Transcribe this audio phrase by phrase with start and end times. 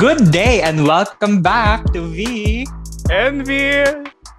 [0.00, 2.64] Good day and welcome back to V
[3.12, 3.84] Envy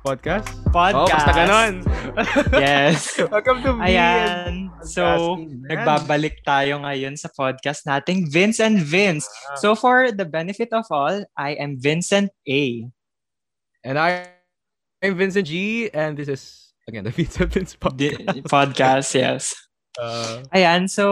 [0.02, 0.50] Podcast?
[0.74, 0.98] Podcast.
[0.98, 1.74] Oh, basta ganon.
[2.58, 3.22] yes.
[3.30, 4.74] Welcome to V Ayan.
[4.82, 5.70] So, man.
[5.70, 9.30] nagbabalik tayo ngayon sa podcast nating Vince and Vince.
[9.62, 12.90] So, for the benefit of all, I am Vincent A.
[13.86, 14.34] And I,
[15.06, 18.50] I'm Vincent G, and this is, again, the Vince Di- Podcast.
[18.50, 19.54] podcast, yes.
[20.00, 21.04] Uh, Ayan, so,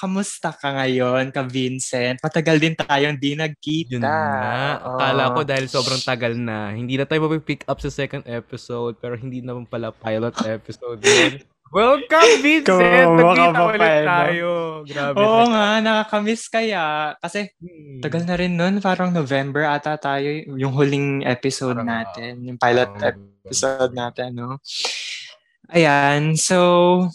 [0.00, 2.16] kamusta ka ngayon, ka Vincent?
[2.16, 3.92] Matagal din tayong di nagkita.
[3.92, 4.80] yun na.
[4.80, 4.96] Oo.
[4.96, 9.20] Akala ko dahil sobrang tagal na, hindi na tayo mapipick up sa second episode, pero
[9.20, 11.44] hindi naman pala pilot episode yun.
[11.72, 13.08] Welcome, Vincent!
[13.16, 14.50] Nagkita ulit tayo.
[14.84, 15.16] Grabe.
[15.16, 15.48] Oo na.
[15.48, 17.16] nga, nakakamiss kaya.
[17.20, 18.00] Kasi, Hmm.
[18.00, 22.92] Tagal na rin nun, parang November ata tayo, yung huling episode Parang, natin, yung pilot
[22.92, 24.56] Um, episode natin, no?
[25.72, 27.08] Ayan, so,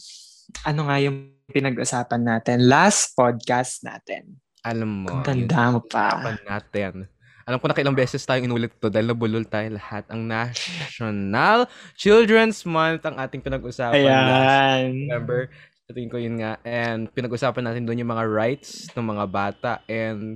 [0.65, 2.65] ano nga yung pinag-usapan natin?
[2.65, 4.39] Last podcast natin.
[4.65, 6.35] Alam mo, Ang tanda mo pa.
[6.43, 7.07] natin.
[7.47, 10.03] Alam ko na kailang beses tayong inulit to dahil nabulol tayo lahat.
[10.11, 11.63] Ang National
[11.95, 15.07] Children's Month ang ating pinag-usapan last Ayan.
[15.07, 15.47] November.
[15.87, 16.59] Sa tingin ko yun nga.
[16.67, 20.35] And pinag-usapan natin doon yung mga rights ng mga bata and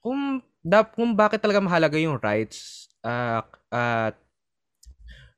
[0.00, 4.16] kung, dap, kung bakit talaga mahalaga yung rights ah, at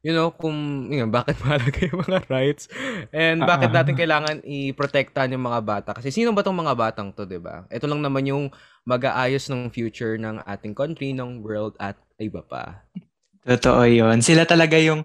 [0.09, 0.57] you know, kung
[0.89, 2.65] yun, bakit mahalaga yung mga rights
[3.13, 3.85] and bakit Ah.
[3.85, 5.91] natin kailangan i-protektahan yung mga bata.
[5.93, 7.69] Kasi sino ba tong mga batang to, 'di ba?
[7.69, 8.49] Ito lang naman yung
[8.89, 12.89] mag-aayos ng future ng ating country, ng world at iba pa.
[13.45, 14.25] Totoo yun.
[14.25, 15.05] Sila talaga yung,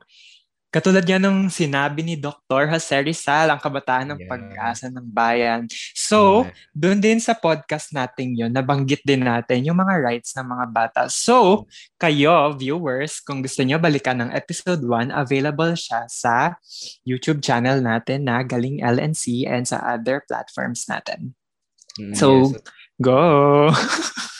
[0.74, 2.66] katulad niya nung sinabi ni Dr.
[2.66, 4.30] Jose Rizal, ang kabataan ng Yeah.
[4.34, 5.70] pag-asa ng bayan.
[5.94, 10.66] So, doon din sa podcast natin yun, nabanggit din natin yung mga rights ng mga
[10.74, 11.02] bata.
[11.14, 16.58] So, kayo, viewers, kung gusto nyo balikan ng episode 1, available siya sa
[17.06, 21.38] YouTube channel natin na Galing LNC and sa other platforms natin.
[22.02, 22.66] Mm, So, yes.
[22.98, 23.70] Go!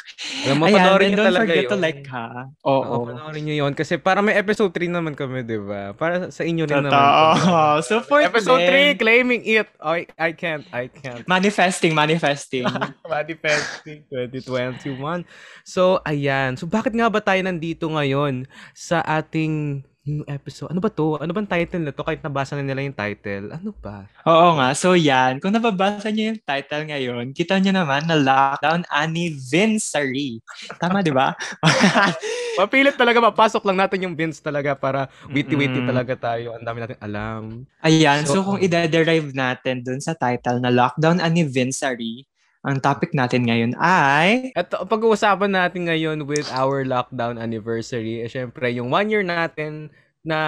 [0.44, 1.82] Ayan, panoorin and niyo don't talaga forget to yun.
[1.84, 2.28] like ha.
[2.64, 2.98] Oo, Oo.
[3.08, 3.72] panoorin nyo yun.
[3.72, 5.92] Kasi para may episode 3 naman kami, di ba?
[5.92, 6.92] Para sa inyo rin naman.
[6.92, 7.60] Totoo.
[7.84, 8.96] Support Episode din.
[8.96, 9.68] 3, claiming it.
[9.80, 11.24] I, I can't, I can't.
[11.26, 12.68] Manifesting, manifesting.
[13.08, 15.24] Manifesting 2021.
[15.64, 16.56] So, ayan.
[16.56, 20.68] So, bakit nga ba tayo nandito ngayon sa ating new episode?
[20.68, 21.16] Ano ba to?
[21.16, 22.04] Ano bang title na to?
[22.04, 23.56] Kahit nabasa na nila yung title.
[23.56, 24.04] Ano ba?
[24.28, 24.76] Oo nga.
[24.76, 30.44] So yan, kung nababasa niyo yung title ngayon, kita niyo naman na Lockdown Anniversary.
[30.76, 31.32] Tama, di ba?
[32.60, 35.90] Mapilit talaga, mapasok lang natin yung Vince talaga para witty-witty Mm-mm.
[35.90, 36.54] talaga tayo.
[36.54, 37.42] Ang dami natin alam.
[37.82, 42.28] Ayan, so, So, kung ide-derive natin dun sa title na Lockdown Anniversary,
[42.64, 44.56] ang topic natin ngayon ay...
[44.56, 49.92] Ang pag-uusapan natin ngayon with our lockdown anniversary, eh, syempre, yung one year natin
[50.24, 50.40] na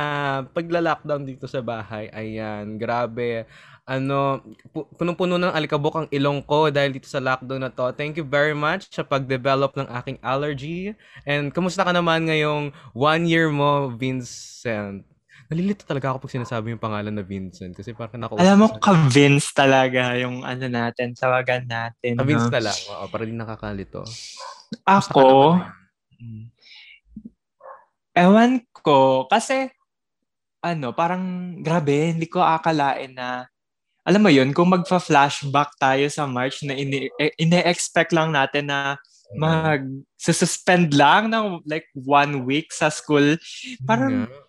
[0.56, 3.44] pagla-lockdown dito sa bahay, ayan, grabe.
[3.84, 4.40] Ano,
[4.72, 7.92] pu- punong-puno ng alikabok ang ilong ko dahil dito sa lockdown na to.
[7.92, 10.96] Thank you very much sa pag-develop ng aking allergy.
[11.28, 15.15] And kamusta ka naman ngayong one year mo, Vincent?
[15.46, 19.54] Nalilito talaga ako pag sinasabi yung pangalan na Vincent kasi parang nakausap Alam mo, ka-Vince
[19.54, 22.18] talaga yung ano natin, tawagan natin.
[22.18, 22.54] Ah, Vince no?
[22.58, 22.78] na lang.
[22.90, 24.02] Oo, para di nakakalito.
[24.90, 25.62] Ako,
[26.16, 26.48] Mm.
[28.16, 29.70] ewan ko, kasi
[30.64, 31.22] ano, parang
[31.62, 33.46] grabe, hindi ko akalain na
[34.06, 38.98] alam mo yun, kung magfa-flashback tayo sa March na ini- eh, ine-expect lang natin na
[39.36, 39.82] mag
[40.16, 43.36] suspend lang ng like one week sa school.
[43.84, 44.45] Parang Yeah.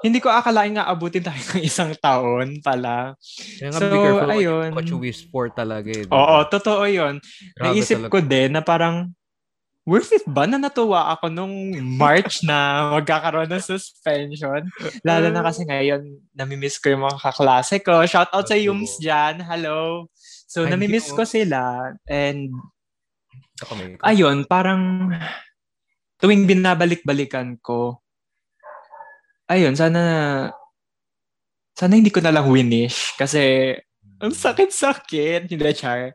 [0.00, 3.12] Hindi ko akalain nga abutin tayo ng isang taon pala.
[3.58, 4.68] Kaya So, be careful you- ayun.
[4.72, 6.04] what you wish for talaga eh.
[6.04, 6.12] diba?
[6.12, 7.20] Oo, totoo yun.
[7.52, 8.10] Grabe Naisip talaga.
[8.10, 8.96] ko din na parang
[9.82, 11.52] worth it ba na natuwa ako nung
[11.96, 12.56] March na
[12.94, 14.64] magkakaroon ng suspension?
[15.02, 16.00] Lalo na kasi ngayon,
[16.32, 18.00] namimiss ko yung mga kaklase ko.
[18.04, 18.56] Shout out sa.
[18.56, 19.40] Yums dyan.
[19.42, 20.08] Hello.
[20.46, 21.16] So, Ay, namimiss yun.
[21.16, 21.60] ko sila.
[22.06, 22.48] And
[24.02, 25.12] ayun, parang
[26.16, 28.00] tuwing binabalik-balikan ko,
[29.50, 30.02] ayun, sana
[31.74, 33.74] sana hindi ko na lang winish kasi
[34.20, 35.48] ang sakit-sakit.
[35.48, 36.12] Hindi, char.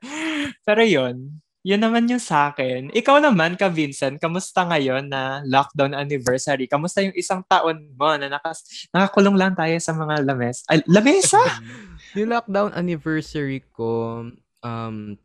[0.61, 2.93] Pero yun, yun naman yung sa akin.
[2.93, 6.69] Ikaw naman, ka Vincent, kamusta ngayon na lockdown anniversary?
[6.69, 8.61] Kamusta yung isang taon mo na nakas
[8.93, 10.61] nakakulong lang tayo sa mga lames?
[10.69, 11.41] Ay, lamesa?
[12.17, 14.21] yung lockdown anniversary ko,
[14.61, 15.17] um,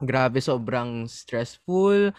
[0.00, 2.12] grabe, sobrang stressful.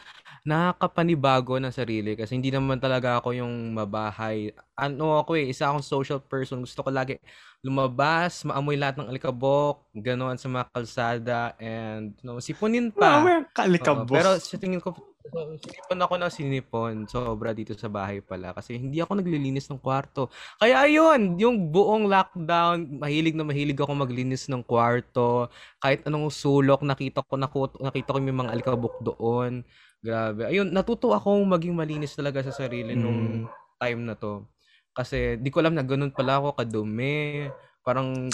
[0.48, 4.52] Nakakapanibago ng sarili kasi hindi naman talaga ako yung mabahay.
[4.80, 6.64] Ano ako eh, isa akong social person.
[6.64, 7.20] Gusto ko lagi
[7.66, 13.28] lumabas, maamoy lahat ng alikabok, gano'n sa mga kalsada, and you know, sipunin pa.
[13.28, 14.14] Mama, Oo, kalikabo.
[14.14, 14.94] pero sa tingin ko,
[15.28, 16.94] So, sinipon ako ng sinipon.
[17.08, 18.56] Sobra dito sa bahay pala.
[18.56, 20.32] Kasi hindi ako naglilinis ng kwarto.
[20.60, 25.52] Kaya ayun, yung buong lockdown, mahilig na mahilig ako maglinis ng kwarto.
[25.84, 27.36] Kahit anong sulok, nakita ko,
[27.84, 29.68] nakita ko yung mga alikabok doon.
[30.00, 30.48] Grabe.
[30.48, 33.02] Ayun, natuto akong maging malinis talaga sa sarili mm.
[33.02, 33.50] nung
[33.82, 34.46] time na to.
[34.94, 37.50] Kasi di ko alam na ganun pala ako kadumi.
[37.86, 38.30] Parang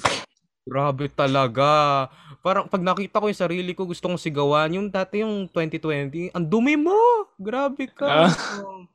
[0.64, 2.08] Grabe talaga.
[2.40, 4.72] Parang pag nakita ko yung sarili ko, gusto kong sigawan.
[4.72, 7.28] Yung dati yung 2020, ang dumi mo!
[7.36, 8.32] Grabe ka.
[8.32, 8.88] Uh.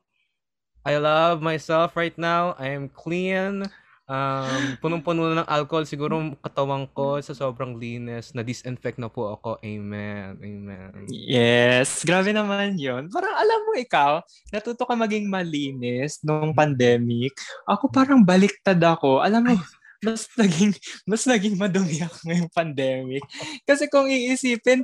[0.89, 2.57] I love myself right now.
[2.57, 3.69] I am clean.
[4.09, 5.85] Um, punong-puno na ng alcohol.
[5.85, 8.33] Siguro katawan ko sa sobrang linis.
[8.33, 9.61] Na-disinfect na po ako.
[9.61, 10.41] Amen.
[10.41, 11.05] Amen.
[11.13, 12.01] Yes.
[12.01, 17.37] Grabe naman yon Parang alam mo ikaw, natuto ka maging malinis nung pandemic.
[17.69, 19.21] Ako parang baliktad ako.
[19.21, 19.53] Alam mo,
[19.99, 20.71] mas naging
[21.09, 23.23] mas naging madumi ako ngayong pandemic.
[23.67, 24.83] Kasi kung iisipin,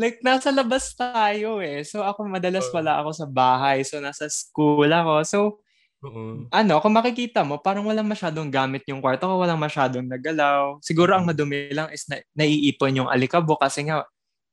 [0.00, 1.84] like nasa labas tayo eh.
[1.84, 3.84] So ako madalas wala ako sa bahay.
[3.84, 5.14] So nasa school ako.
[5.24, 5.40] So
[6.04, 6.48] uh-huh.
[6.52, 10.80] ano, kung makikita mo, parang walang masyadong gamit yung kwarto ko, walang masyadong nagalaw.
[10.80, 14.04] Siguro ang madumi lang is na, naiipon yung alikabo kasi nga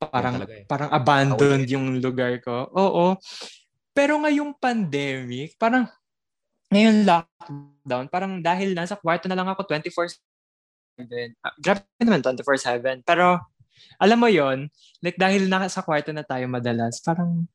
[0.04, 0.68] parang eh.
[0.68, 2.68] parang abandoned yung lugar ko.
[2.76, 3.16] Oo.
[3.94, 5.86] Pero ngayong pandemic, parang
[6.74, 7.73] ngayon lockdown,
[8.09, 10.19] parang dahil nasa kwarto na lang ako 24-7.
[11.00, 13.03] Uh, grabe naman 24-7.
[13.03, 13.39] Pero
[14.00, 14.69] alam mo yon
[15.03, 17.45] like dahil nasa kwarto na tayo madalas, parang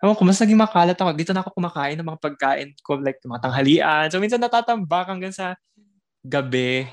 [0.00, 1.12] Ewan ko, mas naging makalat ako.
[1.12, 4.08] Dito na ako kumakain ng mga pagkain ko, like mga tanghalian.
[4.08, 5.60] So, minsan natatambak hanggang sa
[6.24, 6.88] gabi.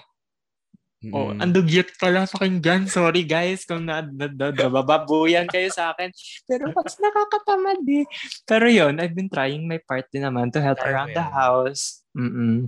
[0.97, 1.13] Mm.
[1.13, 2.89] Oh, ang dugyot pala sa pakinggan.
[2.89, 6.09] Sorry guys kung na, na, na, nabababuyan kayo sa akin.
[6.49, 8.05] Pero mas nakakatamad eh.
[8.43, 12.01] Pero yon I've been trying my part din naman to help around the house.
[12.17, 12.65] Mm-mm.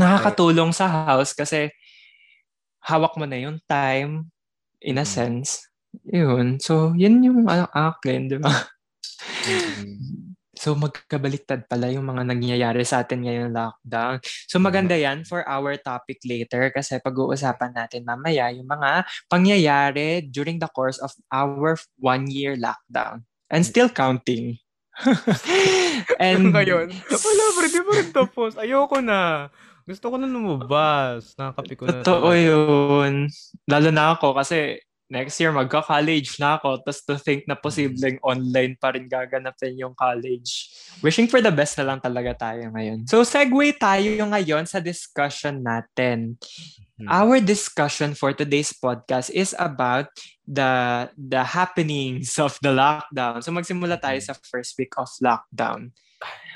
[0.00, 1.68] Nakakatulong sa house kasi
[2.80, 4.32] hawak mo na yung time
[4.80, 5.12] in a mm-hmm.
[5.12, 5.68] sense.
[6.08, 6.56] Yun.
[6.56, 8.52] So, yun yung uh, akin, di ba?
[9.44, 10.28] Mm-hmm.
[10.58, 14.18] So magkabaliktad pala yung mga nangyayari sa atin ngayon lockdown.
[14.50, 20.58] So maganda yan for our topic later kasi pag-uusapan natin mamaya yung mga pangyayari during
[20.58, 23.22] the course of our one-year lockdown.
[23.46, 24.58] And still counting.
[26.22, 28.52] And ngayon, wala pa rin, di pa rin tapos.
[28.58, 29.52] Ayoko na.
[29.88, 31.32] Gusto ko na lumabas.
[31.38, 32.02] Nakakapi ko na.
[32.02, 33.30] Totoo yun.
[33.70, 38.76] Lalo na ako kasi next year magka-college na ako tapos to think na posibleng online
[38.76, 40.68] pa rin gaganapin yung college.
[41.00, 43.08] Wishing for the best na lang talaga tayo ngayon.
[43.08, 46.36] So segue tayo ngayon sa discussion natin.
[47.00, 47.08] Hmm.
[47.08, 50.12] Our discussion for today's podcast is about
[50.44, 53.40] the the happenings of the lockdown.
[53.40, 55.96] So magsimula tayo sa first week of lockdown.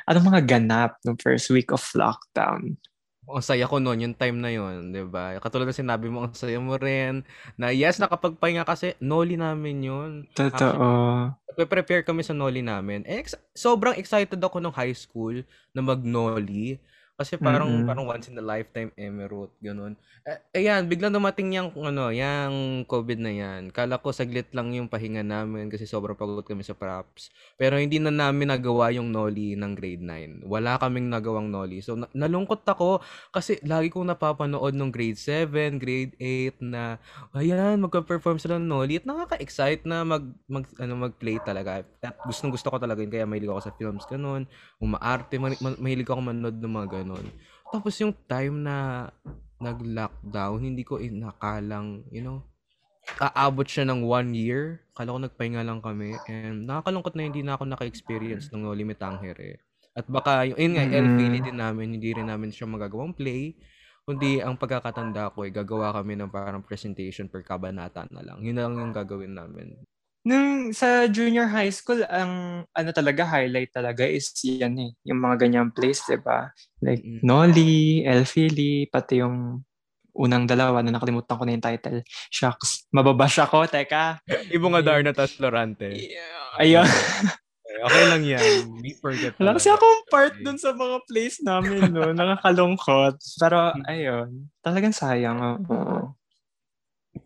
[0.05, 2.77] Anong mga ganap ng first week of lockdown?
[3.23, 5.39] Ang saya ko noon yung time na yon, 'di ba?
[5.39, 7.23] Katulad ng sinabi mo, ang saya mo rin.
[7.55, 10.11] Na yes, nakapagpahinga kasi noli namin yun.
[10.35, 11.31] Totoo.
[11.47, 13.07] Actually, prepare kami sa noli namin.
[13.07, 16.83] Eh, ex- sobrang excited ako nung high school na mag-noli.
[17.13, 17.89] Kasi parang mm-hmm.
[17.89, 19.95] parang once in a lifetime emerald ganun.
[20.25, 23.63] Eh, ayan, biglang dumating yung ano, yung COVID na yan.
[23.69, 27.29] Kala ko saglit lang yung pahinga namin kasi sobrang pagod kami sa props.
[27.61, 30.49] Pero hindi na namin nagawa yung noli ng grade 9.
[30.49, 31.85] Wala kaming nagawang noli.
[31.85, 36.97] So na- nalungkot ako kasi lagi kong napapanood nung grade 7, grade 8 na
[37.37, 41.85] ayan, magpa-perform sila ng noli at nakaka-excite na mag, mag ano mag-play talaga.
[42.01, 44.49] At gustong gusto ko talaga yun kaya mahilig ako sa films ganun,
[44.81, 47.02] umaarte, mahilig ako manood ng mga ganun.
[47.73, 49.09] Tapos yung time na
[49.63, 52.43] nag-lockdown, hindi ko inakalang, you know,
[53.19, 54.83] aabot siya ng one year.
[54.95, 56.15] Kala ko nagpahinga lang kami.
[56.27, 59.63] And nakakalungkot na hindi na ako naka-experience ng No Limit Angere.
[59.93, 60.95] At baka, yung, yun nga, mm.
[60.95, 63.57] LPL din namin, hindi rin namin siya magagawang play.
[64.03, 68.43] Kundi ang pagkakatanda ko ay gagawa kami ng parang presentation per kabanata na lang.
[68.43, 69.79] Yun na lang yung gagawin namin.
[70.23, 74.91] Nung sa junior high school, ang ano talaga, highlight talaga is yan eh.
[75.11, 76.55] Yung mga ganyang plays, di ba?
[76.79, 77.27] Like mm-hmm.
[77.27, 79.67] Nolly, Elfili, pati yung
[80.15, 81.99] unang dalawa na nakalimutan ko na yung title.
[82.31, 84.23] Shucks, mababash ako, teka.
[84.55, 85.91] Ibo nga Darna tas Florante.
[85.91, 86.89] Yeah, ayun.
[87.91, 88.79] okay lang yan.
[88.79, 89.35] We forget.
[89.43, 92.15] Wala kasi akong part dun sa mga plays namin, no?
[92.15, 93.19] Nakakalungkot.
[93.43, 94.53] Pero, ayun.
[94.63, 95.67] Talagang sayang.
[95.67, 96.15] Oo.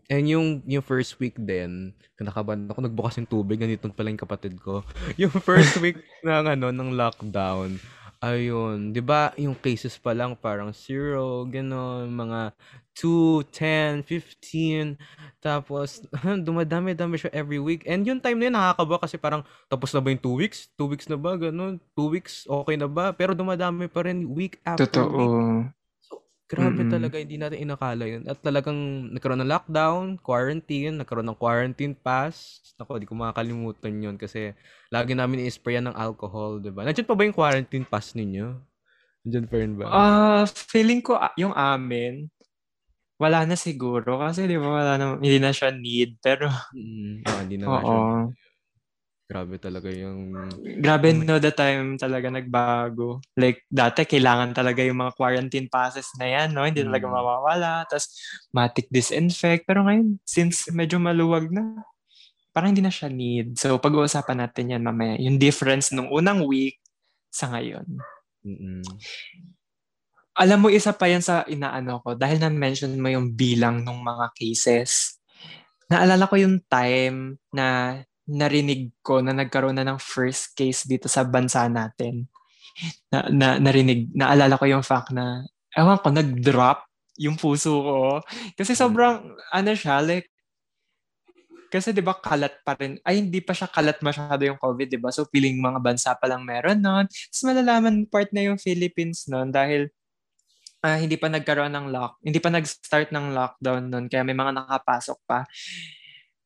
[0.07, 4.55] And yung yung first week din, kinakabahan ako nagbukas yung tubig, ganito pala yung kapatid
[4.63, 4.79] ko.
[5.21, 7.75] Yung first week ng ano ng lockdown,
[8.23, 12.55] ayun, 'di ba, yung cases pa lang parang zero, gano'n, mga
[12.95, 14.95] 2, 10, 15,
[15.43, 16.01] tapos
[16.47, 17.83] dumadami-dami siya every week.
[17.85, 20.71] And yung time na yun, nakakaba kasi parang tapos na ba yung 2 weeks?
[20.79, 21.35] 2 weeks na ba?
[21.35, 21.83] Ganun.
[21.93, 23.11] 2 weeks, okay na ba?
[23.11, 25.19] Pero dumadami pa rin week after Totoo.
[25.19, 25.35] week
[26.49, 26.91] Grabe Mm.
[26.95, 28.23] talaga, hindi natin inakala yun.
[28.23, 32.63] At talagang nagkaroon ng lockdown, quarantine, nagkaroon ng quarantine pass.
[32.79, 34.55] Naku, di ko makakalimutan yun kasi
[34.87, 36.87] lagi namin i-sprayan ng alcohol, di ba?
[36.87, 38.63] Nandiyan pa ba yung quarantine pass ninyo?
[39.27, 39.87] Nandiyan pa rin ba?
[39.91, 42.31] Ah, feeling ko ah, yung amin,
[43.21, 46.19] wala na siguro kasi di ba wala na, hindi na siya need.
[46.23, 47.99] Pero, Mm, ah, hindi na nga siya.
[49.27, 50.31] Grabe talaga yung...
[50.79, 53.19] Grabe no, the time talaga nagbago.
[53.35, 56.63] Like, dati kailangan talaga yung mga quarantine passes na yan, no?
[56.63, 57.13] Hindi talaga Mm.
[57.13, 57.71] mawawala.
[57.91, 58.07] Tapos,
[58.55, 59.67] matic disinfect.
[59.67, 61.83] Pero ngayon, since medyo maluwag na,
[62.55, 63.59] parang hindi na siya need.
[63.59, 65.19] So, pag-uusapan natin yan mamaya.
[65.19, 66.79] Yung difference nung unang week
[67.27, 67.83] sa ngayon.
[68.47, 68.79] Mm-mm.
[70.39, 72.15] Alam mo, isa pa yan sa inaano ko.
[72.15, 75.19] Dahil na-mention mo yung bilang ng mga cases.
[75.91, 81.23] Naalala ko yung time na narinig ko na nagkaroon na ng first case dito sa
[81.23, 82.27] bansa natin.
[83.09, 86.85] Na, na narinig, naalala ko yung fact na, ewan ko, nag-drop
[87.17, 88.01] yung puso ko.
[88.53, 90.29] Kasi sobrang, ano siya, like,
[91.67, 92.95] kasi 'di ba kalat pa rin.
[93.03, 95.11] Ay hindi pa siya kalat masyado yung COVID, 'di ba?
[95.11, 97.05] So feeling mga bansa pa lang meron noon.
[97.11, 99.91] Tapos malalaman part na yung Philippines noon dahil
[100.85, 104.55] ah, hindi pa nagkaroon ng lock, hindi pa nag-start ng lockdown noon kaya may mga
[104.55, 105.43] nakapasok pa.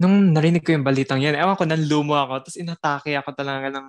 [0.02, 2.34] Nung narinig ko yung balitang yan, ewan ko, nanlumo ako.
[2.42, 3.88] Tapos inatake ako talaga ng,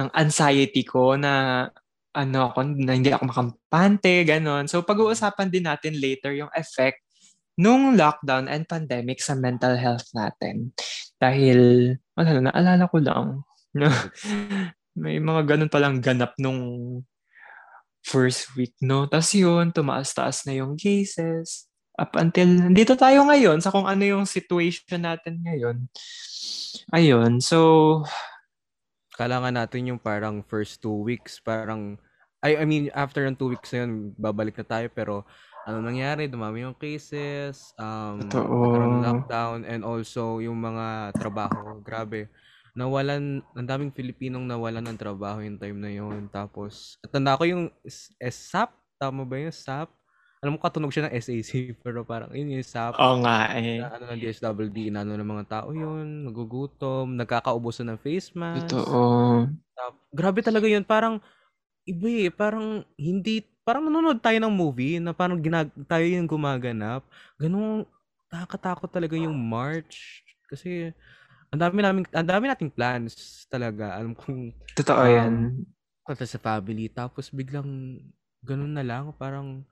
[0.00, 1.68] ng anxiety ko na
[2.16, 4.64] ano ako, na hindi ako makampante, ganon.
[4.64, 7.04] So pag-uusapan din natin later yung effect
[7.60, 10.72] nung lockdown and pandemic sa mental health natin.
[11.20, 13.26] Dahil, wala na, naalala ko lang.
[15.02, 16.60] may mga ganun palang ganap nung
[18.02, 19.04] first week, no?
[19.06, 21.67] Tapos yun, tumaas-taas na yung cases.
[21.98, 25.90] Up until, dito tayo ngayon sa kung ano yung situation natin ngayon.
[26.94, 28.00] Ayun, so,
[29.18, 31.98] Kailangan natin yung parang first two weeks, parang,
[32.38, 35.26] I, I mean, after yung two weeks na yun, babalik na tayo, pero
[35.66, 42.30] ano nangyari, dumami yung cases, um, nagkaroon ng lockdown, and also yung mga trabaho, grabe.
[42.78, 46.30] Nawalan, ang daming Pilipinong nawalan ng trabaho yung time na yun.
[46.30, 47.74] Tapos, at tanda ko yung
[48.22, 48.70] SAP,
[49.02, 49.90] tama ba yung SAP?
[50.38, 51.50] Alam mo, katunog siya ng SAC,
[51.84, 52.94] pero parang yun yung SAP.
[52.94, 53.82] oo nga eh.
[53.82, 58.70] na ano ng DSWD, inano ng mga tao yun, nagugutom, nagkakaubusan ng face mask.
[58.70, 59.50] Totoo.
[59.74, 61.18] Tap- Grabe talaga yun, parang,
[61.82, 67.02] iba eh, parang hindi, parang nanonood tayo ng movie na parang ginag tayo yung gumaganap.
[67.36, 67.82] Ganun,
[68.30, 70.22] nakakatakot talaga yung March.
[70.46, 70.94] Kasi,
[71.50, 73.96] ang dami namin, ang dami nating plans talaga.
[73.98, 75.34] Alam kong, Totoo Um, yan.
[76.06, 76.86] kata sa family.
[76.88, 77.98] Tapos biglang,
[78.40, 79.66] ganun na lang, parang,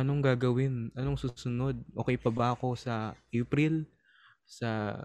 [0.00, 0.90] anong gagawin?
[0.96, 1.78] Anong susunod?
[1.94, 3.84] Okay pa ba ako sa April?
[4.48, 4.98] Sa,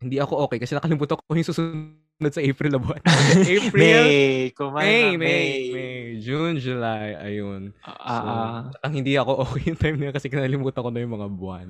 [0.00, 3.02] hindi ako okay kasi nakalimutan ko yung susunod sa April na buwan.
[3.58, 7.74] April, May, kumain May, na, May, May, June, July, ayun.
[7.82, 8.60] Ah, So, ah.
[8.86, 11.68] ang hindi ako okay yung time yun kasi kinalimutan ko na yung mga buwan.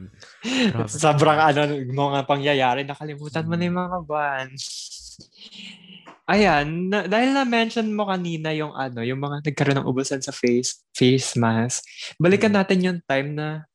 [0.87, 4.47] Sobrang ano, mga pangyayari, nakalimutan mo na yung mga buwan.
[6.29, 10.81] Ayan, na, dahil na-mention mo kanina yung ano, yung mga nagkaroon ng ubusan sa face
[10.97, 11.85] face mask.
[12.17, 12.57] Balikan Mm.
[12.65, 13.69] natin yung time na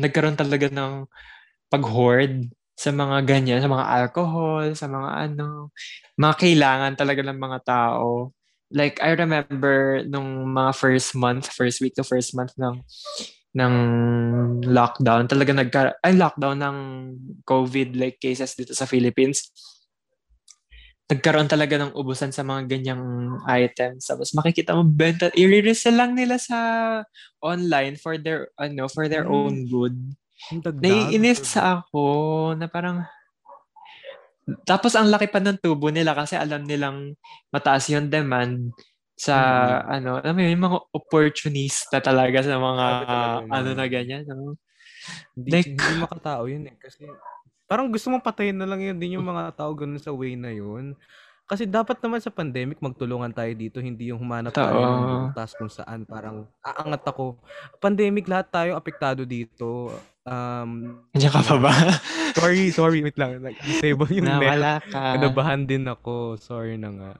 [0.00, 1.08] nagkaroon talaga ng
[1.72, 5.70] pag-hoard sa mga ganyan, sa mga alcohol, sa mga ano,
[6.20, 8.32] mga kailangan talaga ng mga tao.
[8.72, 12.82] Like, I remember nung mga first month, first week to first month ng
[13.56, 13.74] ng
[14.68, 16.78] lockdown, talaga nagka ay lockdown ng
[17.48, 19.50] COVID like cases dito sa Philippines.
[21.10, 23.02] Nagkaroon talaga ng ubusan sa mga ganyang
[23.50, 24.06] items.
[24.06, 26.58] Tapos makikita mo benta, i-resell lang nila sa
[27.42, 29.34] online for their ano, for their Mm.
[29.34, 29.96] own good.
[30.80, 32.02] Naiinis sa ako
[32.54, 33.02] na parang
[34.64, 37.14] tapos ang laki pa ng tubo nila kasi alam nilang
[37.50, 38.70] mataas yung demand
[39.14, 39.36] sa
[39.84, 43.76] ano, alam mo yun, yung mga opportunista talaga sa mga talaga yun, ano no?
[43.76, 44.22] na ganyan.
[44.24, 44.56] No?
[45.36, 46.76] Hindi, Like- hindi makatao yun eh.
[46.80, 47.04] Kasi
[47.70, 50.50] parang gusto mong patayin na lang yun din yung mga tao ganun sa way na
[50.50, 50.98] yun.
[51.46, 55.70] Kasi dapat naman sa pandemic magtulungan tayo dito, hindi yung humanap tayo ng butas kung
[55.70, 57.38] saan parang aangat ako.
[57.78, 59.94] Pandemic lahat tayo apektado dito.
[60.26, 61.74] Um, Nandiyan ka pa ba?
[62.38, 63.42] sorry, sorry, wait lang.
[63.42, 64.38] Like, disable yung net.
[64.38, 65.18] Nawala ka.
[65.18, 66.38] Kinabahan din ako.
[66.38, 67.12] Sorry na nga.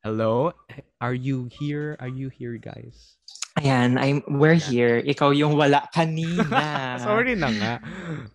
[0.00, 0.52] Hello?
[1.00, 1.96] Are you here?
[2.00, 3.20] Are you here, guys?
[3.54, 4.98] Ayan, I'm, we're here.
[4.98, 6.98] Ikaw yung wala kanina.
[7.06, 7.74] Sorry na nga.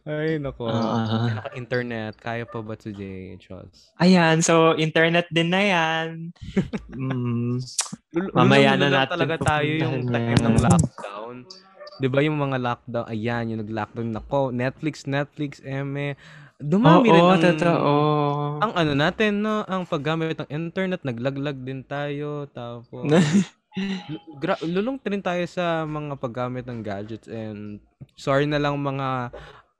[0.07, 0.71] Ay, nako.
[0.71, 1.27] Ah.
[1.43, 2.15] Naka-internet.
[2.23, 3.91] Kaya pa ba today, Chos?
[3.99, 6.31] Ayan, so internet din na yan.
[6.95, 7.59] mm,
[8.37, 11.35] Mamaya na natin talaga tayo yung time ng lockdown.
[11.99, 16.15] 'Di ba yung mga lockdown, ayan, yung nag-lockdown nako, Netflix, Netflix, eme.
[16.59, 17.91] Dumami rin oo, ang totoo.
[18.59, 23.07] ang ano natin no, ang paggamit ng internet, naglaglag din tayo tapos
[24.41, 27.79] gra- lulong rin tayo sa mga paggamit ng gadgets and
[28.17, 29.29] sorry na lang mga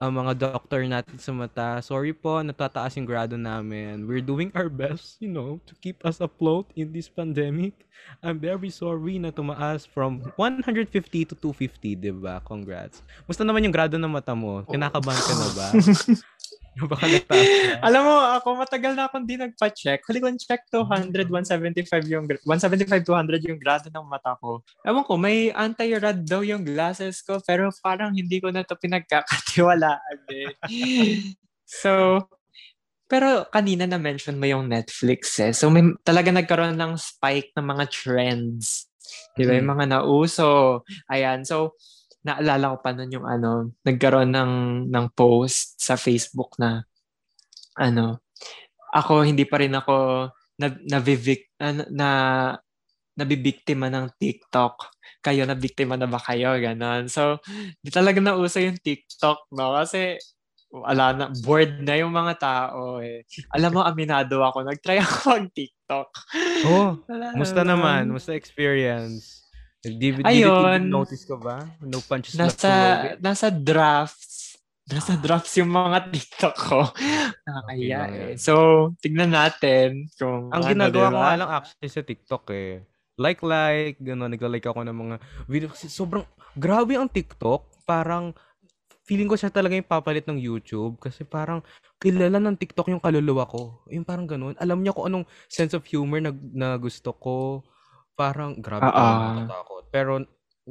[0.00, 1.76] ang mga doctor natin sa mata.
[1.84, 4.08] Sorry po, natataas yung grado namin.
[4.08, 7.76] We're doing our best, you know, to keep us afloat in this pandemic.
[8.24, 10.88] I'm very sorry na tumaas from 150
[11.28, 12.40] to 250, di ba?
[12.40, 13.04] Congrats.
[13.28, 14.64] Musta naman yung grado ng mata mo?
[14.64, 15.66] Kinakabahan ka na ba?
[16.86, 17.06] Baka.
[17.82, 20.04] Alam mo, ako matagal na akong di nagpa-check.
[20.06, 24.64] Huli kong check 200, 175 yung 175 200 yung grado ng mata ko.
[24.86, 30.18] Ewan ko, may anti-rad daw yung glasses ko pero parang hindi ko na to pinagkakatiwalaan
[30.32, 30.54] eh.
[31.82, 32.24] so,
[33.10, 35.50] pero kanina na-mention mo yung Netflix eh.
[35.50, 38.86] So may talaga nagkaroon ng spike ng mga trends.
[39.34, 39.58] Di ba?
[39.58, 40.86] Yung mga nauso.
[41.10, 41.42] Ayan.
[41.42, 41.74] So,
[42.24, 44.52] naalala ko pa nun yung ano, nagkaroon ng,
[44.92, 46.84] ng post sa Facebook na,
[47.80, 48.20] ano,
[48.92, 50.28] ako, hindi pa rin ako
[50.60, 52.08] na, nabivic, na, na,
[53.16, 54.96] nabibiktima ng TikTok.
[55.20, 56.56] Kayo, nabiktima na ba kayo?
[56.56, 57.08] Ganon.
[57.12, 57.36] So,
[57.84, 59.76] di talaga nauso yung TikTok, no?
[59.76, 60.16] Kasi,
[60.70, 63.26] wala na, bored na yung mga tao eh.
[63.52, 64.64] Alam mo, aminado ako.
[64.64, 66.08] Nag-try ako mag TikTok.
[66.70, 66.96] Oh,
[67.34, 68.08] musta naman?
[68.08, 69.39] Musta experience?
[69.80, 70.92] DVD, Ayun.
[70.92, 71.64] notice ko ba?
[71.80, 72.68] No punches nasa,
[73.16, 74.60] left Nasa drafts.
[74.84, 76.84] Nasa drafts yung mga TikTok ko.
[77.48, 78.32] Nakakaya okay, eh.
[78.36, 78.54] So,
[79.00, 81.16] tignan natin kung Ang ano, ginagawa diba?
[81.16, 82.84] ko nga lang actually sa TikTok eh.
[83.16, 84.36] Like-like, gano'n.
[84.36, 85.16] Nagla-like ako ng mga
[85.48, 85.68] video.
[85.72, 87.88] Kasi sobrang, grabe ang TikTok.
[87.88, 88.36] Parang,
[89.08, 91.00] feeling ko siya talaga yung papalit ng YouTube.
[91.00, 91.64] Kasi parang,
[91.96, 93.80] kilala ng TikTok yung kaluluwa ko.
[93.88, 94.60] Yung parang gano'n.
[94.60, 97.64] Alam niya kung anong sense of humor na, na gusto ko
[98.20, 98.92] Parang grabe Oo.
[98.92, 99.84] talaga natatakot.
[99.88, 100.12] Pero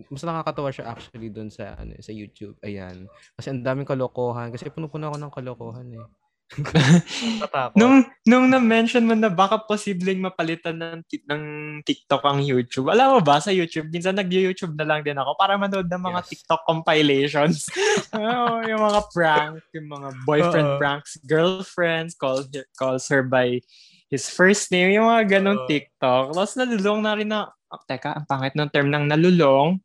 [0.07, 2.55] mas nakakatawa siya actually doon sa ano sa YouTube.
[2.61, 3.09] Ayan.
[3.33, 6.05] Kasi ang daming kalokohan kasi puno-puno ako ng kalokohan eh.
[7.77, 11.43] nung nung na-mention mo na baka posibleng mapalitan ng ng
[11.85, 12.89] TikTok ang YouTube.
[12.89, 16.19] Alam mo ba sa YouTube, minsan nag-YouTube na lang din ako para manood ng mga
[16.25, 16.29] yes.
[16.33, 17.69] TikTok compilations.
[18.17, 20.79] oh, yung mga prank, yung mga boyfriend Uh-oh.
[20.81, 23.61] pranks, girlfriends calls calls her by
[24.09, 26.33] his first name, yung mga ganong uh, TikTok.
[26.33, 29.77] Tapos nalulong na rin na, oh, teka, ang pangit ng term ng nalulong.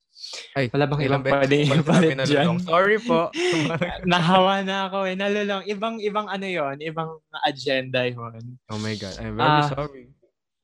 [0.56, 2.56] Ay, wala bang ibang pwede ipalit dyan?
[2.64, 3.28] Sorry po.
[4.08, 5.14] Nahawa na ako eh.
[5.14, 5.68] Nalulong.
[5.68, 7.10] Ibang, ibang ano yon Ibang
[7.44, 9.14] agenda yon Oh my God.
[9.20, 10.04] I'm very uh, sorry.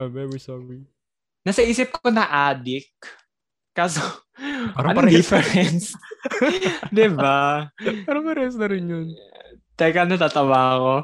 [0.01, 0.81] I'm very sorry.
[1.45, 2.97] Nasa isip ko na addict.
[3.77, 4.01] Kaso,
[4.75, 5.93] Parang ano difference?
[6.97, 7.69] Di ba?
[8.05, 9.09] Parang parehas na rin yun.
[9.81, 10.95] Teka, natatawa ako.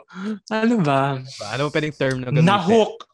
[0.52, 1.16] Ano ba?
[1.56, 2.44] Ano ba pwedeng term na gamitin?
[2.44, 3.08] Nahook.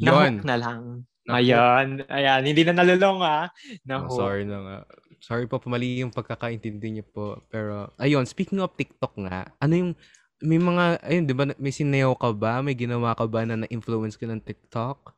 [0.00, 0.80] Nahook na lang.
[1.28, 2.08] Ayan.
[2.08, 2.40] Ayan.
[2.40, 3.52] Hindi na nalulong ha.
[3.84, 4.16] Nahook.
[4.16, 4.78] Oh, sorry na nga.
[5.20, 7.44] Sorry po, mali yung pagkakaintindi niyo po.
[7.52, 9.92] Pero, ayun, speaking of TikTok nga, ano yung,
[10.40, 12.64] may mga, ayun, di ba, may sineo ka ba?
[12.64, 15.12] May ginawa ka ba na na-influence ka ng TikTok?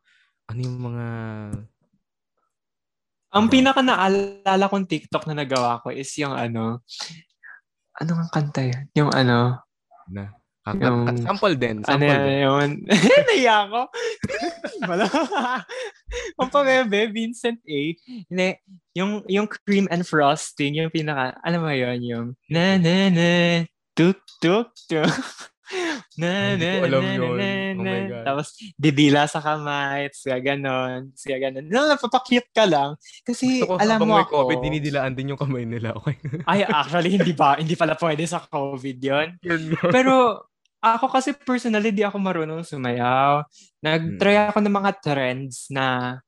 [0.51, 1.07] Ano yung mga...
[3.35, 6.83] Ang pinaka naalala kong TikTok na nagawa ko is yung ano,
[7.99, 8.83] ano ang kanta yun?
[8.95, 9.66] Yung ano,
[10.11, 10.33] na.
[10.67, 11.79] Kaka- yung, sample din.
[11.87, 12.43] Sample ano din.
[12.43, 12.69] yun?
[13.31, 13.81] Naiya ako.
[14.83, 15.07] Wala.
[16.43, 17.81] Ang pabebe, Vincent A.
[18.27, 18.49] Hindi,
[18.99, 21.99] yung, yung cream and frosting, yung pinaka, ano ba yun?
[22.03, 23.31] Yung na na na,
[23.95, 25.07] tuk tuk tuk.
[26.21, 28.47] Na, na, na, na, na, na, oh Tapos,
[28.79, 31.65] didila sa kamay, tapos gaganon, tapos gaganon.
[31.67, 32.95] No, napapakute ka lang.
[33.27, 34.47] Kasi, ko, alam mo ako.
[34.47, 35.95] COVID, dinidilaan din yung kamay nila.
[35.99, 36.17] Okay.
[36.51, 39.29] ay, actually, hindi ba, hindi pala pwede sa COVID yon
[39.91, 40.47] Pero,
[40.79, 43.43] ako kasi personally, di ako marunong sumayaw.
[43.83, 44.49] Nag-try hmm.
[44.55, 46.19] ako ng mga trends na,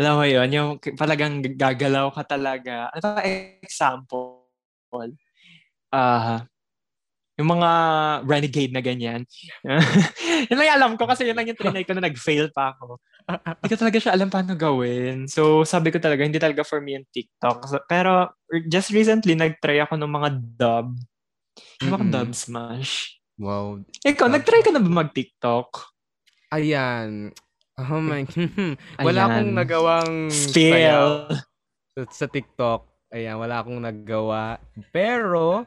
[0.00, 2.88] alam mo yun, yung talagang gagalaw ka talaga.
[2.96, 3.20] Ano
[3.60, 4.48] example?
[5.92, 6.40] Ah, uh,
[7.40, 7.70] yung mga
[8.28, 9.24] renegade na ganyan.
[10.52, 13.00] yun lang alam ko kasi yun lang yung trinay ko na nag-fail pa ako.
[13.24, 15.24] Hindi ko talaga siya alam paano gawin.
[15.24, 17.58] So, sabi ko talaga, hindi talaga for me yung TikTok.
[17.64, 18.36] So, pero,
[18.68, 20.28] just recently, nag-try ako ng mga
[20.60, 20.88] dub.
[21.80, 22.14] Yung mga mm-hmm.
[22.14, 23.16] dub smash.
[23.40, 23.80] Wow.
[24.04, 25.68] Ikaw, uh, nag-try ka na ba mag-TikTok?
[26.52, 27.32] Ayan.
[27.80, 28.28] Oh my.
[29.06, 29.30] wala Ayan.
[29.32, 31.30] akong nagawang Spill.
[31.96, 32.84] Sa, sa TikTok.
[33.10, 34.60] Ayan, wala akong nagawa.
[34.92, 35.64] Pero,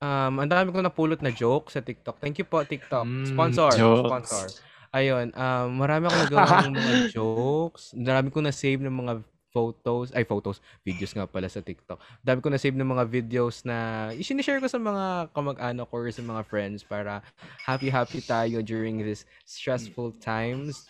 [0.00, 2.16] Um, ang dami ko napulot na joke sa TikTok.
[2.24, 3.04] Thank you po, TikTok.
[3.04, 3.68] Mm, sponsor.
[3.76, 4.46] Mm, sponsor.
[4.90, 7.92] Ayun, um, marami akong nagawa ng mga jokes.
[7.92, 9.14] Marami ko na-save ng mga
[9.52, 12.00] photos, ay photos, videos nga pala sa TikTok.
[12.24, 16.42] Dami ko na-save ng mga videos na i-share ko sa mga kamag-anak or sa mga
[16.48, 17.20] friends para
[17.68, 20.88] happy-happy tayo during this stressful times.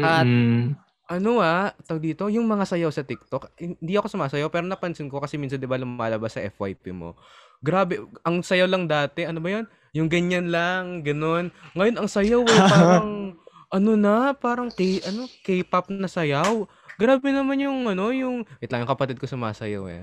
[0.00, 0.74] At mm-hmm.
[1.06, 5.20] ano ah, tawag dito, yung mga sayaw sa TikTok, hindi ako sumasayaw pero napansin ko
[5.20, 7.14] kasi minsan 'di ba lumalabas sa FYP mo
[7.58, 9.66] Grabe, ang sayaw lang dati, ano ba 'yun?
[9.96, 11.50] Yung ganyan lang, ganoon.
[11.74, 13.08] Ngayon ang sayaw eh, parang
[13.76, 16.68] ano na, parang K ano, K-pop na sayaw.
[16.98, 20.02] grabe naman yung ano, yung wait lang yung kapatid ko sumasayaw eh.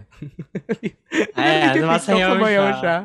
[1.39, 2.67] Ayan, sumasayaw siya.
[2.79, 2.97] siya.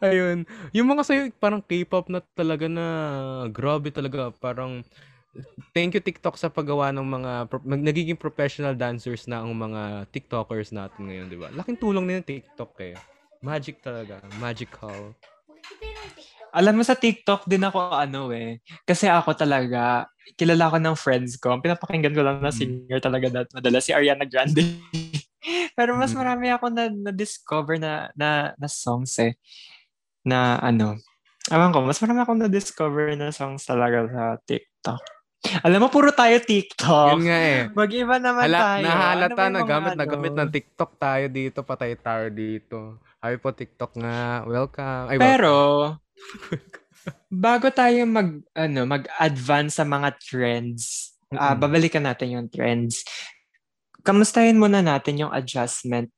[0.00, 0.38] Ayun.
[0.72, 2.86] Yung mga sayo parang K-pop na talaga na
[3.52, 4.80] grabe talaga, parang
[5.76, 10.72] thank you TikTok sa paggawa ng mga pro- nagiging professional dancers na ang mga TikTokers
[10.72, 11.48] natin ngayon, 'di ba?
[11.52, 12.96] Laking tulong ng TikTok eh.
[13.38, 15.14] Magic talaga, magical.
[16.50, 18.58] Alam mo sa TikTok din ako ano eh.
[18.82, 21.54] Kasi ako talaga, kilala ko ng friends ko.
[21.54, 22.56] Ang pinapakinggan ko lang na mm.
[22.56, 24.64] singer talaga dati madala si Ariana Grande.
[25.78, 26.18] Pero mas mm.
[26.18, 29.38] marami ako na, na-discover na, na, na songs eh.
[30.26, 30.98] Na ano,
[31.48, 35.00] Alam ko, mas marami akong na-discover na songs talaga sa TikTok.
[35.64, 37.16] Alam mo, puro tayo TikTok.
[37.16, 37.60] Yun nga eh.
[37.72, 38.82] Mag-iba naman Hala, tayo.
[38.84, 40.00] Nahalata ano na gamit ano?
[40.02, 43.00] na gamit ng TikTok tayo dito, patay tayo dito.
[43.18, 44.46] Ay po TikTok nga.
[44.46, 45.10] Welcome.
[45.10, 45.54] Ay, Pero,
[47.46, 51.38] bago tayo mag, ano, mag-advance sa mga trends, mm-hmm.
[51.38, 53.02] uh, babalikan natin yung trends.
[54.06, 56.14] Kamustahin muna natin yung adjustment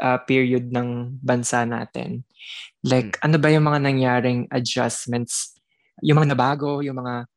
[0.00, 2.24] uh, period ng bansa natin.
[2.80, 3.24] Like, mm-hmm.
[3.28, 5.52] ano ba yung mga nangyaring adjustments?
[6.00, 7.28] Yung mga nabago, yung mga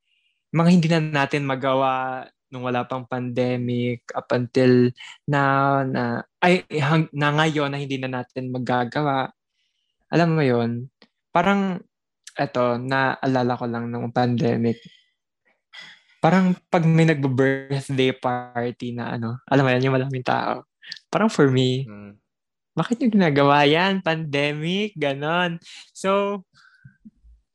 [0.52, 4.92] mga hindi na natin magawa nung wala pang pandemic up until
[5.26, 5.42] na
[5.88, 6.04] na
[6.44, 9.32] ay hang, na ngayon na hindi na natin magagawa.
[10.12, 10.92] Alam mo 'yon?
[11.32, 11.80] Parang
[12.36, 14.78] eto naalala ko lang nung pandemic.
[16.22, 20.70] Parang pag may nagbo-birthday party na ano, alam mo yan, yung maraming tao.
[21.10, 22.14] Parang for me, mm.
[22.78, 24.06] bakit yung ginagawa yan?
[24.06, 25.58] Pandemic, ganon.
[25.98, 26.44] So,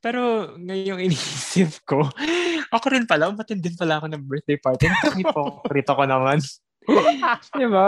[0.03, 2.05] pero ngayong iniisip ko,
[2.75, 4.85] ako rin pala, umatin din pala ako ng birthday party.
[5.17, 6.39] Hypocrite ko naman.
[7.59, 7.87] diba?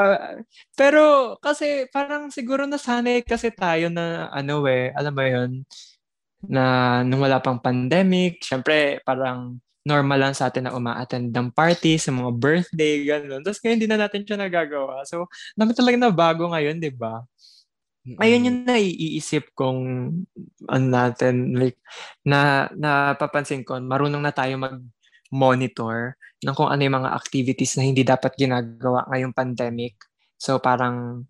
[0.76, 5.52] Pero kasi parang siguro nasanay kasi tayo na ano eh, alam mo yun,
[6.44, 6.64] na
[7.04, 12.12] nung wala pang pandemic, syempre parang normal lang sa atin na uma-attend ng party sa
[12.12, 13.42] mga birthday, gano'n.
[13.42, 15.02] Tapos ngayon hindi na natin siya nagagawa.
[15.08, 17.24] So, naman talaga na bago ngayon, di ba?
[18.18, 19.82] Ayun yung naiisip kong
[20.66, 21.78] ano natin, like,
[22.26, 28.02] na napapansin ko, marunong na tayo mag-monitor ng kung ano yung mga activities na hindi
[28.08, 30.00] dapat ginagawa ngayong pandemic.
[30.40, 31.28] So parang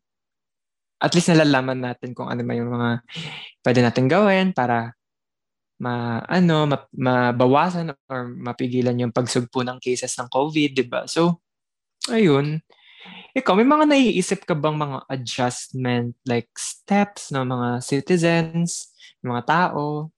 [1.02, 2.90] at least nalalaman natin kung ano yung mga
[3.64, 4.94] pwede natin gawin para
[5.80, 11.08] ma ano ma, mabawasan or mapigilan yung pagsugpo ng cases ng COVID, 'di ba?
[11.08, 11.40] So
[12.12, 12.62] ayun.
[13.38, 18.90] Ikaw, may mga naiisip ka bang mga adjustment like steps ng mga citizens,
[19.22, 20.10] mga tao,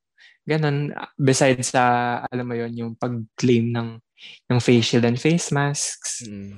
[0.48, 1.84] ganun, besides sa,
[2.26, 3.90] alam mo yon yung pag-claim ng,
[4.50, 6.26] ng facial and face masks?
[6.26, 6.58] Mm.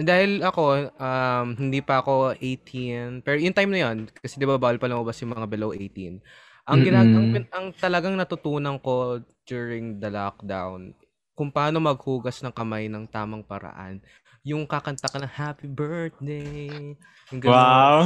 [0.00, 4.56] Dahil ako, um, hindi pa ako 18, pero yung time na yon kasi di ba
[4.56, 6.24] bawal pa lumabas yung mga below 18,
[6.64, 10.96] ang, ginag- ang, ang talagang natutunan ko during the lockdown,
[11.36, 14.00] kung paano maghugas ng kamay ng tamang paraan
[14.44, 16.92] yung kakanta ka ng happy birthday.
[17.32, 18.00] Yung ganun, wow.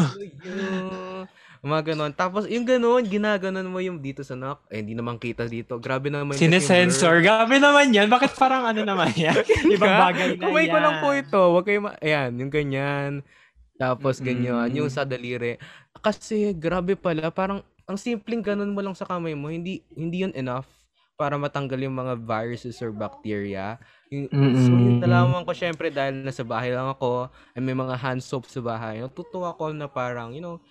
[1.58, 2.12] Mga ganun.
[2.14, 4.62] Tapos yung ganun, ginaganon mo yung dito sa knock.
[4.70, 5.82] Eh, hindi naman kita dito.
[5.82, 6.38] Grabe naman.
[6.38, 7.18] Sinesensor.
[7.18, 8.06] Grabe naman yan.
[8.06, 9.34] Bakit parang ano naman yan?
[9.74, 10.72] Ibang bagay na Kumay yan.
[10.72, 11.40] ko lang po ito.
[11.58, 13.26] Wag kayo ma- Ayan, yung ganyan.
[13.74, 14.70] Tapos ganyan.
[14.70, 14.78] Mm-hmm.
[14.78, 15.58] Yung sa daliri.
[15.98, 17.34] Kasi grabe pala.
[17.34, 19.50] Parang ang simpleng ganun mo lang sa kamay mo.
[19.50, 20.77] Hindi hindi yun enough
[21.18, 23.74] para matanggal yung mga viruses or bacteria.
[24.06, 24.62] Yung, mm-hmm.
[24.62, 27.26] So, yung nalaman ko syempre dahil nasa bahay lang ako,
[27.58, 29.02] ay may mga hand soap sa bahay.
[29.02, 30.62] Natutuwa ko na parang, you know,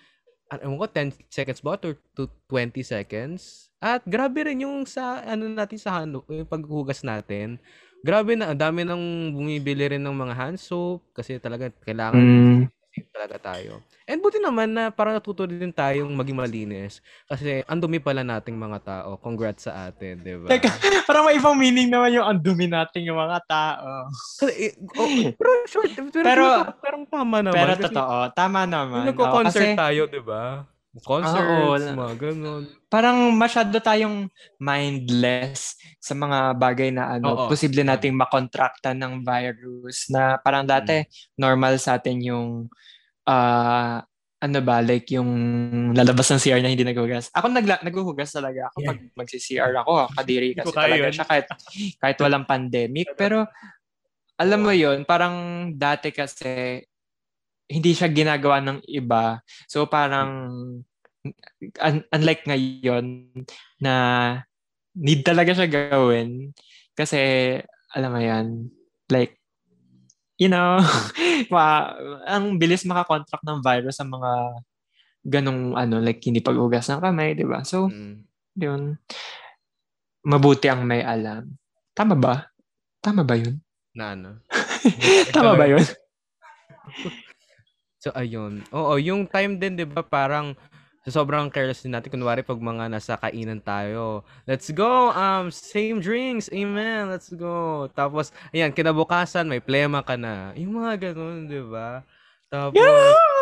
[0.48, 3.68] ano ko, 10 seconds ba or to 20 seconds?
[3.76, 7.60] At grabe rin yung sa, ano natin sa hand, yung paghugas natin.
[8.00, 12.77] Grabe na, dami nang bumibili rin ng mga hand soap kasi talaga kailangan mm
[13.12, 13.84] talaga tayo.
[14.08, 17.04] And buti naman na parang natuto din tayong maging malinis.
[17.28, 19.20] Kasi ang dumi pala nating mga tao.
[19.20, 20.48] Congrats sa atin, di ba?
[20.48, 20.70] Teka,
[21.08, 24.08] parang may ibang meaning naman yung ang dumi nating yung mga tao.
[24.48, 26.44] Eh, oh, pero short, pero, pero,
[26.80, 27.56] pero tama naman.
[27.58, 29.04] Pero totoo, tama naman.
[29.12, 30.64] Nagko-concert kasi, tayo, di ba?
[31.04, 32.64] Concerts, oh, mga ganun.
[32.88, 37.48] Parang masyado tayong mindless sa mga bagay na ano, Oo.
[37.52, 41.38] posible nating makontrakta ng virus na parang dati hmm.
[41.38, 42.48] normal sa atin yung
[43.28, 44.00] uh,
[44.38, 45.30] ano ba, like yung
[45.92, 47.28] lalabas ng CR na hindi naghugas.
[47.34, 48.70] Ako nagla- naghuhugas talaga.
[48.70, 48.88] Ako yeah.
[48.94, 51.14] pag magsi-CR ako, kadiri kasi talaga yun.
[51.14, 51.46] siya kahit,
[51.98, 53.10] kahit walang pandemic.
[53.20, 53.50] Pero
[54.38, 56.78] alam mo yon parang dati kasi
[57.68, 59.44] hindi siya ginagawa ng iba.
[59.68, 60.30] So parang
[61.84, 63.28] un- unlike ngayon
[63.84, 63.94] na
[64.96, 66.56] need talaga siya gawin
[66.96, 67.54] kasi
[67.92, 68.72] alam mo yan
[69.12, 69.38] like
[70.40, 70.80] you know
[71.54, 71.92] ma
[72.26, 74.32] ang bilis makakontract ng virus sa mga
[75.28, 77.62] ganong ano like hindi paghugas ng kamay di ba?
[77.62, 78.16] So mm.
[78.58, 78.96] yun.
[80.28, 81.56] Mabuti ang may alam.
[81.94, 82.52] Tama ba?
[83.00, 83.62] Tama ba yun?
[83.94, 84.42] Na ano?
[85.36, 85.84] Tama ba yun
[87.98, 88.64] so, ayun.
[88.72, 90.54] Oo, yung time din, di ba, parang
[91.06, 92.12] sa sobrang careless din natin.
[92.12, 97.88] Kunwari, pag mga nasa kainan tayo, let's go, um, same drinks, amen, let's go.
[97.96, 100.52] Tapos, ayan, kinabukasan, may plema ka na.
[100.58, 102.02] Yung mga ganun, di ba?
[102.48, 103.38] Tapos, yeah!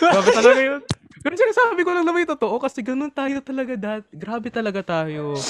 [0.00, 0.82] Grabe talaga yun.
[1.18, 4.08] Pero sinasabi ko lang naman yung totoo kasi ganun tayo talaga dati.
[4.14, 5.34] Grabe talaga tayo.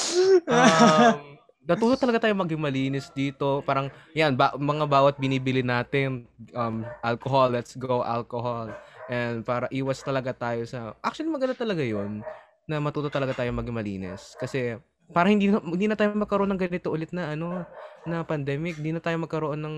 [0.49, 1.38] Um,
[1.69, 3.61] natuto talaga tayo maging malinis dito.
[3.69, 6.25] Parang, yan, ba, mga bawat binibili natin,
[6.57, 8.73] um, alcohol, let's go, alcohol.
[9.13, 10.97] And para iwas talaga tayo sa...
[11.05, 12.25] Actually, maganda talaga yon
[12.65, 14.33] na matuto talaga tayo maging malinis.
[14.41, 14.81] Kasi,
[15.13, 17.65] para hindi na, hindi na tayo magkaroon ng ganito ulit na ano
[18.05, 19.77] na pandemic, hindi na tayo magkaroon ng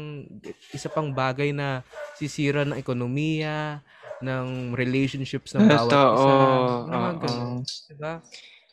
[0.70, 1.83] isa pang bagay na
[2.14, 3.83] sisira ng ekonomiya,
[4.22, 6.31] ng relationships ng bawat Ito, isa.
[6.31, 7.59] Oh, mga oh,
[7.90, 8.14] Diba?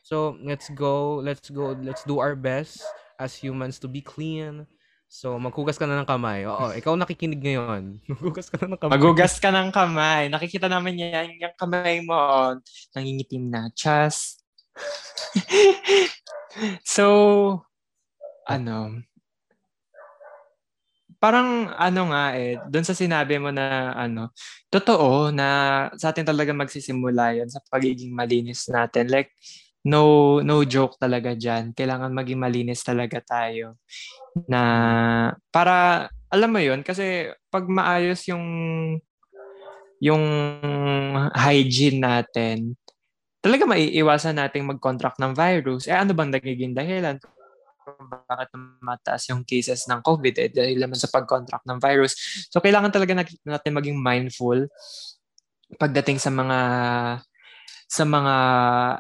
[0.06, 2.86] So, let's go, let's go, let's do our best
[3.18, 4.70] as humans to be clean.
[5.08, 6.46] So, maghugas ka na ng kamay.
[6.46, 7.98] Oo, ikaw nakikinig ngayon.
[8.12, 8.94] Maghugas ka na ng kamay.
[8.94, 10.24] Maghugas ka ng kamay.
[10.30, 12.54] Nakikita naman yan, yung kamay mo,
[12.92, 13.72] nangingitim na.
[13.74, 14.38] Chas.
[16.84, 17.06] so,
[18.46, 19.02] ano,
[21.18, 24.30] parang ano nga eh, doon sa sinabi mo na ano,
[24.70, 25.48] totoo na
[25.98, 29.10] sa atin talaga magsisimula yan sa pagiging malinis natin.
[29.10, 29.34] Like,
[29.88, 31.72] no no joke talaga diyan.
[31.72, 33.80] Kailangan maging malinis talaga tayo.
[34.52, 34.62] Na
[35.50, 38.46] para alam mo 'yon kasi pag maayos yung
[40.04, 40.24] yung
[41.34, 42.78] hygiene natin,
[43.42, 45.90] talaga maiiwasan nating mag-contract ng virus.
[45.90, 47.18] Eh ano bang nagiging dahilan
[48.28, 48.52] bakit
[48.84, 52.14] mataas yung cases ng COVID eh, dahil naman sa pag-contract ng virus.
[52.52, 54.68] So kailangan talaga natin maging mindful
[55.80, 56.60] pagdating sa mga
[57.88, 58.36] sa mga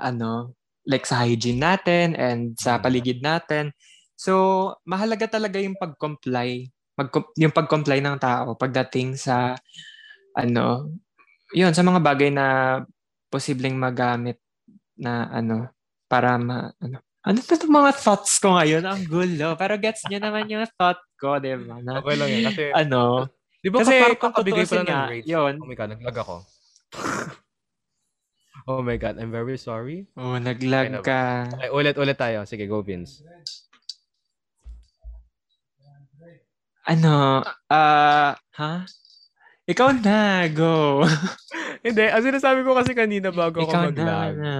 [0.03, 0.55] ano
[0.87, 2.81] like sa hygiene natin and sa mm.
[2.81, 3.75] paligid natin.
[4.17, 6.65] So, mahalaga talaga yung pag-comply,
[6.97, 9.53] mag yung pag-comply ng tao pagdating sa
[10.33, 10.89] ano,
[11.53, 12.81] yun, sa mga bagay na
[13.29, 14.39] posibleng magamit
[14.97, 15.69] na ano,
[16.07, 18.87] para ma, ano, ano to itong mga thoughts ko ngayon?
[18.87, 19.59] Ang gulo.
[19.59, 21.83] Pero gets niyo naman yung thought ko, di ba?
[21.83, 22.43] Na, okay lang yan.
[22.47, 23.27] Kasi, ano,
[23.59, 25.27] di ba kasi kung kabigay pa ng grades?
[25.27, 25.53] Yun.
[25.59, 26.35] Oh my God, naglag ako.
[28.67, 30.11] Oh my God, I'm very sorry.
[30.19, 31.47] Oh, naglag ka.
[31.55, 32.43] Okay, ulit-ulit tayo.
[32.43, 33.23] Sige, go Vince.
[36.83, 38.83] Ano, ah, uh, ha?
[39.67, 41.03] Ikaw na, go.
[41.87, 44.35] Hindi, ang sinasabi ko kasi kanina bago Ikaw ako mag-lag.
[44.35, 44.55] Na.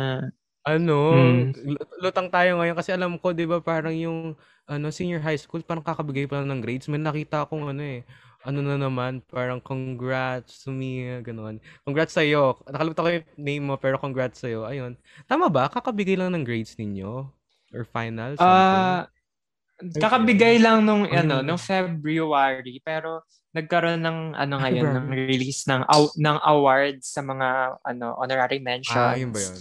[0.67, 1.75] Ano, hmm.
[1.99, 4.35] lutang tayo ngayon kasi alam ko, 'di ba, parang yung
[4.67, 6.91] ano, senior high school parang kakabigay pa lang ng grades.
[6.91, 8.03] May nakita akong ano eh,
[8.45, 11.57] ano na naman, parang congrats to me, gano'n.
[11.83, 12.59] Congrats sa iyo.
[12.69, 14.63] Nakalimutan ko yung name mo, pero congrats sa iyo.
[14.63, 14.93] Ayun.
[15.25, 15.67] Tama ba?
[15.67, 17.27] Kakabigay lang ng grades ninyo?
[17.73, 18.37] Or final?
[18.39, 25.07] Ah, uh, kakabigay lang nung, Ay, ano, nung February, pero nagkaroon ng, ano ngayon, ng
[25.11, 28.95] release ng, aw- ng awards sa mga, ano, honorary mentions.
[28.95, 29.59] Ah, yun ba yun?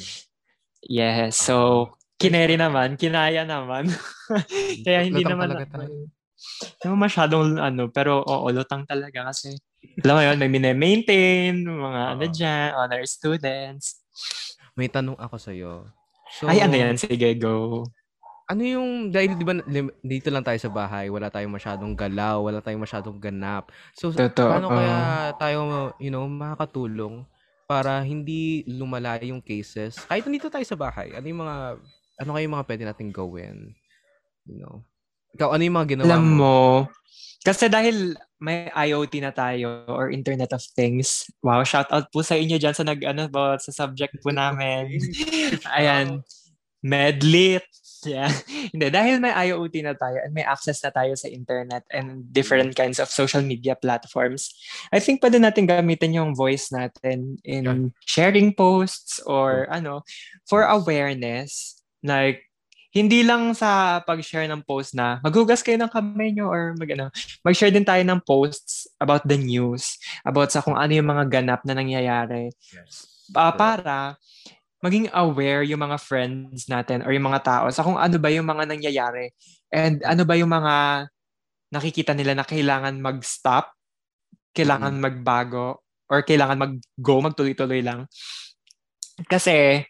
[0.87, 1.37] Yes.
[1.41, 3.91] So, kineri naman, kinaya naman.
[4.87, 5.89] Kaya hindi naman, talaga,
[6.63, 9.57] hindi mo masyadong ano, pero oo, lutang talaga kasi
[10.03, 14.05] alam mo yun, may mine-maintain, mga uh, ano dyan, honor students.
[14.77, 15.73] May tanong ako sa'yo.
[16.37, 17.01] So, Ay, ano yan?
[17.01, 17.87] Sige, go.
[18.47, 19.59] Ano yung, dahil di ba
[20.05, 23.73] dito lang tayo sa bahay, wala tayong masyadong galaw, wala tayong masyadong ganap.
[23.97, 24.53] So, Totoo.
[24.53, 24.99] paano kaya
[25.41, 25.59] tayo,
[25.99, 27.25] you know, makakatulong
[27.67, 29.99] para hindi lumala yung cases?
[30.07, 31.57] Kahit nandito tayo sa bahay, ano yung mga,
[32.23, 33.57] ano kayo yung mga pwede nating gawin?
[34.47, 34.77] You know?
[35.37, 36.37] Ikaw, ano yung mga ginawa Alam mo?
[36.41, 36.57] mo,
[37.47, 41.31] kasi dahil may IoT na tayo or Internet of Things.
[41.47, 44.99] Wow, shout out po sa inyo dyan sa nag ano ba sa subject po namin.
[45.79, 46.27] Ayan.
[46.83, 47.65] Medlit.
[48.03, 48.35] Yeah.
[48.75, 52.75] Hindi, dahil may IoT na tayo and may access na tayo sa internet and different
[52.75, 54.53] kinds of social media platforms,
[54.91, 60.03] I think pwede natin gamitin yung voice natin in sharing posts or ano,
[60.51, 61.79] for awareness.
[62.03, 62.47] Like,
[62.97, 67.13] hindi lang sa pag-share ng post na maghugas kayo ng kamay nyo or mag, ano,
[67.45, 71.61] mag-share din tayo ng posts about the news, about sa kung ano yung mga ganap
[71.69, 72.49] na nangyayari.
[72.73, 73.29] Yes.
[73.37, 74.17] Uh, para
[74.81, 78.47] maging aware yung mga friends natin or yung mga tao sa kung ano ba yung
[78.47, 79.35] mga nangyayari
[79.75, 81.09] and ano ba yung mga
[81.75, 83.77] nakikita nila na kailangan mag-stop,
[84.57, 85.05] kailangan mm-hmm.
[85.05, 88.07] magbago, or kailangan mag-go, magtuloy-tuloy lang.
[89.27, 89.85] Kasi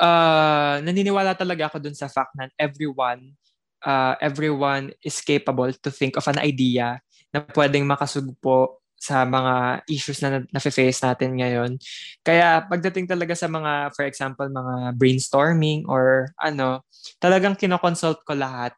[0.00, 3.36] uh, naniniwala talaga ako dun sa fact na everyone
[3.84, 6.98] uh, everyone is capable to think of an idea
[7.34, 11.76] na pwedeng makasugpo sa mga issues na na-face natin ngayon.
[12.24, 16.82] Kaya pagdating talaga sa mga, for example, mga brainstorming or ano,
[17.20, 18.72] talagang kinoconsult ko lahat.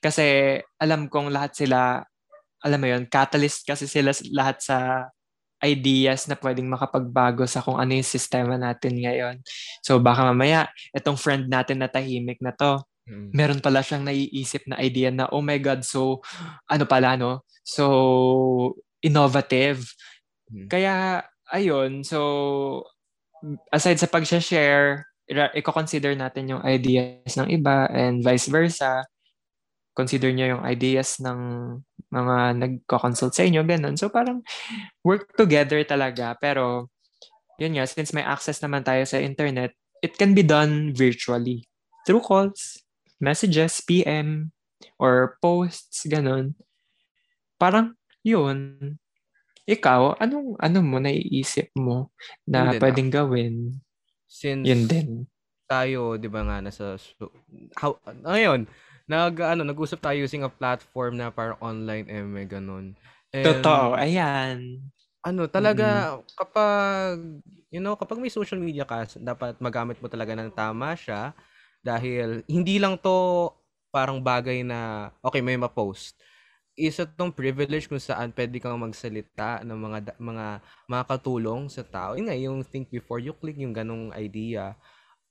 [0.00, 2.00] Kasi alam kong lahat sila,
[2.64, 4.76] alam mo yon catalyst kasi sila lahat sa
[5.62, 9.36] ideas na pwedeng makapagbago sa kung ano yung sistema natin ngayon.
[9.80, 13.32] So baka mamaya, itong friend natin na tahimik na to, mm.
[13.32, 16.20] meron pala siyang naiisip na idea na, oh my God, so
[16.68, 17.44] ano pala, no?
[17.64, 19.88] So innovative.
[20.52, 20.68] Mm.
[20.68, 22.18] Kaya, ayun, so
[23.72, 25.08] aside sa pag-share,
[25.56, 29.04] i-consider natin yung ideas ng iba and vice versa.
[29.96, 31.38] Consider niyo yung ideas ng
[32.14, 33.98] mga nagko-consult sa inyo, ganun.
[33.98, 34.46] So parang
[35.02, 36.38] work together talaga.
[36.38, 36.88] Pero
[37.58, 41.66] yun nga, since may access naman tayo sa internet, it can be done virtually.
[42.06, 42.82] Through calls,
[43.18, 44.52] messages, PM,
[44.98, 46.58] or posts, ganun.
[47.56, 48.78] Parang yun.
[49.64, 52.12] Ikaw, anong ano mo naiisip mo
[52.44, 53.80] na pwedeng gawin?
[54.28, 55.08] Since yun din.
[55.64, 57.00] Tayo, 'di ba nga nasa
[57.80, 58.68] how ngayon,
[59.04, 62.96] nag ano, nag-usap tayo using a platform na parang online eh may ganun.
[63.34, 64.80] And, Totoo, ayan.
[65.24, 66.36] Ano, talaga mm-hmm.
[66.36, 67.16] kapag
[67.72, 71.34] you know, kapag may social media ka, dapat magamit mo talaga ng tama siya
[71.84, 73.50] dahil hindi lang to
[73.92, 76.16] parang bagay na okay, may ma-post
[76.74, 80.46] isa tong privilege kung saan pwede kang magsalita ng mga mga
[80.90, 82.18] mga katulong sa tao.
[82.18, 84.74] Yun nga, yung think before you click, yung ganong idea.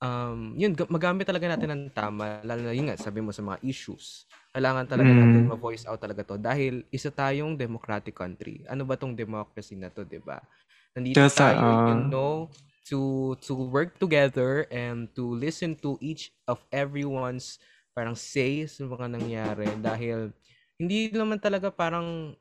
[0.04, 2.44] Um, yun, magamit talaga natin ng tama.
[2.44, 4.28] Lalo na yun nga, sabi mo sa mga issues.
[4.52, 5.20] Kailangan talaga mm.
[5.24, 6.36] natin ma-voice out talaga to.
[6.36, 8.68] Dahil isa tayong democratic country.
[8.68, 10.44] Ano ba tong democracy na to, di ba?
[10.92, 12.52] Nandito Just, tayo, uh, you know,
[12.92, 17.64] to to work together and to listen to each of everyone's
[17.96, 20.36] parang say sa mga nangyari dahil
[20.76, 22.36] hindi naman talaga parang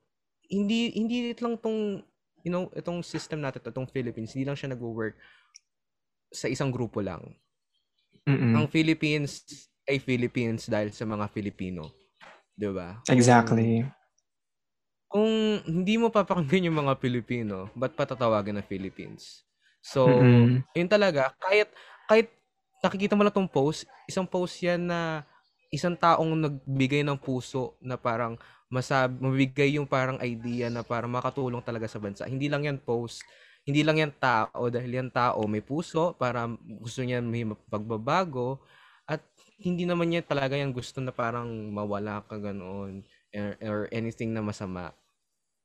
[0.51, 2.03] hindi hindi lang tong
[2.43, 5.15] you know, itong system natin, itong Philippines, hindi lang siya nagwo-work
[6.35, 7.23] sa isang grupo lang.
[8.29, 8.55] Mm-mm.
[8.57, 9.43] Ang Philippines
[9.89, 11.91] ay Philippines dahil sa mga Filipino.
[12.55, 13.03] 'Di ba?
[13.09, 13.85] Exactly.
[15.09, 15.31] Kung, kung
[15.69, 19.45] hindi mo papakinggan yung mga Pilipino, ba't patatawagan na Philippines?
[19.83, 20.63] So, Mm-mm.
[20.73, 21.69] yun talaga, kahit
[22.09, 22.29] kahit
[22.81, 25.27] nakikita mo lang tong post, isang post yan na
[25.73, 28.37] isang taong nagbigay ng puso na parang
[28.73, 32.25] masab mabigay yung parang idea na para makatulong talaga sa bansa.
[32.25, 33.25] Hindi lang yan post,
[33.63, 36.51] hindi lang yan tao dahil yan tao may puso para
[36.83, 38.59] gusto niya may pagbabago
[39.07, 39.23] at
[39.63, 44.43] hindi naman niya talaga yan gusto na parang mawala ka ganoon or, or anything na
[44.43, 44.91] masama.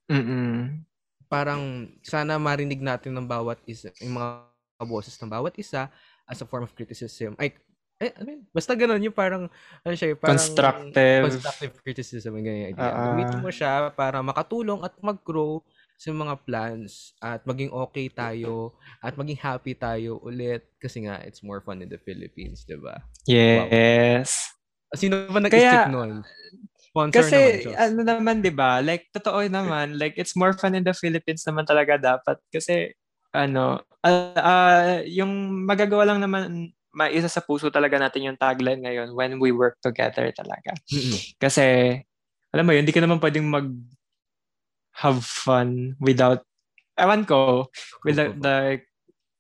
[0.06, 0.86] Mm.
[1.26, 5.90] Parang sana marinig natin ng bawat isa, yung mga boses ng bawat isa
[6.30, 7.34] as a form of criticism.
[7.42, 7.58] Ay,
[7.98, 9.50] eh, I mean, basta ganun yung parang,
[9.82, 12.78] ano siya, parang constructive, constructive criticism, ganyan.
[12.78, 15.66] Uh, Gamitin mo siya para makatulong at mag-grow
[15.98, 21.42] sa mga plans at maging okay tayo at maging happy tayo ulit kasi nga it's
[21.42, 23.02] more fun in the Philippines, 'di ba?
[23.26, 24.54] Yes.
[24.94, 24.98] Wow.
[25.02, 26.22] Sino ba nag-isip noon?
[26.78, 28.80] Sponsor kasi naman, ano naman 'di ba?
[28.80, 32.94] Like totoo naman, like it's more fun in the Philippines naman talaga dapat kasi
[33.34, 39.14] ano, uh, uh, yung magagawa lang naman maisa sa puso talaga natin yung tagline ngayon
[39.14, 40.74] when we work together talaga.
[41.38, 41.94] Kasi,
[42.50, 43.70] alam mo yun, hindi ka naman pwedeng mag
[44.98, 46.42] have fun without,
[46.98, 47.70] ewan ko,
[48.02, 48.82] without the,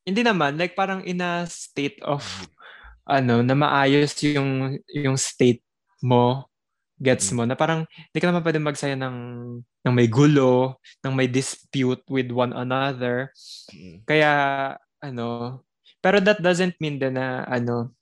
[0.05, 2.23] hindi naman, like parang in a state of,
[3.09, 5.65] ano, na maayos yung, yung state
[5.99, 6.45] mo,
[6.97, 9.17] gets mo, na parang hindi ka naman pwedeng magsaya ng,
[9.61, 13.33] ng may gulo, ng may dispute with one another.
[14.05, 14.31] Kaya,
[15.01, 15.61] ano,
[16.01, 17.97] pero that doesn't mean din na ano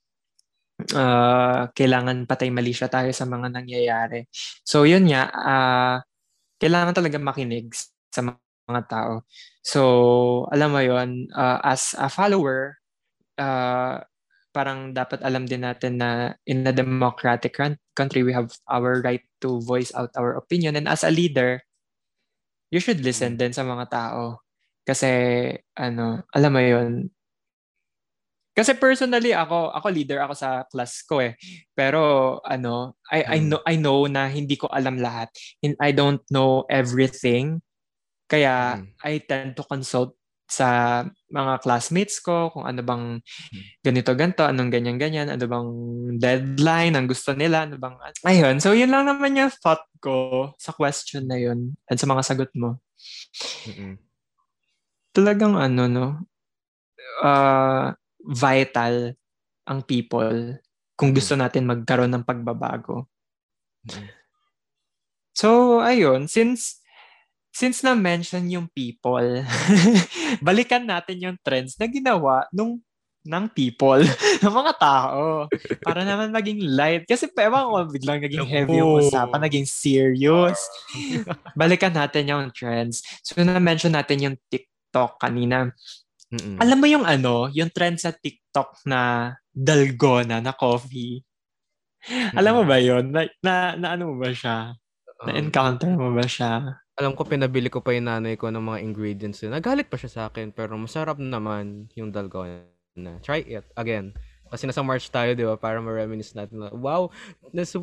[0.92, 4.28] uh, kailangan patay mali siya tayo sa mga nangyayari.
[4.62, 5.96] So yun nga, uh,
[6.60, 7.72] kailangan talaga makinig
[8.10, 8.22] sa
[8.66, 9.22] mga tao.
[9.62, 9.80] So
[10.50, 12.78] alam mo yun, uh, as a follower,
[13.38, 14.00] uh,
[14.56, 17.60] parang dapat alam din natin na in a democratic
[17.92, 20.80] country, we have our right to voice out our opinion.
[20.80, 21.60] And as a leader,
[22.72, 24.40] you should listen din sa mga tao.
[24.86, 27.10] Kasi, ano, alam mo yun,
[28.56, 31.36] kasi personally ako, ako leader ako sa class ko eh.
[31.76, 33.48] Pero ano, I I hmm.
[33.52, 35.28] know I know na hindi ko alam lahat.
[35.60, 37.60] I don't know everything.
[38.26, 38.96] Kaya mm.
[39.06, 40.18] I tend to consult
[40.50, 43.62] sa mga classmates ko kung ano bang hmm.
[43.82, 45.70] ganito ganto, anong ganyan ganyan, ano bang
[46.18, 47.94] deadline ang gusto nila, ano bang
[48.24, 48.56] ayun.
[48.58, 52.50] So yun lang naman yung thought ko sa question na yun at sa mga sagot
[52.56, 52.80] mo.
[53.68, 54.00] Mm-mm.
[55.12, 56.06] Talagang ano no.
[57.20, 57.94] Uh,
[58.26, 59.14] vital
[59.66, 60.58] ang people
[60.98, 61.40] kung gusto mm.
[61.40, 63.06] natin magkaroon ng pagbabago.
[63.86, 64.10] Mm.
[65.36, 66.80] So, ayun, since
[67.52, 69.44] since na-mention yung people,
[70.46, 72.80] balikan natin yung trends na ginawa nung
[73.26, 74.00] ng people,
[74.42, 75.50] ng mga tao.
[75.82, 77.04] Para naman maging light.
[77.04, 80.62] Kasi ewan ko, biglang naging heavy yung usapan, naging serious.
[81.58, 83.02] Balikan natin yung trends.
[83.26, 85.74] So, na-mention natin yung TikTok kanina.
[86.34, 86.58] Mm-mm.
[86.58, 91.22] Alam mo yung ano, yung trend sa TikTok na dalgona na coffee.
[92.34, 93.10] Alam mo ba yun?
[93.14, 94.74] Na, na, na ano mo ba siya?
[95.22, 96.82] Um, Na-encounter mo ba siya?
[96.96, 99.52] alam ko pinabili ko pa yung nanay ko ng mga ingredients yun.
[99.52, 102.64] Nagalit pa siya sa akin pero masarap naman yung dalgona.
[103.20, 104.16] Try it again.
[104.48, 105.60] Kasi nasa March tayo, di ba?
[105.60, 107.10] Para ma-reminisce natin na, wow,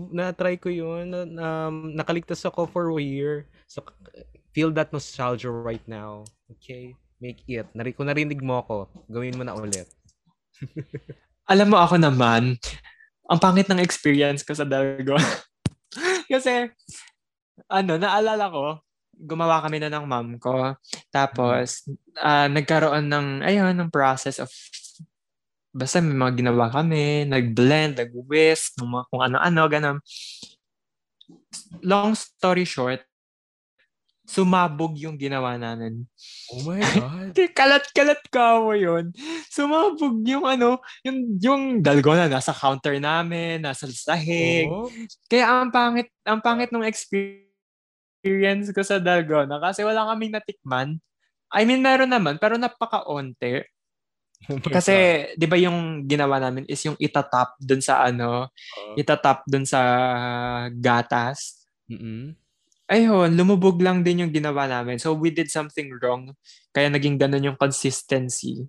[0.10, 1.12] na-try ko yun.
[1.12, 1.22] Na,
[1.70, 3.46] um, nakaligtas ako for a year.
[3.68, 3.86] So,
[4.56, 6.24] feel that nostalgia right now.
[6.58, 6.96] Okay?
[7.24, 7.72] Make it.
[7.72, 9.88] Nari- kung narinig mo ako, gawin mo na ulit.
[11.52, 12.60] Alam mo ako naman,
[13.32, 15.24] ang pangit ng experience ko sa dalgona.
[16.32, 16.68] Kasi,
[17.72, 18.84] ano, naalala ko,
[19.16, 20.76] gumawa kami na ng mom ko.
[21.16, 21.88] Tapos,
[22.20, 24.52] ah, nagkaroon ng, ayun, ng process of,
[25.72, 29.98] basta may mga ginawa kami, nag-blend, nag-whisk, kung ano-ano, ganun.
[31.80, 33.00] Long story short,
[34.24, 36.08] sumabog yung ginawa namin.
[36.52, 37.36] Oh my God.
[37.60, 39.12] Kalat-kalat ka mo yun.
[39.52, 44.72] Sumabog yung ano, yung, yung dalgona nasa counter namin, nasa sahig.
[44.72, 44.88] Oo.
[45.28, 51.04] Kaya ang pangit, ang pangit ng experience ko sa dalgona kasi wala kaming natikman.
[51.54, 53.70] I mean, meron naman, pero napaka-onte.
[54.52, 58.96] Oh Kasi, di ba yung ginawa namin is yung itatap dun sa ano, God.
[59.00, 59.80] itatap dun sa
[60.76, 61.64] gatas.
[61.88, 62.36] Mm-mm.
[62.92, 65.00] Ayun, lumubog lang din yung ginawa namin.
[65.00, 66.36] So, we did something wrong.
[66.76, 68.68] Kaya naging ganun yung consistency.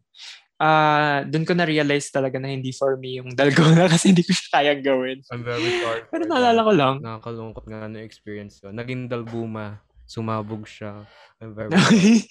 [0.55, 4.49] Ah, doon ko na-realize talaga na hindi for me yung dalgona kasi hindi ko siya
[4.55, 5.19] kayang gawin.
[5.35, 6.07] I'm very sorry.
[6.07, 6.95] Pero naalala ko lang.
[7.03, 8.71] Nakakalungkot nga na experience ko.
[8.71, 9.83] Naging dalguma.
[10.07, 11.03] Sumabog siya.
[11.43, 12.23] I'm very sorry.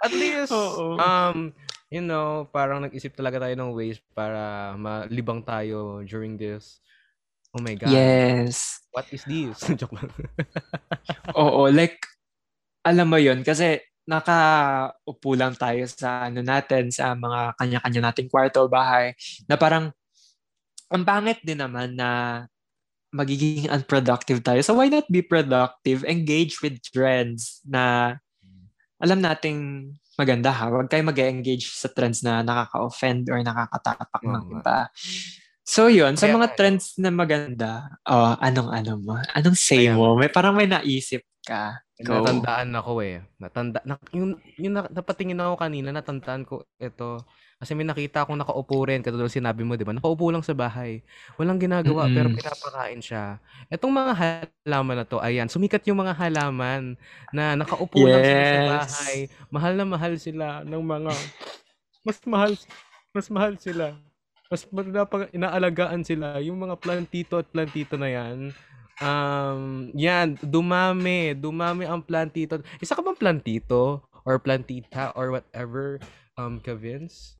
[0.00, 0.96] At least, Oo.
[0.96, 1.52] um,
[1.92, 6.80] you know, parang nag-isip talaga tayo ng ways para malibang tayo during this.
[7.50, 7.90] Oh my God.
[7.90, 8.78] yes.
[8.94, 9.58] What is this?
[9.80, 10.10] Joke lang.
[11.40, 11.98] Oo, like,
[12.86, 18.66] alam mo yun, kasi nakaupo lang tayo sa ano natin, sa mga kanya-kanya nating kwarto
[18.66, 19.14] o bahay,
[19.46, 19.94] na parang,
[20.90, 22.42] ang pangit din naman na
[23.14, 24.62] magiging unproductive tayo.
[24.62, 26.06] So why not be productive?
[26.06, 28.14] Engage with trends na
[29.02, 30.70] alam nating maganda ha.
[30.70, 34.54] Huwag kayo mag-engage sa trends na nakaka-offend or nakakatapak ng Oo nga.
[34.60, 34.78] iba.
[35.70, 37.70] So yun, sa Kaya mga nga, trends na maganda,
[38.10, 39.14] oh, anong ano mo?
[39.38, 40.18] Anong say mo?
[40.18, 41.78] May parang may naisip ka.
[42.00, 42.16] Go.
[42.16, 43.20] Natandaan ako eh.
[43.38, 47.22] Natanda, na, yung, yung na, napatingin ako kanina, natandaan ko ito.
[47.60, 49.92] Kasi may nakita akong nakaupo rin, katulad sinabi mo, di ba?
[49.92, 51.04] Nakaupo lang sa bahay.
[51.36, 52.16] Walang ginagawa, Mm-mm.
[52.16, 53.36] pero pinapakain siya.
[53.68, 56.96] Itong mga halaman na to, ayan, sumikat yung mga halaman
[57.36, 58.64] na nakaupo lang sila sa Yes.
[58.64, 59.16] bahay.
[59.52, 61.12] Mahal na mahal sila ng mga,
[62.02, 62.52] mas mahal,
[63.12, 63.92] mas mahal sila.
[64.50, 66.42] Mas napag, inaalagaan sila.
[66.42, 68.50] Yung mga plantito at plantito na yan,
[68.98, 72.58] um, yan, dumami, dumami ang plantito.
[72.82, 74.02] Isa ka bang plantito?
[74.26, 75.14] Or plantita?
[75.14, 76.02] Or whatever,
[76.34, 77.38] um, Kavins?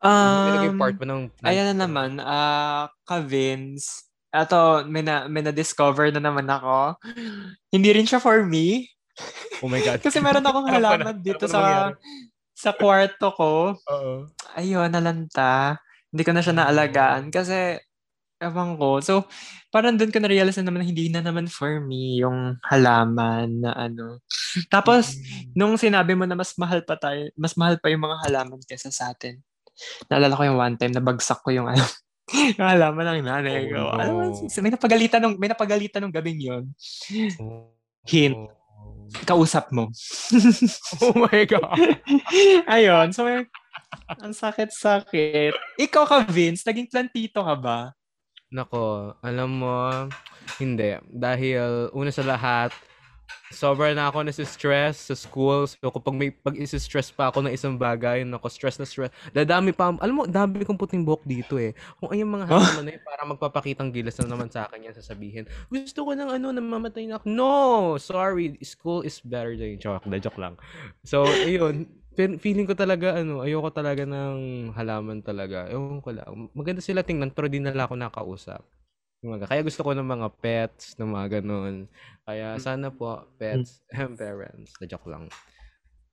[0.00, 4.08] Um, part mo ng ayan na naman, ah, ka-Vince.
[4.32, 6.96] Eto, may na, may na-discover na naman ako.
[7.68, 8.88] Hindi rin siya for me.
[9.60, 10.00] Oh my God.
[10.06, 11.62] Kasi meron akong na, halaman dito na sa
[12.56, 13.52] sa kwarto ko.
[13.76, 14.28] Oo.
[14.56, 15.80] Ayun, nalanta.
[16.10, 17.78] Hindi ko na siya naalagaan kasi
[18.40, 19.04] ewan ko.
[19.04, 19.28] So,
[19.68, 23.76] parang doon ko na-realize na naman na hindi na naman for me yung halaman na
[23.76, 24.24] ano.
[24.72, 25.20] Tapos,
[25.52, 28.88] nung sinabi mo na mas mahal pa tayo, mas mahal pa yung mga halaman kesa
[28.88, 29.38] sa atin.
[30.08, 31.84] Naalala ko yung one time, nabagsak ko yung ano,
[32.58, 33.92] yung halaman ng nanay ko.
[33.92, 34.48] Oh, Alam mo, no.
[34.48, 36.64] may napagalitan nung, may napagalitan nung gabing yon
[37.38, 37.76] Oh.
[38.08, 38.36] Hint.
[39.28, 39.92] Kausap mo.
[41.04, 41.76] Oh my God.
[42.70, 43.44] Ayun, so may,
[44.20, 45.54] ang sakit-sakit.
[45.78, 47.78] Ikaw ka, Vince, naging plantito ka ba?
[48.50, 50.10] Nako, alam mo,
[50.58, 50.98] hindi.
[51.06, 52.74] Dahil una sa lahat,
[53.50, 55.66] sobra na ako nasi-stress sa school.
[55.66, 59.10] So kapag may pag stress pa ako ng isang bagay, nako, stress na stress.
[59.30, 61.74] Dadami pa, alam mo, dami kong puting buhok dito eh.
[61.98, 62.58] Kung ayun mga Huh?
[62.62, 65.44] halaman na yun, para magpapakitang gilas na naman sa akin yan sasabihin.
[65.70, 67.24] Gusto ko ng ano, namamatay na ako.
[67.26, 67.54] No!
[67.98, 70.54] Sorry, school is better than joke, na joke lang.
[71.02, 71.86] So, ayun,
[72.16, 75.70] feeling ko talaga, ano, ayoko talaga ng halaman talaga.
[75.70, 76.50] Ewan ko lang.
[76.52, 78.62] Maganda sila tingnan, pero di nila ako nakausap.
[79.20, 81.84] Mga- Kaya gusto ko ng mga pets, ng mga ganun.
[82.24, 84.72] Kaya sana po, pets and parents.
[84.80, 85.28] Na joke lang.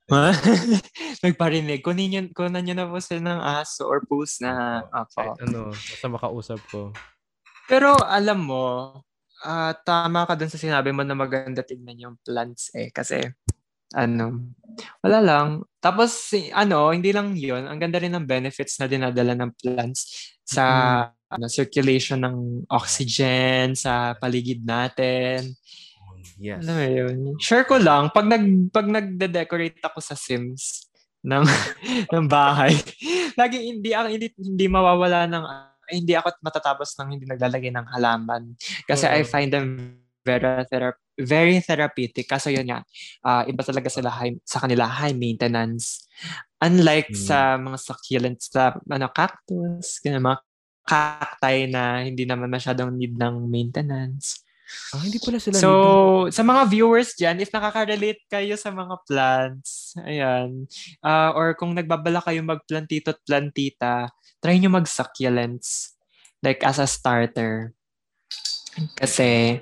[1.23, 1.83] Nagparinig.
[1.83, 5.43] Kunin nyo, kunan nyo na po sila ng aso or post na Kahit ako.
[5.43, 6.95] ano, basta makausap ko.
[7.67, 8.95] Pero alam mo,
[9.43, 12.87] ah, tama ka dun sa sinabi mo na maganda tignan yung plants eh.
[12.95, 13.19] Kasi,
[13.95, 14.51] ano,
[14.99, 15.47] wala lang.
[15.79, 17.69] Tapos, ano, hindi lang yun.
[17.69, 20.63] Ang ganda rin ng benefits na dinadala ng plants sa
[21.07, 25.55] ano, circulation ng oxygen sa paligid natin.
[26.37, 26.67] Yes.
[26.67, 27.17] Ano yun?
[27.39, 30.87] Share ko lang, pag, nag, pag nagde-decorate ako sa Sims,
[31.27, 31.43] ng
[32.13, 32.73] ng bahay.
[33.39, 35.43] Lagi hindi ako hindi, hindi mawawala ng
[35.87, 39.23] hindi ako matatapos ng hindi naglalagay ng halaman kasi uh-huh.
[39.23, 42.85] I find them very therap- very therapeutic kasi yun nga
[43.25, 46.05] uh, iba talaga sila high, sa kanila high maintenance
[46.61, 47.25] unlike hmm.
[47.27, 50.39] sa mga succulents sa ano cactus ganyan mga
[50.87, 54.47] cacti na hindi naman masyadong need ng maintenance
[54.91, 55.71] Ah, hindi pala sila So,
[56.27, 56.35] need.
[56.35, 60.67] sa mga viewers dyan, if nakaka-relate kayo sa mga plants, ayan,
[60.99, 64.11] uh, or kung nagbabala kayo mag-plantito at plantita,
[64.43, 65.95] try nyo mag-succulents,
[66.43, 67.71] like as a starter.
[68.99, 69.59] Kasi,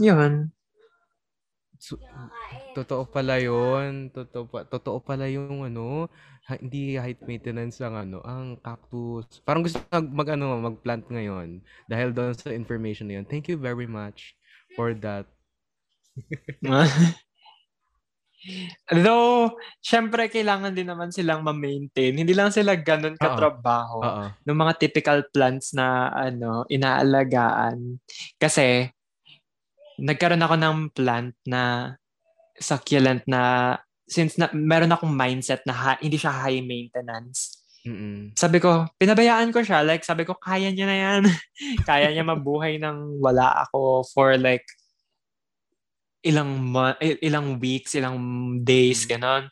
[0.00, 0.50] yun.
[1.80, 1.96] So,
[2.76, 4.12] totoo pala yun.
[4.12, 6.12] Totoo, pa, totoo pala yung ano,
[6.44, 9.40] ha, hindi height maintenance ang ano, ang cactus.
[9.48, 13.26] Parang gusto mag, mag ano, mag-plant ngayon dahil doon sa information na yun.
[13.28, 14.36] Thank you very much
[14.76, 15.24] for that.
[18.88, 22.16] Though, syempre, kailangan din naman silang ma-maintain.
[22.16, 24.28] Hindi lang sila ganun katrabaho Uh-oh.
[24.48, 28.00] ng mga typical plants na ano inaalagaan.
[28.40, 28.88] Kasi,
[30.00, 31.94] nagkaroon ako ng plant na
[32.56, 33.76] succulent na
[34.10, 37.60] since na, meron akong mindset na ha, hindi siya high maintenance.
[37.86, 38.36] Mm-mm.
[38.36, 39.80] Sabi ko, pinabayaan ko siya.
[39.80, 41.22] Like, sabi ko, kaya niya na yan.
[41.88, 44.66] kaya niya mabuhay ng wala ako for like
[46.20, 48.18] ilang mo- ilang weeks, ilang
[48.60, 49.12] days, mm-hmm.
[49.16, 49.44] ganon.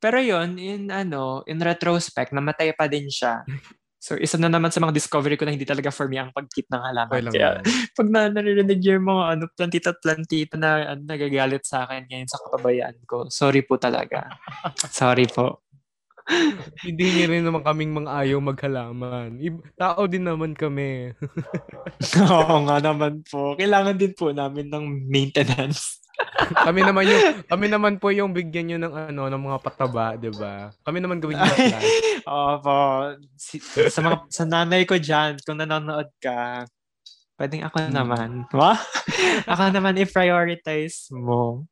[0.00, 3.44] Pero yon in ano, in retrospect, namatay pa din siya.
[4.00, 6.64] So, isa na naman sa mga discovery ko na hindi talaga for me ang pag-keep
[6.72, 7.20] ng halaman.
[7.28, 7.60] Okay Kaya,
[8.00, 12.40] pag na naririnig yung mga ano, plantita plantita na ano, nagagalit sa akin ngayon sa
[12.40, 14.24] kapabayaan ko, sorry po talaga.
[14.88, 15.60] sorry po.
[16.88, 19.36] hindi niya rin naman kaming mga ayaw maghalaman.
[19.76, 21.12] Tao din naman kami.
[22.24, 23.52] Oo nga naman po.
[23.60, 25.99] Kailangan din po namin ng maintenance
[26.66, 30.32] kami naman yung kami naman po yung bigyan niyo ng ano ng mga pataba, 'di
[30.34, 30.74] ba?
[30.84, 31.78] Kami naman gawin niyo.
[32.26, 32.78] Opo.
[33.36, 36.64] Si, sa mga sa nanay ko diyan, kung nanonood ka,
[37.40, 37.94] pwedeng ako hmm.
[37.94, 38.28] naman.
[38.52, 38.76] Wa?
[39.50, 41.64] ako naman i-prioritize mo.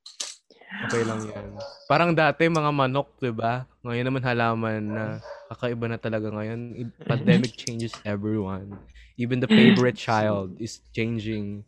[0.89, 1.57] Okay lang yan.
[1.89, 3.65] Parang dati mga manok, 'di ba?
[3.85, 5.05] Ngayon naman halaman na
[5.49, 6.93] kakaiba na talaga ngayon.
[7.09, 8.77] Pandemic changes everyone.
[9.19, 11.67] Even the favorite child is changing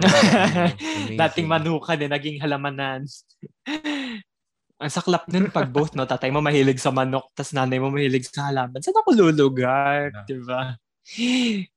[1.20, 3.04] Dating manuka din, naging halamanan.
[4.82, 6.08] Ang saklap nun pag both, no?
[6.08, 8.82] Tatay mo mahilig sa manok, tas nanay mo mahilig sa halaman.
[8.82, 10.10] Saan ako lulugar?
[10.10, 10.26] Yeah.
[10.26, 10.60] Diba?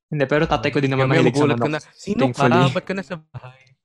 [0.09, 1.61] Hindi, pero tatay ko din naman yeah, mahilig sa manok.
[1.61, 2.49] Ka na, Sino ka?
[2.73, 3.75] Ba't ka na sa bahay?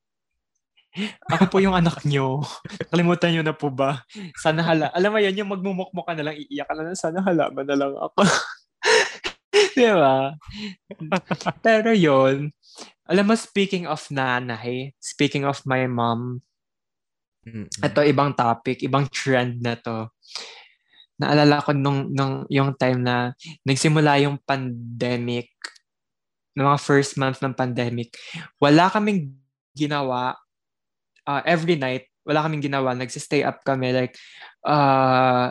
[1.36, 2.42] Ako po yung anak nyo.
[2.90, 4.02] Kalimutan nyo na po ba?
[4.34, 4.90] Sana hala.
[4.90, 7.76] Alam mo yan, yung magmumukmuk ka na lang, iiyak ka na lang, sana halaman na
[7.78, 8.20] lang ako.
[9.80, 10.36] Di ba?
[11.64, 12.52] Pero yon
[13.10, 16.38] alam mo, speaking of nanay, speaking of my mom,
[17.42, 17.66] mm-hmm.
[17.66, 20.06] ito ibang topic, ibang trend na to.
[21.18, 23.34] Naalala ko nung, nung yung time na
[23.66, 25.50] nagsimula yung pandemic,
[26.54, 28.14] ng mga first month ng pandemic,
[28.62, 29.34] wala kaming
[29.74, 30.38] ginawa
[31.26, 32.94] uh, every night, wala kaming ginawa.
[32.94, 34.14] Nagsistay up kami like
[34.66, 35.50] uh,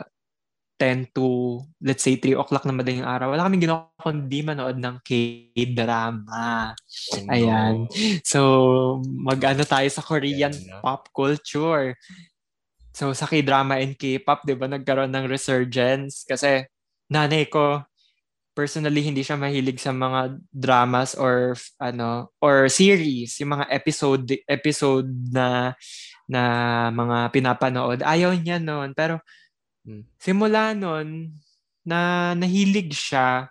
[0.80, 4.96] 10 to, let's say, 3 o'clock na madaling araw, wala kaming ginawa kundi manood ng
[5.04, 6.72] K-drama.
[6.72, 7.84] Oh, Ayan.
[8.24, 8.40] So,
[9.04, 11.92] mag-ano tayo sa Korean yeah, pop culture.
[12.96, 16.24] So, sa K-drama and K-pop, di ba, nagkaroon ng resurgence.
[16.24, 16.64] Kasi,
[17.12, 17.84] nanay ko,
[18.56, 25.12] personally, hindi siya mahilig sa mga dramas or, ano, or series, yung mga episode, episode
[25.28, 25.76] na,
[26.24, 26.42] na
[26.88, 28.00] mga pinapanood.
[28.00, 28.96] Ayaw niya noon.
[28.96, 29.20] Pero.
[30.20, 31.36] Simula nun,
[31.84, 33.48] na nahilig siya.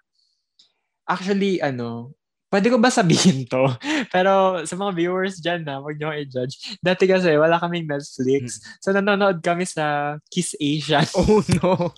[1.09, 2.13] Actually, ano,
[2.53, 3.69] pwede ko ba sabihin to?
[4.13, 6.77] Pero sa mga viewers dyan na, huwag nyo i-judge.
[6.81, 8.61] Dati kasi wala kaming Netflix.
[8.61, 8.65] Hmm.
[8.81, 11.05] So nanonood kami sa Kiss Asia.
[11.17, 11.93] Oh no!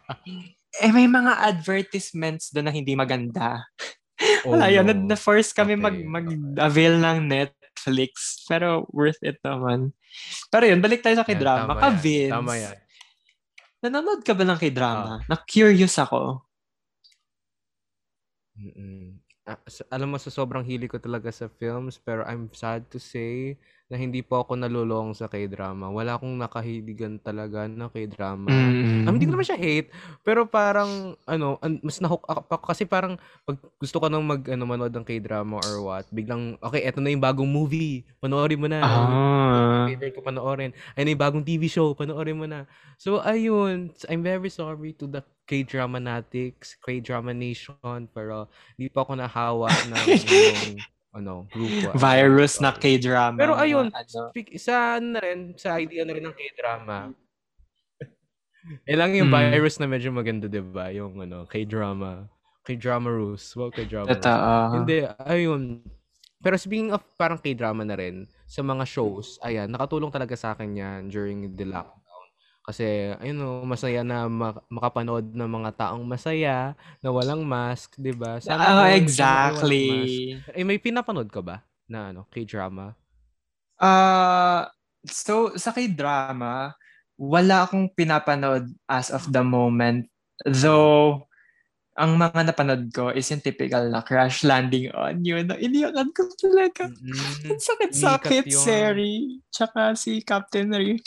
[0.84, 3.64] eh may mga advertisements doon na hindi maganda.
[4.44, 4.72] Oh, wala, no.
[4.72, 5.08] yun.
[5.08, 5.84] Na-force kami okay.
[5.84, 8.44] mag, mag-avail ng Netflix.
[8.48, 9.92] Pero worth it naman.
[10.52, 11.76] Pero yun, balik tayo sa k-drama.
[11.76, 12.32] Tama, Yan.
[12.32, 12.76] Tama yan.
[13.82, 15.24] Nanonood ka ba ng k-drama?
[15.24, 15.24] Oh.
[15.24, 16.44] Na-curious ako.
[18.58, 19.20] Mm-mm.
[19.48, 19.56] Uh,
[19.88, 23.56] alam mo, sa sobrang hili ko talaga sa films, pero I'm sad to say
[23.90, 25.90] na hindi po ako nalulong sa K-drama.
[25.90, 28.46] Wala akong nakahiligan talaga na K-drama.
[28.46, 29.10] Mm.
[29.10, 29.90] Um, hindi ko naman siya hate,
[30.22, 34.94] pero parang, ano, mas nahook ako kasi parang pag gusto ko nang mag, ano, manood
[34.94, 38.78] ng K-drama or what, biglang, okay, eto na yung bagong movie, panoorin mo na.
[38.78, 39.90] Ah.
[39.90, 40.70] Favorite ko panoorin.
[40.94, 42.70] Ayun na yung bagong TV show, panoorin mo na.
[42.94, 48.46] So, ayun, I'm very sorry to the K-drama natics, K-drama nation, pero
[48.78, 50.74] hindi pa ako nahawa ng yung,
[51.14, 51.94] ano, grupo.
[51.94, 53.38] Virus na K-drama.
[53.38, 54.30] Pero ayun, ano.
[54.34, 57.14] speak, isa na rin, sa idea na rin ng K-drama.
[58.84, 59.56] Eh lang yung mm.
[59.56, 60.92] virus na medyo maganda, 'di ba?
[60.92, 62.28] Yung ano, K-drama.
[62.60, 63.56] K-drama rules.
[63.56, 64.12] Well, K-drama.
[64.12, 64.52] Totoo.
[64.76, 65.80] Hindi, ayun.
[66.44, 70.76] Pero speaking of parang K-drama na rin, sa mga shows, ayan, nakatulong talaga sa akin
[70.76, 71.99] yan during the lockdown.
[72.70, 74.30] Kasi, ayun o, masaya na
[74.70, 78.38] makapanood ng mga taong masaya na walang mask, di ba?
[78.38, 80.38] Sana uh, exactly.
[80.54, 82.94] Eh, may pinapanood ka ba na ano, K-drama?
[83.74, 84.70] Uh,
[85.02, 86.78] so, sa K-drama,
[87.18, 90.06] wala akong pinapanood as of the moment.
[90.46, 91.26] Though,
[91.98, 95.42] ang mga napanood ko is yung typical na crash landing on you.
[95.42, 96.86] Na iniyakan ko talaga.
[96.86, 97.58] Mm-hmm.
[97.58, 99.42] sakit-sakit, Seri.
[99.50, 101.02] Tsaka si Captain Ray.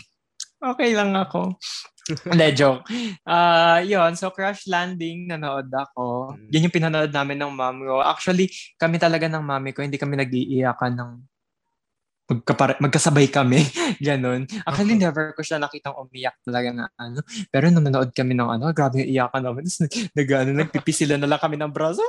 [0.63, 1.59] Okay lang ako.
[2.27, 2.83] Hindi, joke.
[3.23, 6.35] Uh, yun, so Crash Landing, nanood ako.
[6.35, 6.47] Mm.
[6.51, 8.03] Yun yung pinanood namin ng mom ko.
[8.03, 11.11] Actually, kami talaga ng mami ko, hindi kami nag-iiyakan ng
[12.27, 13.63] magkapare- magkasabay kami.
[14.03, 14.47] Ganon.
[14.63, 15.11] Actually, uh-huh.
[15.11, 17.19] never ko siya nakitang umiyak talaga na ano.
[17.51, 19.63] Pero nung nanood kami ng ano, grabe yung iyakan namin.
[19.67, 19.79] Tapos
[20.15, 22.03] nag, ano, nagpipi sila na lang kami ng braso.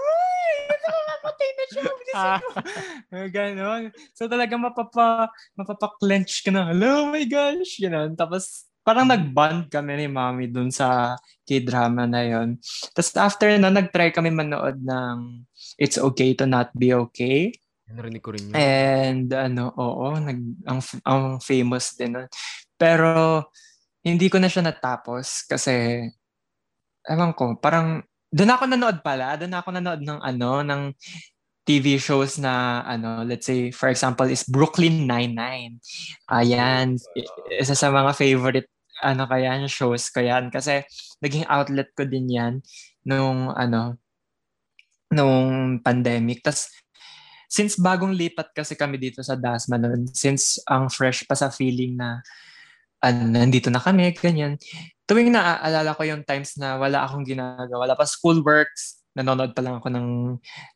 [1.35, 1.45] Ay!
[1.45, 1.85] Nakakapatay na siya.
[2.15, 2.41] Ah.
[3.35, 3.83] Ganon.
[4.15, 5.29] So talaga mapapa,
[5.59, 6.71] mapapa-clench ka na.
[6.71, 7.83] Hello, oh my gosh.
[7.83, 8.15] Ganon.
[8.15, 11.17] Tapos parang nag-bond kami ni mami dun sa
[11.49, 12.61] K-drama na yon.
[12.93, 15.45] Tapos after na, nag-try kami manood ng
[15.81, 17.53] It's Okay to Not Be Okay.
[17.85, 18.55] Narinig ko rin yun.
[18.57, 22.29] And ano, oo, nag, ang, ang famous din nun.
[22.77, 23.45] Pero
[24.05, 26.05] hindi ko na siya natapos kasi
[27.09, 28.05] ewan ko, parang
[28.35, 30.83] doon ako nanood pala, doon ako nanood ng ano, ng
[31.65, 35.79] TV shows na ano, let's say for example is Brooklyn Nine-Nine.
[36.29, 36.99] Ayan,
[37.49, 38.69] isa sa mga favorite
[39.03, 40.83] ano kaya shows ko yan kasi
[41.19, 42.55] naging outlet ko din yan
[43.07, 44.03] nung ano
[45.15, 46.43] nung pandemic.
[46.43, 46.69] Tapos
[47.47, 51.95] since bagong lipat kasi kami dito sa Dasma noon, since ang fresh pa sa feeling
[51.95, 52.19] na
[52.99, 54.59] ano, nandito na kami, ganyan.
[55.05, 59.61] Tuwing naaalala ko yung times na wala akong ginagawa, wala pa school works, nanonood pa
[59.61, 60.09] lang ako ng,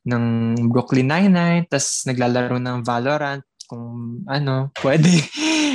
[0.04, 0.24] ng
[0.68, 5.08] Brooklyn Nine-Nine, tapos naglalaro ng Valorant, kung ano, pwede.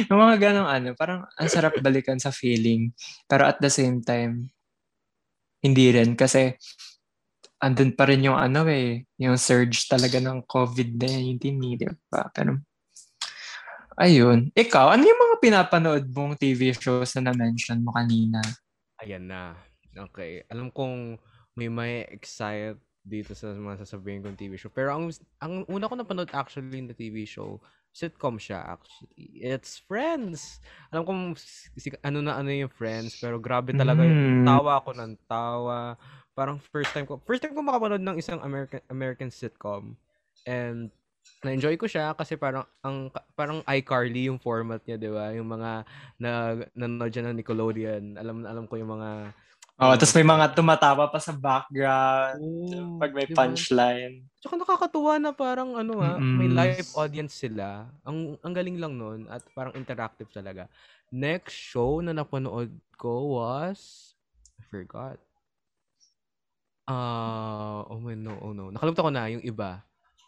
[0.10, 2.90] yung mga ganong ano, parang ang sarap balikan sa feeling.
[3.30, 4.50] Pero at the same time,
[5.64, 6.58] hindi rin kasi
[7.64, 11.40] andun pa rin yung ano eh, yung surge talaga ng COVID-19,
[11.80, 12.28] di ba?
[12.36, 12.60] Pero,
[13.98, 14.50] ayun.
[14.54, 18.42] Ikaw, ano yung mga pinapanood mong TV shows na na-mention mo kanina?
[19.02, 19.58] Ayan na.
[19.94, 20.46] Okay.
[20.50, 21.20] Alam kong
[21.54, 24.72] may may excite dito sa mga sasabihin kong TV show.
[24.72, 25.12] Pero ang,
[25.44, 27.60] ang una ko napanood actually the TV show,
[27.92, 29.44] sitcom siya actually.
[29.44, 30.64] It's Friends.
[30.90, 31.22] Alam kong
[32.02, 34.02] ano na ano yung Friends, pero grabe talaga.
[34.02, 34.48] Mm.
[34.48, 36.00] Tawa ako ng tawa
[36.34, 39.94] parang first time ko, first time ko makapanood ng isang American American sitcom.
[40.50, 40.90] And
[41.44, 45.36] na-enjoy ko siya kasi parang ang parang iCarly yung format niya, 'di ba?
[45.36, 45.72] Yung mga
[46.20, 46.32] na
[46.74, 48.04] nanonood ng Nickelodeon.
[48.16, 49.32] Alam alam ko yung mga
[49.82, 52.46] Oh, uh, tapos may mga tumatawa pa sa background
[52.78, 53.42] oh, pag may diba?
[53.42, 54.22] punchline.
[54.38, 56.38] Tsaka nakakatuwa na parang ano ah, mm-hmm.
[56.38, 57.90] may live audience sila.
[58.06, 60.70] Ang ang galing lang noon at parang interactive talaga.
[61.10, 62.70] Next show na napanood
[63.02, 64.14] ko was
[64.62, 65.18] I forgot.
[66.86, 68.70] Ah, oh my no, oh no.
[68.70, 69.82] Nakalimutan ko na yung iba.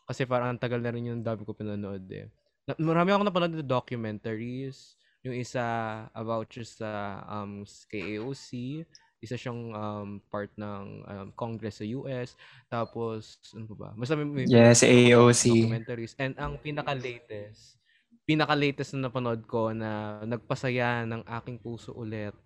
[0.06, 2.30] Kasi parang ang tagal na rin yung dami ko pinanood eh.
[2.70, 4.98] Na, marami akong napanood na documentaries.
[5.26, 5.66] Yung isa
[6.14, 8.82] about just sa um, KAOC.
[9.26, 12.38] Isa siyang um, part ng um, Congress sa US.
[12.70, 13.90] Tapos, ano ba ba?
[13.98, 15.66] Basta may, may yes, AOC.
[15.66, 16.14] Documentaries.
[16.22, 17.82] And ang pinaka-latest,
[18.30, 22.38] pinaka-latest na napanood ko na nagpasaya ng aking puso ulit,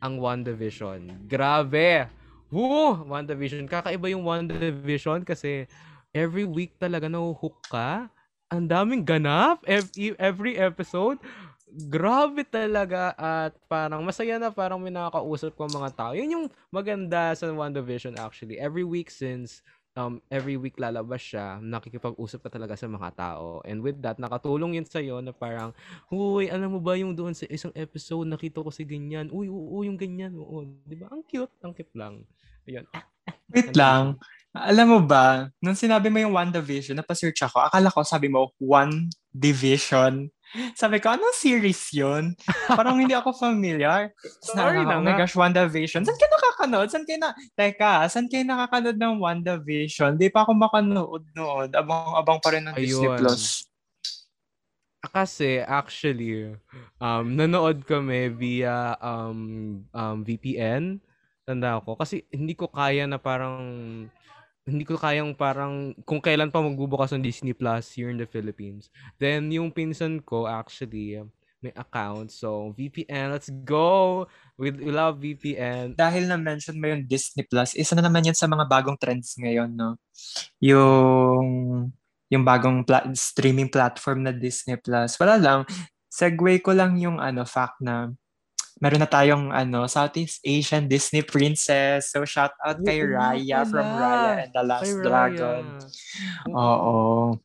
[0.00, 1.28] ang WandaVision.
[1.28, 2.08] Grabe!
[2.48, 3.04] Woo!
[3.04, 3.68] WandaVision.
[3.68, 5.68] Kakaiba yung WandaVision kasi
[6.14, 8.08] every week talaga na-hook ka.
[8.48, 9.60] Ang daming ganap.
[9.66, 11.18] Every, every episode.
[11.90, 16.12] Grabe talaga at parang masaya na parang may nakakausap ko mga tao.
[16.14, 18.62] Yun yung maganda sa WandaVision actually.
[18.62, 19.58] Every week since
[19.98, 23.62] um, every week lalabas siya, nakikipag-usap ka talaga sa mga tao.
[23.66, 25.74] And with that, nakatulong yun sa'yo na parang,
[26.10, 29.30] Uy, alam mo ba yung doon sa isang episode, nakita ko si ganyan.
[29.30, 30.34] Uy, oo, yung ganyan.
[30.38, 31.10] Oo, di ba?
[31.10, 31.54] Ang cute.
[31.62, 32.22] Ang cute lang.
[32.64, 32.86] Ayun.
[33.52, 34.16] Wait lang.
[34.54, 39.10] Alam mo ba, nung sinabi mo yung WandaVision, napasearch ako, akala ko sabi mo, One
[39.34, 40.30] Division.
[40.78, 42.38] Sabi ko, anong series yun?
[42.70, 44.14] Parang hindi ako familiar.
[44.46, 46.06] Sorry na, oh my gosh, WandaVision.
[46.06, 46.86] Saan kayo nakakanood?
[46.86, 47.34] Saan kayo na...
[47.58, 50.14] Teka, saan kayo nakakanood ng WandaVision?
[50.14, 51.74] Di pa ako makanood noon.
[51.74, 52.86] Abang-abang pa rin ng Ayun.
[52.86, 53.66] Disney Plus.
[55.10, 56.54] Kasi, actually,
[57.02, 61.02] um, nanood kami via um, um, VPN.
[61.44, 61.94] Tanda ko.
[61.94, 63.60] Kasi hindi ko kaya na parang
[64.64, 68.88] hindi ko kayang parang kung kailan pa magbubukas ng Disney Plus here in the Philippines.
[69.20, 71.20] Then yung pinsan ko actually
[71.64, 72.28] may account.
[72.28, 74.28] So, VPN, let's go!
[74.60, 75.96] We, we love VPN.
[75.96, 79.72] Dahil na-mention mo yung Disney Plus, isa na naman yan sa mga bagong trends ngayon,
[79.72, 79.96] no?
[80.60, 81.88] Yung
[82.28, 85.16] yung bagong pla- streaming platform na Disney Plus.
[85.16, 85.60] Wala lang,
[86.12, 88.12] segue ko lang yung ano fact na
[88.82, 92.10] meron na tayong ano Southeast Asian Disney princess.
[92.10, 95.62] So shout out kay Raya from Raya and the Last Dragon.
[96.50, 97.38] Oo.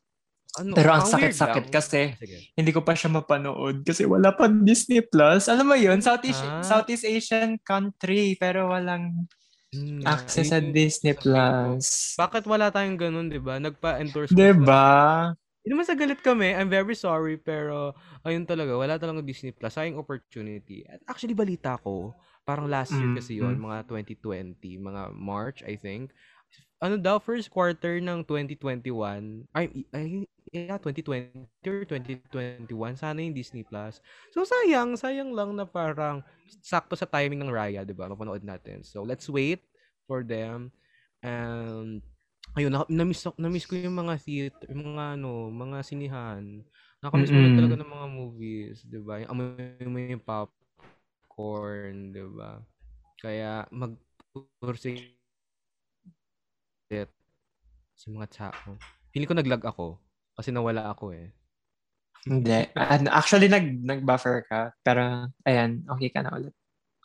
[0.58, 2.52] Ano, Pero ang sakit-sakit kasi Sige.
[2.58, 5.46] hindi ko pa siya mapanood kasi wala pa Disney Plus.
[5.46, 6.66] Alam mo yun, Southeast, ah.
[6.66, 9.30] Southeast Asian country pero walang
[9.70, 12.18] mm, access sa Disney Plus.
[12.18, 13.62] Bakit wala tayong ganun, 'di ba?
[13.62, 15.32] Nagpa-endorse 'Di ba?
[15.70, 16.49] Hindi naman sa galit kami.
[16.49, 17.93] I'm very sorry pero
[18.26, 19.70] ayun talaga, wala talaga Disney Plus.
[19.70, 20.82] Sayang opportunity.
[20.89, 23.53] At actually balita ko, parang last year kasi mm-hmm.
[23.53, 23.86] 'yon, mga
[24.57, 26.09] 2020, mga March I think
[26.80, 33.67] ano daw, first quarter ng 2021, ay, ay yeah, 2020 or 2021, sana yung Disney
[33.67, 33.99] Plus.
[34.32, 36.24] So, sayang, sayang lang na parang
[36.63, 38.07] sakto sa timing ng Raya, di ba?
[38.07, 38.88] Mapanood natin.
[38.88, 39.59] So, let's wait
[40.07, 40.72] for them.
[41.20, 41.99] And,
[42.58, 46.43] ayun, na, na-miss, na-miss ko yung mga theater, yung mga, ano, mga sinihan.
[47.00, 47.58] Nakamiss mm-hmm.
[47.58, 49.22] talaga ng mga movies, di ba?
[49.22, 52.60] Yung amoy mo yung popcorn, di ba?
[53.20, 55.16] Kaya, mag-pursige
[56.89, 57.12] it
[57.93, 58.76] sa mga tao.
[59.14, 60.02] Feeling ko naglag ako
[60.34, 61.30] kasi nawala ako eh.
[62.28, 62.68] Hindi.
[63.08, 64.76] Actually, nag, nag-buffer ka.
[64.84, 66.56] Pero, ayan, okay ka na ulit.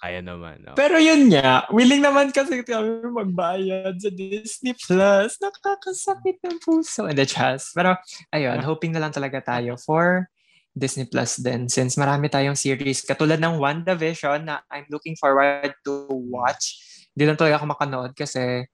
[0.05, 0.61] Kaya naman.
[0.61, 0.77] No?
[0.77, 5.41] Pero yun nga, willing naman kasi kami magbayad sa Disney Plus.
[5.41, 7.09] Nakakasakit ng puso.
[7.09, 7.73] And the chest.
[7.73, 7.97] Pero,
[8.29, 10.29] ayun, hoping na lang talaga tayo for
[10.77, 16.13] Disney Plus din since marami tayong series katulad ng WandaVision na I'm looking forward to
[16.29, 16.77] watch.
[17.17, 18.69] Hindi lang talaga ako makanood kasi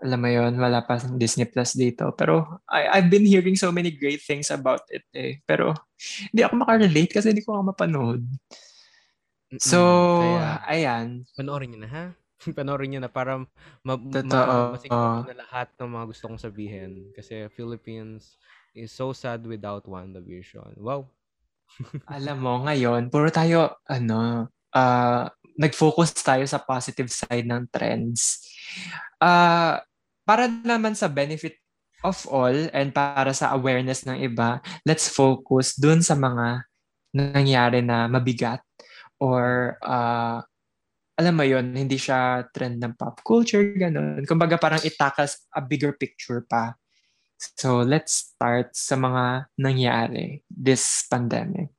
[0.00, 2.16] alam mo yon wala pa Disney Plus dito.
[2.16, 5.44] Pero I, I've been hearing so many great things about it eh.
[5.44, 5.76] Pero
[6.32, 8.24] hindi ako makarelate kasi hindi ko nga mapanood.
[9.58, 9.80] So,
[10.22, 11.26] Kaya, ayan.
[11.34, 12.04] Panoorin niyo na ha?
[12.58, 13.42] panoorin niyo na para
[13.82, 17.10] ma- ma- masiguro na lahat ng mga gusto kong sabihin.
[17.10, 18.38] Kasi Philippines
[18.78, 20.78] is so sad without WandaVision.
[20.78, 21.10] Wow.
[22.06, 25.26] alam mo, ngayon, puro tayo, ano, uh,
[25.58, 28.46] nag-focus tayo sa positive side ng trends.
[29.18, 29.82] Uh,
[30.22, 31.58] para naman sa benefit
[32.06, 36.64] of all and para sa awareness ng iba, let's focus dun sa mga
[37.10, 38.62] nangyari na mabigat
[39.20, 40.40] or uh,
[41.20, 44.24] alam mo yon hindi siya trend ng pop culture, ganun.
[44.24, 46.80] Kumbaga parang itakas a bigger picture pa.
[47.36, 51.72] So let's start sa mga nangyari this pandemic.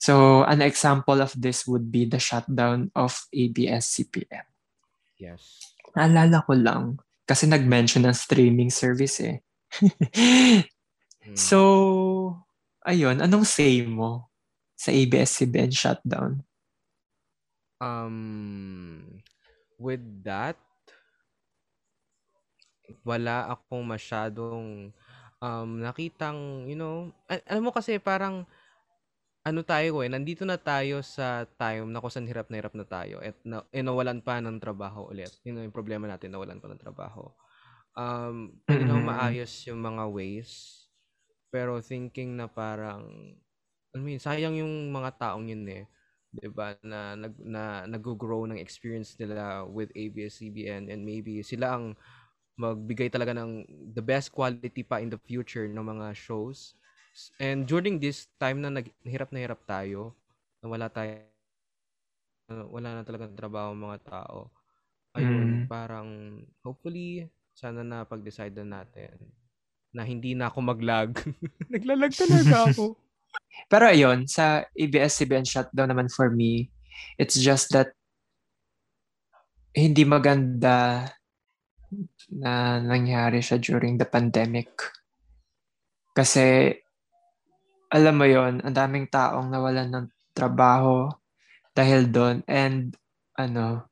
[0.00, 4.48] So an example of this would be the shutdown of ABS-CBN.
[5.20, 5.72] Yes.
[5.96, 9.40] Naalala ko lang, kasi nag-mention ng streaming service eh.
[9.80, 11.36] hmm.
[11.36, 11.58] So,
[12.84, 14.28] ayun, anong say mo
[14.76, 16.44] sa ABS-CBN shutdown?
[17.84, 19.20] Um,
[19.76, 20.56] with that,
[23.04, 24.88] wala akong masyadong
[25.44, 28.48] um, nakitang, you know, al- alam mo kasi parang
[29.44, 32.88] ano tayo eh, nandito na tayo sa time na kung saan hirap na hirap na
[32.88, 35.28] tayo at na, eh, nawalan pa ng trabaho ulit.
[35.44, 37.28] Yun yung problema natin, nawalan pa ng trabaho.
[37.92, 39.04] Um, pwede mm-hmm.
[39.04, 40.50] maayos yung mga ways,
[41.52, 43.04] pero thinking na parang,
[43.92, 45.84] I mean, sayang yung mga taong yun eh.
[46.34, 51.94] 'Di ba na nag na nag-grow ng experience nila with ABS-CBN and maybe sila ang
[52.58, 56.74] magbigay talaga ng the best quality pa in the future ng mga shows
[57.38, 60.18] And during this time na naghirap na hirap tayo,
[60.62, 61.14] na wala tayo,
[62.74, 64.50] wala na talaga trabaho mga tao.
[65.14, 65.70] Ayun, mm.
[65.70, 69.14] parang hopefully sana na pag-decide na natin
[69.94, 71.14] na hindi na ako mag-lag.
[71.74, 72.98] Naglalag talaga ako.
[73.68, 76.70] Pero ayun, sa ABS-CBN shutdown naman for me,
[77.18, 77.94] it's just that
[79.74, 81.10] hindi maganda
[82.30, 84.70] na nangyari siya during the pandemic.
[86.14, 86.70] Kasi
[87.90, 91.10] alam mo yon ang daming taong nawalan ng trabaho
[91.74, 92.42] dahil doon.
[92.46, 92.94] And
[93.34, 93.90] ano,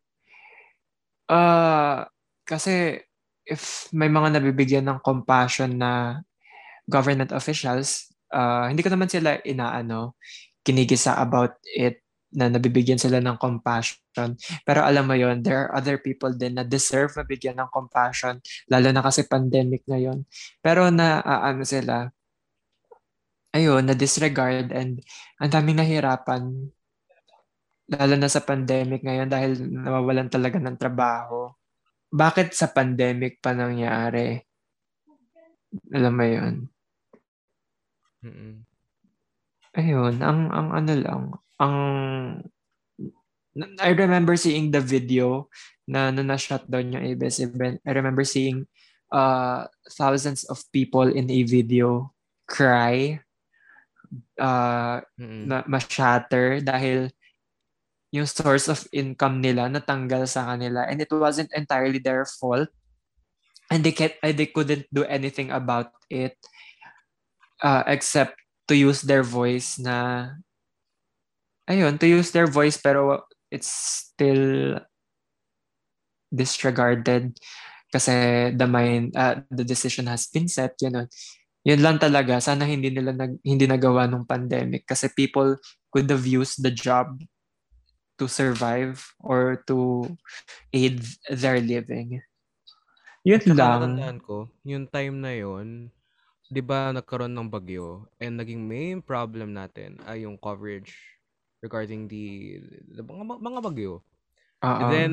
[1.27, 2.07] uh,
[2.47, 3.03] kasi
[3.43, 6.23] if may mga nabibigyan ng compassion na
[6.87, 10.17] government officials, uh, hindi ko naman sila inaano,
[10.65, 12.03] kinigisa about it
[12.33, 14.35] na nabibigyan sila ng compassion.
[14.65, 18.41] Pero alam mo yon there are other people din na deserve mabigyan ng compassion,
[18.73, 20.25] lalo na kasi pandemic ngayon.
[20.65, 22.09] Pero na uh, ano sila,
[23.53, 25.05] ayun, na-disregard and
[25.37, 26.73] ang daming nahirapan.
[27.93, 31.53] Lalo na sa pandemic ngayon dahil nawawalan talaga ng trabaho.
[32.09, 34.41] Bakit sa pandemic pa nangyari?
[35.93, 36.55] Alam mo yun?
[38.23, 38.63] Mm-mm.
[39.73, 41.23] Ayun, ang ang ano lang,
[41.59, 41.77] ang
[43.83, 45.53] I remember seeing the video
[45.85, 47.85] na na na-shut down yung ABS-CBN.
[47.85, 48.65] I remember seeing
[49.13, 52.13] uh, thousands of people in a video
[52.49, 53.21] cry
[54.41, 55.45] uh, Mm-mm.
[55.49, 57.13] na ma-shatter dahil
[58.13, 62.69] yung source of income nila natanggal sa kanila and it wasn't entirely their fault
[63.73, 66.37] and they can't, they couldn't do anything about it
[67.63, 68.37] uh, except
[68.69, 70.29] to use their voice na
[71.71, 73.71] ayun to use their voice pero it's
[74.11, 74.79] still
[76.33, 77.33] disregarded
[77.93, 81.07] kasi the mind uh, the decision has been set you know.
[81.63, 85.55] Yun lang talaga sana hindi nila nag, hindi nagawa nung pandemic kasi people
[85.95, 87.23] could have used the job
[88.19, 90.11] to survive or to
[90.75, 92.19] aid their living.
[93.23, 94.19] Yun At lang.
[94.19, 95.95] ko, yung time na yon,
[96.53, 100.93] 'di ba nagkaroon ng bagyo and naging main problem natin ay yung coverage
[101.65, 102.59] regarding the,
[102.93, 104.05] the mga, mga bagyo.
[104.61, 104.79] Oo.
[104.85, 105.13] And then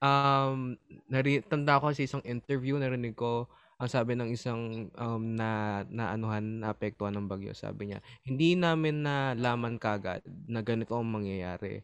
[0.00, 0.78] um
[1.10, 6.14] nari tanda ko sa isang interview narinig ko ang sabi ng isang um, na na
[6.14, 11.82] anuhan naapektuhan ng bagyo sabi niya hindi namin nalaman kagad na ganito ang mangyayari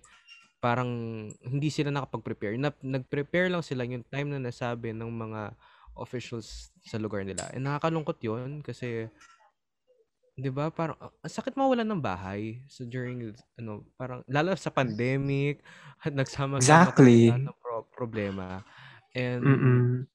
[0.62, 0.90] parang
[1.44, 5.52] hindi sila nakapag-prepare na, nag-prepare lang sila yung time na nasabi ng mga
[5.98, 7.48] officials sa lugar nila.
[7.54, 9.08] And nakakalungkot yun kasi
[10.34, 12.62] 'di ba parang ang sakit mawalan ng bahay.
[12.66, 15.62] So during ano parang lalo sa pandemic
[16.18, 17.20] nagsama-sama Exactly.
[17.24, 18.62] tayo ng pro- problema.
[19.14, 20.06] And Mm-mm.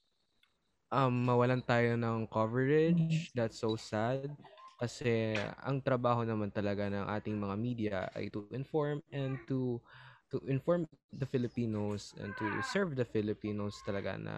[0.91, 3.31] um mawalan tayo ng coverage.
[3.35, 4.33] That's so sad.
[4.79, 9.79] Kasi ang trabaho naman talaga ng ating mga media ay to inform and to
[10.31, 14.35] to inform the Filipinos and to serve the Filipinos talaga na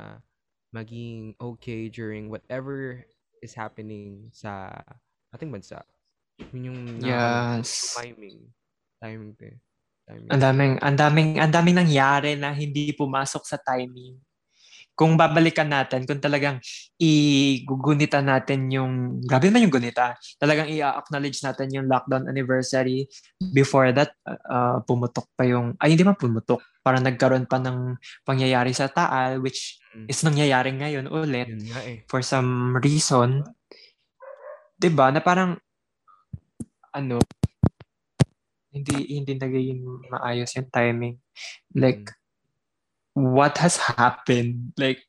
[0.71, 3.03] maging okay during whatever
[3.43, 4.71] is happening sa
[5.35, 5.83] ating bansa.
[6.51, 6.79] Yun yung.
[7.03, 7.95] Yes.
[7.95, 8.49] timing.
[9.03, 9.57] Timing to eh.
[10.07, 10.29] Timing.
[10.31, 14.17] Ang daming, ang daming, ang daming nangyari na hindi pumasok sa timing.
[15.01, 16.61] Kung babalikan natin, kung talagang
[17.01, 23.09] igugunitan natin yung, grabe naman yung gunita, talagang i-acknowledge natin yung lockdown anniversary.
[23.41, 28.77] Before that, uh, pumutok pa yung, ay hindi man pumutok, parang nagkaroon pa ng pangyayari
[28.77, 30.07] sa Taal, which Mm.
[30.07, 31.99] is nangyayari ngayon ulit nga eh.
[32.07, 33.43] for some reason.
[34.79, 35.11] 'Di ba?
[35.11, 35.59] Na parang
[36.95, 37.19] ano
[38.71, 41.19] hindi hindi naging maayos yung timing.
[41.75, 42.07] Like
[43.13, 44.75] what has happened?
[44.75, 45.03] Like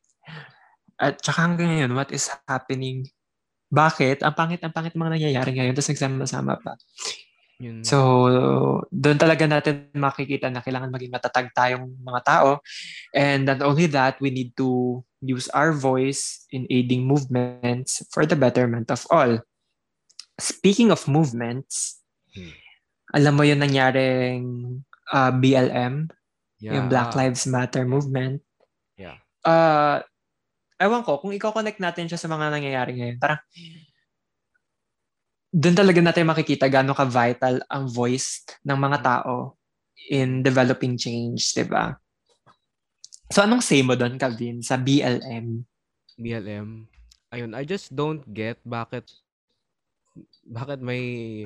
[1.02, 3.10] at saka hanggang ngayon, what is happening?
[3.72, 4.22] Bakit?
[4.22, 6.78] Ang pangit, ang pangit mga nangyayari ngayon, tapos nagsama-sama pa.
[7.58, 7.82] Yun.
[7.82, 7.98] So,
[8.90, 12.62] doon talaga natin makikita na kailangan maging matatag tayong mga tao.
[13.14, 18.34] And not only that, we need to use our voice in aiding movements for the
[18.34, 19.42] betterment of all.
[20.38, 22.48] Speaking of movements, Hmm.
[23.12, 24.44] alam mo yung nangyaring
[25.12, 26.08] uh, BLM,
[26.62, 26.78] yeah.
[26.78, 28.38] yung Black Lives Matter movement.
[28.94, 29.18] Yeah.
[29.42, 29.98] Uh,
[30.78, 33.42] ewan ko, kung i-connect natin siya sa mga nangyayari ngayon, parang
[35.52, 39.58] doon talaga natin makikita gaano ka-vital ang voice ng mga tao
[40.08, 41.92] in developing change, di ba?
[43.28, 45.66] So, anong say mo doon, Kavin, sa BLM?
[46.16, 46.88] BLM.
[47.32, 49.08] Ayun, I just don't get bakit
[50.44, 51.44] bakit may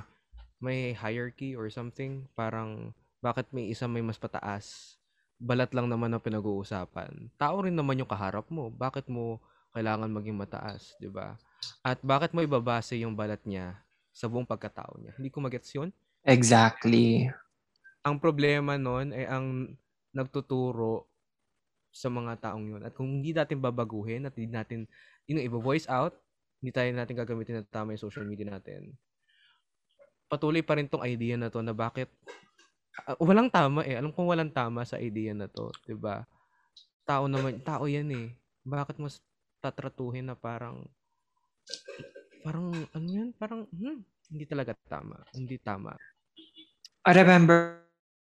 [0.59, 2.27] may hierarchy or something.
[2.35, 2.91] Parang
[3.23, 4.99] bakit may isa may mas pataas.
[5.37, 7.29] Balat lang naman ang pinag-uusapan.
[7.37, 8.73] Tao rin naman yung kaharap mo.
[8.73, 9.41] Bakit mo
[9.77, 11.37] kailangan maging mataas, 'di ba?
[11.85, 13.77] At bakit mo ibabase yung balat niya
[14.09, 15.13] sa buong pagkatao niya?
[15.21, 15.93] Hindi ko magets 'yun.
[16.25, 17.29] Exactly.
[18.01, 19.77] Ang problema noon ay ang
[20.17, 21.05] nagtuturo
[21.93, 22.83] sa mga taong yun.
[22.85, 24.85] At kung hindi natin babaguhin at hindi natin,
[25.25, 26.17] yun, i-voice out,
[26.61, 28.93] hindi tayo natin gagamitin na tama yung social media natin,
[30.29, 32.13] patuloy pa rin tong idea na to na bakit
[33.05, 33.99] ah, walang tama eh.
[33.99, 36.25] Alam kong walang tama sa idea na to, 'di ba?
[37.05, 38.29] Tao naman, tao 'yan eh.
[38.65, 39.21] Bakit mas
[39.61, 40.87] tatratuhin na parang
[42.41, 43.35] parang ano 'yan?
[43.37, 44.01] Parang hmm,
[44.33, 45.21] hindi talaga tama.
[45.37, 45.93] Hindi tama.
[47.07, 47.87] I remember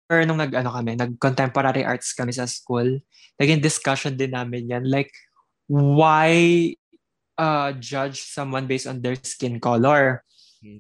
[0.10, 2.98] nung nag ano kami, nag contemporary arts kami sa school,
[3.38, 4.86] naging discussion din namin yan.
[4.90, 5.14] Like,
[5.70, 6.34] why
[7.38, 10.26] uh, judge someone based on their skin color?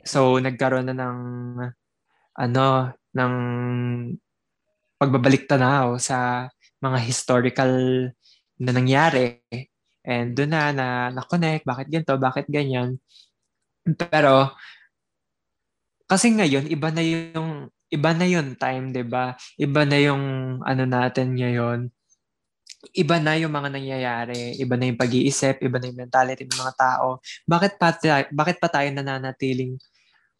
[0.01, 1.17] So, nagkaroon na ng
[2.39, 2.65] ano,
[3.15, 3.33] ng
[4.99, 6.49] pagbabalik tanaw sa
[6.83, 7.73] mga historical
[8.59, 9.39] na nangyari.
[10.03, 12.99] And doon na, na, na-connect, bakit ganito, bakit ganyan.
[13.83, 14.51] Pero,
[16.09, 20.23] kasi ngayon, iba na yung, iba na yung time, 'di ba Iba na yung,
[20.65, 21.89] ano natin ngayon.
[22.95, 26.75] Iba na yung mga nangyayari, iba na yung pag-iisip, iba na yung mentality ng mga
[26.79, 27.19] tao.
[27.43, 27.91] Bakit pa,
[28.31, 29.75] bakit pa tayo nananatiling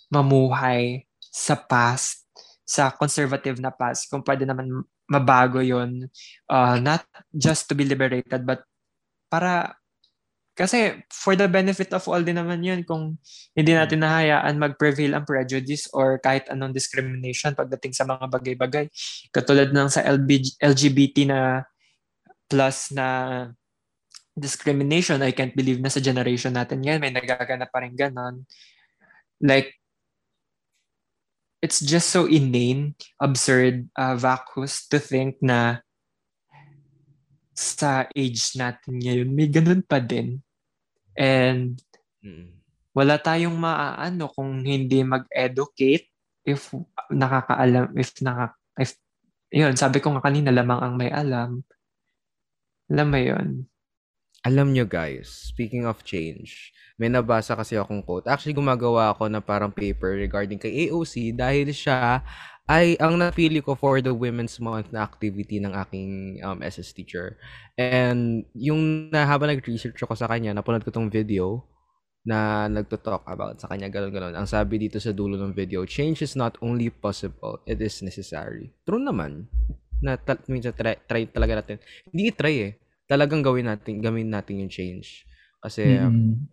[0.07, 2.25] mamuhay sa past,
[2.69, 6.05] sa conservative na past, kung pwede naman mabago yon
[6.53, 7.01] uh, not
[7.33, 8.61] just to be liberated, but
[9.25, 9.73] para
[10.53, 13.15] kasi for the benefit of all din naman yun kung
[13.55, 18.85] hindi natin nahayaan mag-prevail ang prejudice or kahit anong discrimination pagdating sa mga bagay-bagay.
[19.31, 21.63] Katulad ng sa LB, LGBT na
[22.51, 23.07] plus na
[24.35, 28.43] discrimination, I can't believe na sa generation natin ngayon may nagaganap pa rin ganon.
[29.39, 29.78] Like,
[31.59, 35.83] it's just so inane, absurd, uh, vacuous to think na
[37.51, 40.39] sa age natin ngayon, may ganun pa din.
[41.19, 41.75] And
[42.95, 46.07] wala tayong maaano kung hindi mag-educate
[46.47, 46.71] if
[47.11, 48.95] nakakaalam, if naka, if,
[49.51, 51.59] yun, sabi ko nga kanina, lamang ang may alam.
[52.87, 53.47] Alam mo yun.
[54.47, 58.23] Alam nyo guys, speaking of change, may nabasa kasi akong quote.
[58.31, 62.23] Actually, gumagawa ako na parang paper regarding kay AOC dahil siya
[62.63, 67.35] ay ang napili ko for the Women's Month na activity ng aking um, SS teacher.
[67.75, 71.67] And yung na habang nag-research ako sa kanya, napanood ko tong video
[72.23, 74.39] na nagto-talk about sa kanya galon-galon.
[74.39, 78.71] Ang sabi dito sa dulo ng video, change is not only possible, it is necessary.
[78.87, 79.51] True naman.
[79.99, 81.77] Na ta- minsan try, try talaga natin.
[82.07, 82.73] Hindi i-try eh.
[83.09, 85.25] Talagang gawin natin, gawin natin yung change.
[85.57, 86.45] Kasi mm-hmm.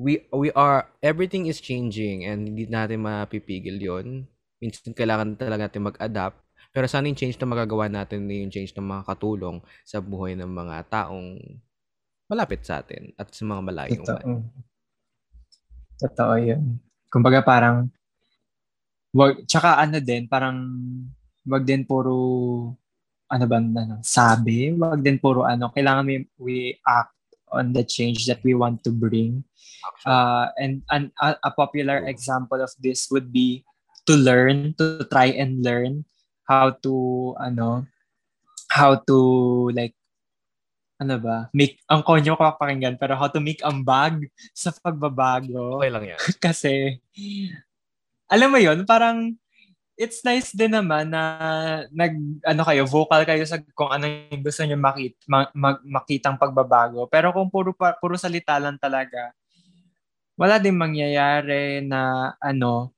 [0.00, 4.24] we we are everything is changing and hindi natin mapipigil 'yon
[4.60, 6.40] minsan kailangan talaga natin mag-adapt.
[6.72, 10.88] Pero sana yung change na magagawa natin yung change na makakatulong sa buhay ng mga
[10.88, 11.40] taong
[12.26, 14.28] malapit sa atin at sa mga malayong Totoo.
[14.28, 14.40] man.
[15.96, 16.62] Totoo yun.
[17.08, 17.88] Kumbaga parang
[19.16, 20.56] wag, tsaka ano din, parang
[21.48, 22.12] wag din puro
[23.26, 26.56] ano ba ano, sabi, wag din puro ano, kailangan we, we
[26.86, 27.14] act
[27.50, 29.42] on the change that we want to bring.
[30.02, 33.62] Uh, and an, a, a popular example of this would be
[34.06, 36.04] to learn, to try and learn
[36.46, 37.86] how to, ano,
[38.70, 39.94] how to, like,
[41.02, 45.82] ano ba, make, ang konyo ko pakinggan, pero how to make ambag sa pagbabago.
[45.82, 46.20] Okay lang yan.
[46.46, 46.98] Kasi,
[48.30, 49.34] alam mo yon parang,
[49.96, 51.22] it's nice din naman na
[51.88, 56.36] nag ano kayo vocal kayo sa kung ano yung gusto niyo makita ma, mag, makitang
[56.36, 59.32] pagbabago pero kung puro puro salita lang talaga
[60.36, 62.92] wala din mangyayari na ano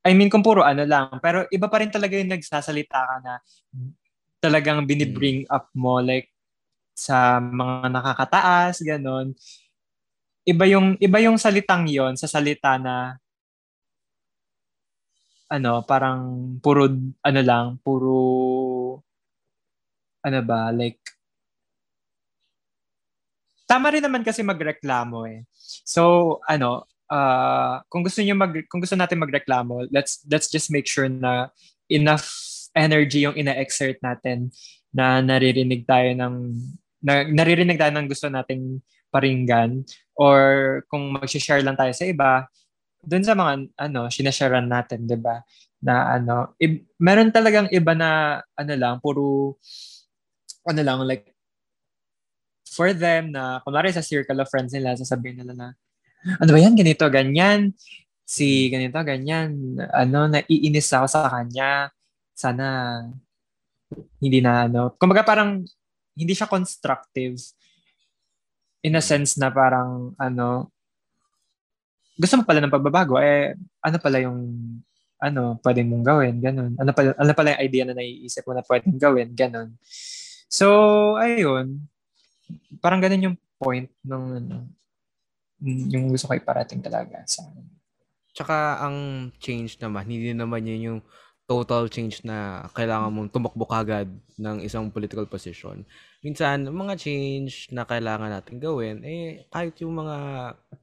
[0.00, 1.20] I mean, kung puro ano lang.
[1.20, 3.34] Pero iba pa rin talaga yung nagsasalita ka na
[4.40, 6.32] talagang binibring up mo like
[6.96, 9.36] sa mga nakakataas, ganon.
[10.48, 13.20] Iba yung iba yung salitang yon sa salita na
[15.50, 16.20] ano, parang
[16.62, 16.86] puro
[17.26, 18.14] ano lang, puro
[20.22, 21.00] ano ba, like
[23.66, 25.46] tama rin naman kasi magreklamo eh.
[25.86, 30.86] So, ano, uh, kung gusto niyo mag kung gusto natin magreklamo, let's let's just make
[30.86, 31.50] sure na
[31.90, 32.26] enough
[32.74, 34.50] energy yung ina-exert natin
[34.94, 36.34] na naririnig tayo ng
[37.02, 38.78] na, naririnig tayo ng gusto nating
[39.10, 39.82] paringgan
[40.14, 42.46] or kung mag-share lang tayo sa iba
[43.04, 45.40] doon sa mga ano sinasharean natin 'di ba?
[45.80, 49.56] Na ano i- meron talagang iba na ano lang puro
[50.68, 51.32] ano lang like
[52.70, 55.68] for them na kunwari sa circle of friends nila sasabihin nila na
[56.20, 57.72] ano ba yan, ganito, ganyan,
[58.28, 61.88] si ganito, ganyan, ano, naiinis ako sa kanya,
[62.36, 62.64] sana
[64.20, 65.64] hindi na ano, kumbaga parang
[66.14, 67.40] hindi siya constructive.
[68.84, 70.72] In a sense na parang ano
[72.20, 74.38] gusto mo pala ng pagbabago eh ano pala yung
[75.20, 76.72] ano pwedeng mong gawin ganun.
[76.76, 79.72] Ano pala ano pala yung idea na naiisip mo na pwedeng gawin ganun.
[80.52, 80.66] So
[81.16, 81.88] ayun.
[82.84, 84.56] Parang ganun yung point ng ano
[85.64, 87.64] yung gusto ko iparating talaga sa akin.
[88.32, 91.00] Tsaka ang change naman, hindi naman yun yung
[91.50, 94.06] total change na kailangan mong tumakbo kagad
[94.38, 95.82] ng isang political position.
[96.22, 100.16] Minsan, mga change na kailangan natin gawin, eh, kahit yung mga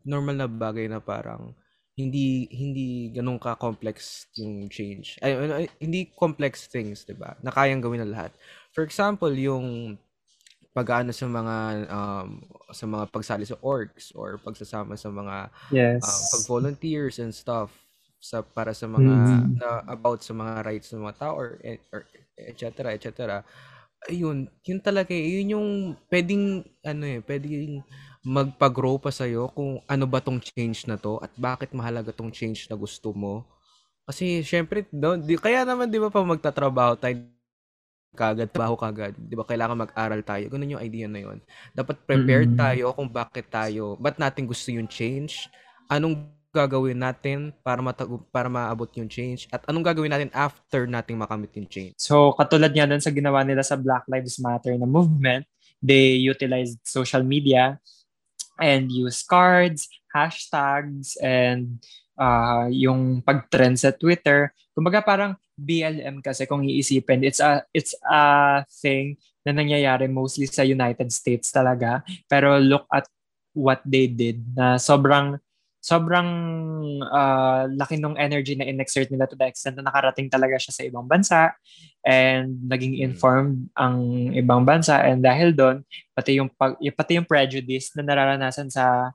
[0.04, 1.56] normal na bagay na parang
[1.98, 5.18] hindi hindi ganun ka complex yung change.
[5.24, 7.34] Ay, ay hindi complex things, 'di ba?
[7.42, 8.30] Na kayang gawin ng lahat.
[8.70, 9.98] For example, yung
[10.78, 11.56] pag-aano sa mga
[11.90, 12.30] um,
[12.70, 16.06] sa mga pagsali sa orgs or pagsasama sa mga yes.
[16.06, 17.87] um, pag-volunteers and stuff
[18.18, 19.62] sa para sa mga mm-hmm.
[19.62, 21.62] na, about sa mga rights ng mga tao or,
[21.94, 22.02] or
[22.38, 23.10] etc etc
[24.10, 25.70] ayun yun talaga eh, yun yung
[26.10, 27.82] pwedeng ano eh pwedeng
[28.28, 32.34] magpa-grow pa sa iyo kung ano ba tong change na to at bakit mahalaga tong
[32.34, 33.46] change na gusto mo
[34.04, 37.38] kasi syempre do, di, kaya naman di ba pa magtatrabaho tayo
[38.18, 39.14] kagad, trabaho kagad.
[39.14, 39.46] 'Di ba?
[39.46, 40.50] Kailangan mag-aral tayo.
[40.50, 41.38] Ganun yung idea na 'yon.
[41.78, 42.66] Dapat prepared mm-hmm.
[42.66, 45.46] tayo kung bakit tayo, ba't natin gusto yung change,
[45.86, 46.26] anong
[46.58, 51.54] gagawin natin para matag- para maabot yung change at anong gagawin natin after nating makamit
[51.54, 51.94] yung change.
[52.02, 55.46] So, katulad nga dun sa ginawa nila sa Black Lives Matter na movement,
[55.78, 57.78] they utilized social media
[58.58, 61.78] and use cards, hashtags, and
[62.18, 64.50] uh, yung pag-trend sa Twitter.
[64.74, 70.66] Kumbaga parang BLM kasi kung iisipin, it's a, it's a thing na nangyayari mostly sa
[70.66, 72.02] United States talaga.
[72.26, 73.06] Pero look at
[73.58, 75.42] what they did na sobrang
[75.78, 76.30] sobrang
[77.06, 80.84] uh, laki ng energy na inexert nila to the extent na nakarating talaga siya sa
[80.84, 81.54] ibang bansa
[82.04, 83.08] and naging hmm.
[83.14, 85.00] informed ang ibang bansa.
[85.06, 89.14] And dahil doon pati yung pag, pati yung prejudice na nararanasan sa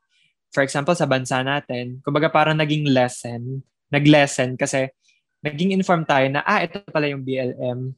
[0.52, 4.84] for example sa bansa natin kumbaga parang naging lesson nag-lesson kasi
[5.40, 7.96] naging informed tayo na ah ito pala yung BLM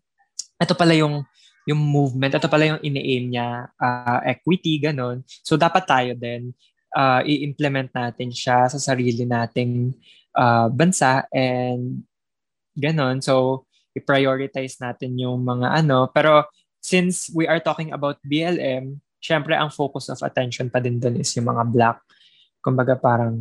[0.55, 1.27] ito pala yung
[1.65, 2.37] yung movement.
[2.37, 5.25] Ito pala yung ini-aim niya uh, equity ganon.
[5.25, 6.53] So dapat tayo din
[6.95, 9.93] uh, i-implement natin siya sa sarili nating
[10.39, 12.07] uh, bansa and
[12.79, 13.19] ganon.
[13.21, 16.11] So, i-prioritize natin yung mga ano.
[16.11, 16.47] Pero
[16.83, 21.31] since we are talking about BLM, syempre ang focus of attention pa din doon is
[21.39, 21.99] yung mga black.
[22.61, 23.41] Kumbaga parang,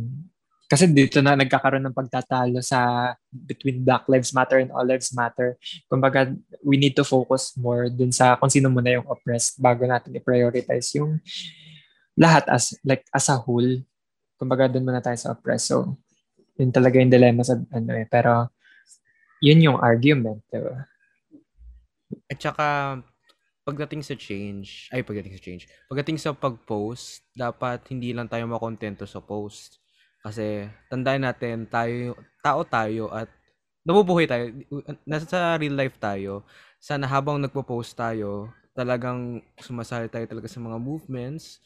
[0.64, 5.60] kasi dito na nagkakaroon ng pagtatalo sa between Black Lives Matter and All Lives Matter.
[5.92, 6.32] Kumbaga,
[6.64, 10.88] we need to focus more dun sa kung sino muna yung oppressed bago natin i-prioritize
[10.96, 11.20] yung
[12.18, 13.82] lahat as like as a whole.
[14.38, 15.70] Kumbaga doon muna tayo sa oppressed.
[15.70, 15.98] So,
[16.58, 18.06] yun talaga yung dilemma sa ano eh.
[18.06, 18.50] Pero,
[19.42, 20.58] yun yung argument, di?
[22.30, 22.98] At saka,
[23.64, 29.06] pagdating sa change, ay pagdating sa change, pagdating sa pag-post, dapat hindi lang tayo makontento
[29.08, 29.80] sa post.
[30.24, 33.28] Kasi, tandaan natin, tayo, tao tayo at
[33.84, 34.48] nabubuhay tayo,
[35.04, 36.44] nasa real life tayo,
[36.80, 41.60] sana habang nagpo-post tayo, talagang sumasali tayo talaga sa mga movements,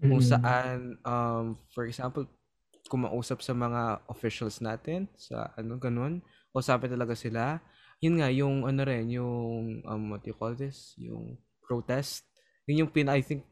[0.00, 0.28] kung mm.
[0.28, 2.28] saan, um, for example,
[2.86, 6.22] kumausap sa mga officials natin, sa ano, ganun,
[6.54, 7.58] usapin talaga sila.
[7.98, 10.94] Yun nga, yung ano rin, yung, um, what do you call this?
[11.00, 12.28] Yung protest.
[12.68, 13.42] Yun yung pin, I think,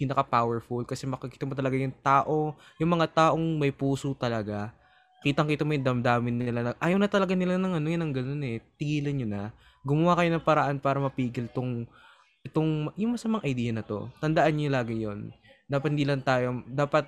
[0.00, 4.72] pinaka-powerful kasi makikita mo talaga yung tao, yung mga taong may puso talaga.
[5.20, 6.60] Kitang-kita mo yung damdamin nila.
[6.64, 8.64] Na, ayaw na talaga nila ng ano yun, ng ganun eh.
[8.80, 9.42] Tigilan nyo na.
[9.84, 11.84] Gumawa kayo ng paraan para mapigil tong
[12.40, 14.08] itong yung masamang idea na to.
[14.16, 15.28] Tandaan niyo lagi 'yon
[15.70, 17.06] dapat hindi lang tayo, dapat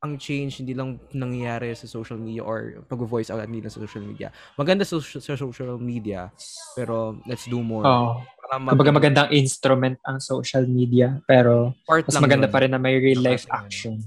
[0.00, 4.00] ang change hindi lang nangyayari sa social media or pag-voice out hindi lang sa social
[4.00, 4.32] media.
[4.56, 6.32] Maganda sa, sa social media,
[6.72, 7.84] pero let's do more.
[7.84, 8.24] Oh.
[8.50, 12.54] Kumbaga magandang instrument ang social media, pero Part mas maganda yun.
[12.56, 14.00] pa rin na may real life action.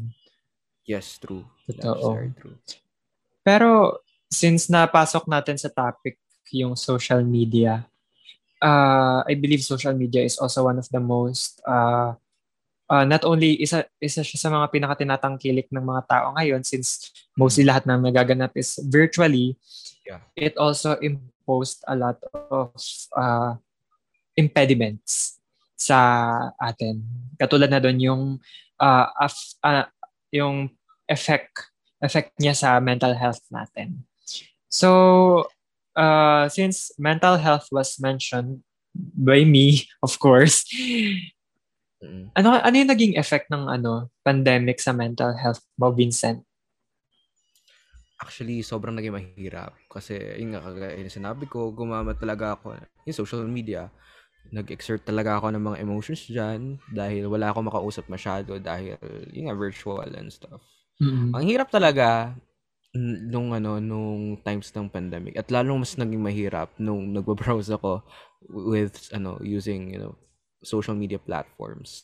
[0.84, 1.46] Yes, true.
[1.70, 2.18] Totoo.
[2.18, 2.58] Yes, true.
[3.46, 6.20] Pero since napasok natin sa topic
[6.52, 7.86] yung social media,
[8.60, 12.18] uh, I believe social media is also one of the most uh,
[12.94, 17.66] uh, not only isa isa siya sa mga pinakatinatangkilik ng mga tao ngayon since mostly
[17.66, 19.58] lahat ng nagaganap is virtually
[20.06, 20.22] yeah.
[20.38, 22.22] it also imposed a lot
[22.54, 22.70] of
[23.18, 23.58] uh,
[24.38, 25.42] impediments
[25.74, 26.00] sa
[26.62, 27.02] atin.
[27.36, 28.24] Katulad na doon yung
[28.78, 29.36] uh, af,
[29.66, 29.90] uh,
[30.30, 30.70] yung
[31.10, 34.06] effect effect niya sa mental health natin.
[34.72, 35.50] So
[35.98, 38.64] uh, since mental health was mentioned
[38.94, 40.70] by me of course
[42.04, 42.36] Mm.
[42.36, 46.44] Ano ano yung naging effect ng ano pandemic sa mental health mo, Vincent?
[48.20, 49.76] Actually, sobrang naging mahirap.
[49.92, 53.92] Kasi, yun nga, kagaya yung sinabi ko, gumamit talaga ako yung social media.
[54.48, 58.96] Nag-exert talaga ako ng mga emotions dyan dahil wala akong makausap masyado dahil
[59.32, 60.64] yung nga, virtual and stuff.
[61.04, 61.32] Mm-hmm.
[61.36, 62.38] Ang hirap talaga
[62.94, 68.06] nung ano nung times ng pandemic at lalong mas naging mahirap nung nagbo-browse ako
[68.46, 70.14] with ano using you know
[70.64, 72.04] social media platforms.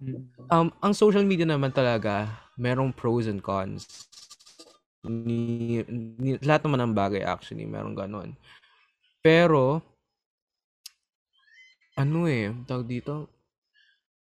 [0.00, 0.26] Mm.
[0.48, 4.08] Um, ang social media naman talaga, merong pros and cons.
[5.04, 5.80] Ni,
[6.20, 8.30] ni, lahat naman ng bagay actually, merong ganon.
[9.20, 9.84] Pero,
[11.96, 13.28] ano eh, tawag dito,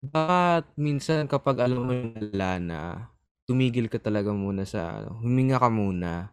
[0.03, 3.09] bakit minsan kapag alam mo yung na,
[3.49, 6.29] tumigil ka talaga muna sa, huminga ka muna,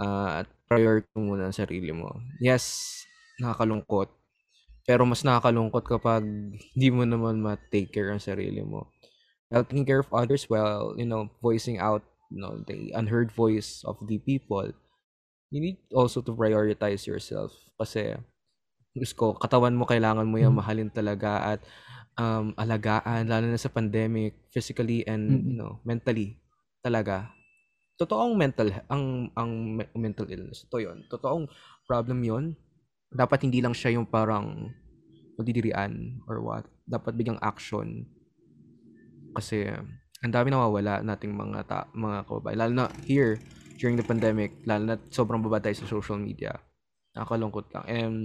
[0.00, 2.18] uh, at priority muna ang sarili mo.
[2.42, 3.04] Yes,
[3.38, 4.17] nakakalungkot.
[4.88, 6.24] Pero mas nakakalungkot kapag
[6.56, 8.88] hindi mo naman ma-take care ang sarili mo.
[9.52, 12.00] Taking care of others while, you know, voicing out,
[12.32, 14.72] you know, the unheard voice of the people.
[15.52, 17.52] You need also to prioritize yourself.
[17.76, 18.16] Kasi,
[18.96, 20.64] gusto ko, katawan mo, kailangan mo yung hmm.
[20.64, 21.60] mahalin talaga at
[22.16, 25.48] um, alagaan, lalo na sa pandemic, physically and, mm-hmm.
[25.52, 26.40] you know, mentally
[26.80, 27.28] talaga.
[28.00, 30.64] Totoong mental, ang, ang mental illness.
[30.64, 31.04] Ito yun.
[31.12, 31.44] Totoong
[31.84, 32.44] problem yon
[33.08, 34.68] dapat hindi lang siya yung parang
[35.40, 36.64] magdidirian or what.
[36.84, 38.04] Dapat bigyang action.
[39.32, 39.70] Kasi
[40.18, 42.58] ang dami nawawala nating mga ta- mga kababayan.
[42.58, 43.38] Lalo na here
[43.78, 46.58] during the pandemic, lalo na sobrang baba tayo sa social media.
[47.14, 47.84] Nakakalungkot lang.
[47.86, 48.16] And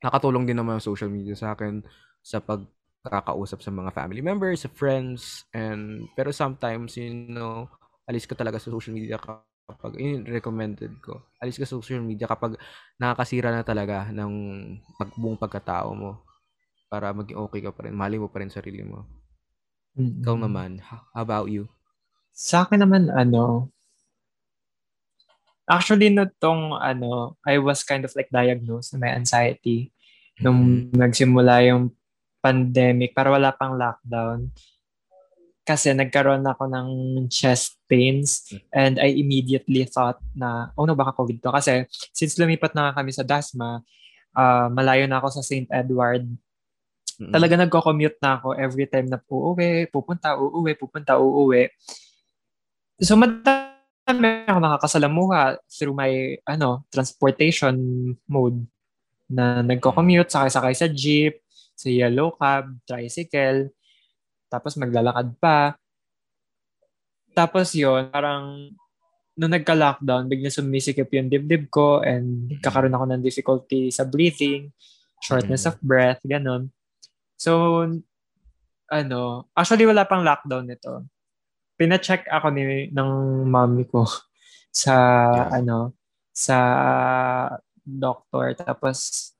[0.00, 1.84] nakatulong din naman yung social media sa akin
[2.24, 7.68] sa pagkakausap sa mga family members, sa friends, and pero sometimes, you know,
[8.08, 9.20] alis ka talaga sa social media
[9.68, 11.20] kapag, yun recommended ko.
[11.44, 12.56] Alis ka sa social media kapag
[12.96, 14.32] nakakasira na talaga ng
[14.96, 16.24] pag, buong pagkatao mo
[16.88, 17.92] para maging okay ka pa rin.
[17.92, 19.04] Mali mo pa rin sarili mo.
[20.00, 20.24] Mm-hmm.
[20.24, 21.68] Ikaw naman, how about you?
[22.32, 23.68] Sa akin naman, ano,
[25.68, 29.92] actually, no tong, ano, I was kind of like diagnosed na may anxiety
[30.40, 30.96] nung mm-hmm.
[30.96, 31.92] nagsimula yung
[32.40, 34.48] pandemic, para wala pang lockdown.
[35.68, 36.88] Kasi nagkaroon ako ng
[37.28, 41.52] chest pains and I immediately thought na, oh no, baka COVID to.
[41.52, 41.84] Kasi
[42.16, 43.84] since lumipat na kami sa Dasma,
[44.32, 45.68] uh, malayo na ako sa St.
[45.68, 46.24] Edward,
[47.18, 47.34] Mm-hmm.
[47.34, 51.66] Talaga nagko-commute na ako every time na uuwi, pupunta, uuwi, pupunta, uuwi.
[53.02, 57.74] So madami ako nakakasalamuha through my ano transportation
[58.30, 58.62] mode
[59.26, 61.42] na nagko-commute, sakay-sakay sa jeep,
[61.74, 63.66] sa yellow cab, tricycle,
[64.48, 65.76] tapos maglalakad pa.
[67.36, 68.72] Tapos yon parang
[69.38, 74.74] nung nagka-lockdown, bigla sumisikip yung dibdib ko and kakaroon ako ng difficulty sa breathing,
[75.22, 75.78] shortness mm-hmm.
[75.78, 76.74] of breath, ganun.
[77.38, 77.86] So,
[78.90, 81.06] ano, actually wala pang lockdown nito.
[81.78, 83.10] Pina-check ako ni ng
[83.46, 84.02] mommy ko
[84.74, 84.94] sa
[85.30, 85.62] yeah.
[85.62, 85.94] ano,
[86.34, 86.58] sa
[87.86, 89.30] doctor tapos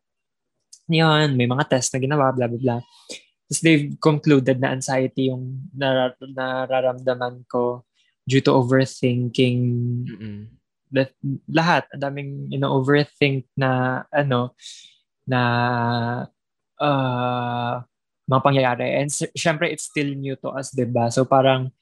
[0.89, 2.80] yun, may mga test na ginawa, blah, blah, blah.
[3.48, 7.88] Tapos they've concluded na anxiety yung nar- nararamdaman ko
[8.28, 9.60] due to overthinking.
[10.04, 10.52] Mm-mm.
[10.92, 11.12] That,
[11.48, 14.56] lahat, ang daming, you know, overthink na, ano,
[15.28, 15.40] na
[16.80, 17.84] uh,
[18.28, 18.88] mga pangyayari.
[19.00, 21.08] And syempre, it's still new to us, 'di ba?
[21.08, 21.72] So parang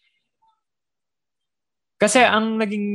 [1.98, 2.86] kasi ang naging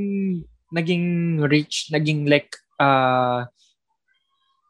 [0.72, 1.06] naging
[1.48, 3.43] reach, naging like uh,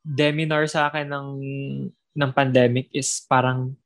[0.02, 1.30] deminar sa akin ng
[2.12, 3.78] ng pandemic is parang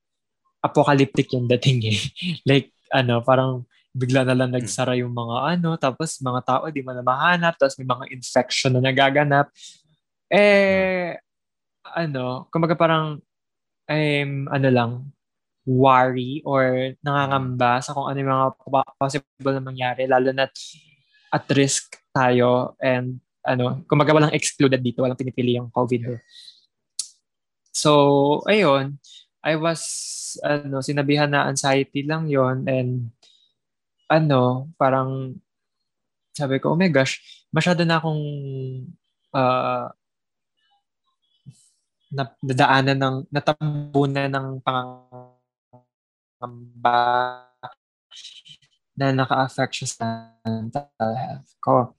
[0.66, 2.00] apocalyptic yung dating eh.
[2.50, 3.66] like ano, parang
[3.96, 7.80] bigla na lang nagsara yung mga ano, tapos mga tao di mo na mahanap, tapos
[7.80, 9.48] may mga infection na nagaganap.
[10.28, 11.16] Eh,
[11.96, 13.22] ano, kumaga parang
[13.88, 14.92] I'm, ano lang,
[15.66, 18.48] worry or nangangamba sa kung ano yung mga
[19.00, 20.50] possible na mangyari, lalo na
[21.34, 26.18] at risk tayo and ano, kumaga walang excluded dito, walang pinipili yung COVID.
[27.76, 28.98] So, ayun,
[29.46, 29.82] I was,
[30.42, 33.14] ano, sinabihan na anxiety lang yon and
[34.10, 35.38] ano, parang
[36.34, 37.22] sabi ko, oh my gosh,
[37.54, 38.26] masyado na akong
[39.32, 39.88] uh,
[42.12, 45.38] na, nadaanan ng natambunan ng pangangamba
[48.96, 50.06] na naka-affect siya sa
[50.42, 51.94] mental health ko.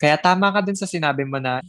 [0.00, 1.60] Kaya tama ka dun sa sinabi mo na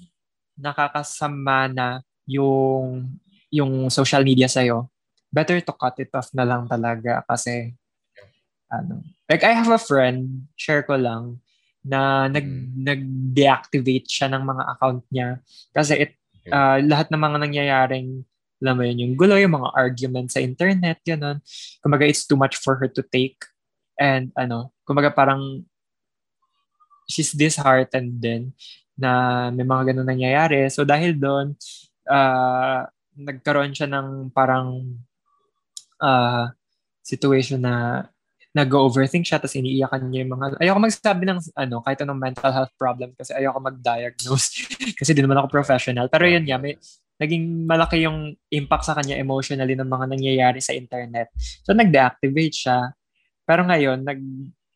[0.56, 3.08] nakakasama na yung
[3.50, 4.88] yung social media sa'yo.
[5.30, 7.74] Better to cut it off na lang talaga kasi
[8.70, 9.06] ano.
[9.30, 11.42] Like I have a friend, share ko lang,
[11.86, 12.86] na nag mm.
[12.86, 15.40] nag-deactivate siya ng mga account niya
[15.72, 16.14] kasi it
[16.52, 18.10] uh, lahat ng mga nangyayaring
[18.60, 21.40] alam mo yun, yung gulo, yung mga arguments sa internet, gano'n.
[21.80, 23.40] Kumaga, it's too much for her to take.
[23.96, 25.64] And ano, kumaga parang
[27.08, 28.52] she's disheartened din
[29.00, 30.68] na may mga ganun nangyayari.
[30.68, 31.56] So dahil doon,
[32.12, 32.84] uh,
[33.16, 35.00] nagkaroon siya ng parang
[36.00, 36.52] uh,
[37.04, 38.06] situation na
[38.50, 42.74] nag-overthink siya tapos iniiyakan niya yung mga ayoko magsabi ng ano kahit anong mental health
[42.82, 44.66] problem kasi ayoko mag-diagnose
[45.00, 46.10] kasi di naman ako professional.
[46.10, 46.74] Pero yun nga may
[47.22, 51.30] naging malaki yung impact sa kanya emotionally ng mga nangyayari sa internet.
[51.62, 52.96] So nag-deactivate siya.
[53.46, 54.20] Pero ngayon nag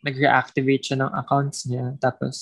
[0.03, 1.97] nag-reactivate siya ng accounts niya.
[1.97, 2.37] Tapos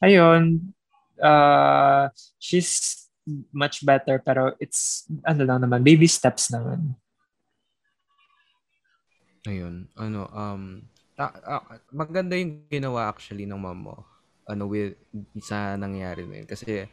[0.00, 0.72] ayun
[1.20, 2.08] uh,
[2.40, 3.04] she's
[3.52, 6.96] much better pero it's ano lang naman baby steps naman
[9.48, 10.84] Ayun, ano, um,
[11.16, 13.96] ta ah, maganda yung ginawa actually ng mom mo,
[14.44, 14.92] ano, with
[15.40, 16.48] sa nangyari na yun.
[16.48, 16.84] Kasi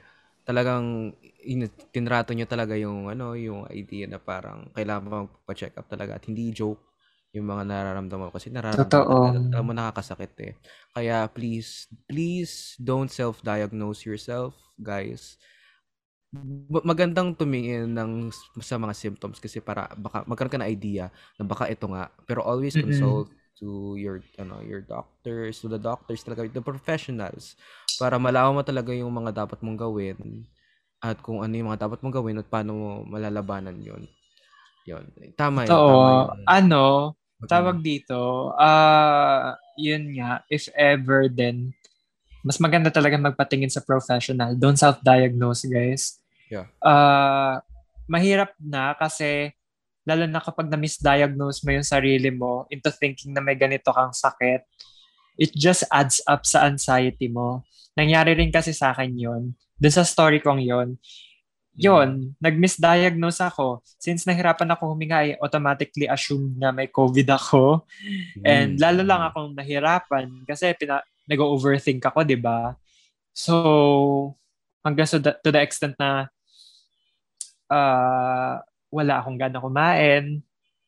[0.47, 1.11] talagang
[1.43, 6.23] in, tinrato niyo talaga yung ano, yung idea na parang kailangan magpa-check up talaga at
[6.31, 6.79] hindi joke
[7.35, 9.19] yung mga nararamdaman mo kasi nararamdaman Totoo.
[9.19, 10.53] talaga, mo nakakasakit eh.
[10.95, 15.35] Kaya please, please don't self-diagnose yourself, guys
[16.69, 18.29] magandang tumingin ng
[18.59, 22.43] sa mga symptoms kasi para baka magkaroon ka ng idea na baka ito nga pero
[22.45, 22.91] always mm-hmm.
[22.91, 27.55] consult to your ano your doctors to the doctors talaga the professionals
[27.95, 30.43] para malaman mo talaga yung mga dapat mong gawin
[30.99, 34.03] at kung ano yung mga dapat mong gawin at paano mo malalabanan yon
[34.83, 35.07] yon
[35.39, 36.45] tama yun Oo, tama yun.
[36.47, 36.85] ano
[37.45, 41.75] tawag dito uh yun nga if ever then
[42.45, 44.53] mas maganda talaga magpatingin sa professional.
[44.53, 46.21] Don't self-diagnose, guys.
[46.55, 46.67] Yeah.
[46.79, 47.59] Uh,
[48.07, 49.51] mahirap na kasi
[50.05, 54.61] lalo na kapag na-misdiagnose mo yung sarili mo into thinking na may ganito kang sakit,
[55.35, 57.65] it just adds up sa anxiety mo.
[57.97, 59.43] Nangyari rin kasi sa akin yon
[59.75, 60.95] Dun sa story kong yon
[61.75, 63.83] yon nag-misdiagnose ako.
[63.99, 67.83] Since nahirapan ako huminga, I automatically assume na may COVID ako.
[68.47, 72.79] And lalo lang akong nahirapan kasi pina- nag-overthink ako, di ba?
[73.35, 74.37] So,
[74.85, 76.31] hanggang so the, to the extent na
[77.75, 80.39] uh, wala akong gana kumain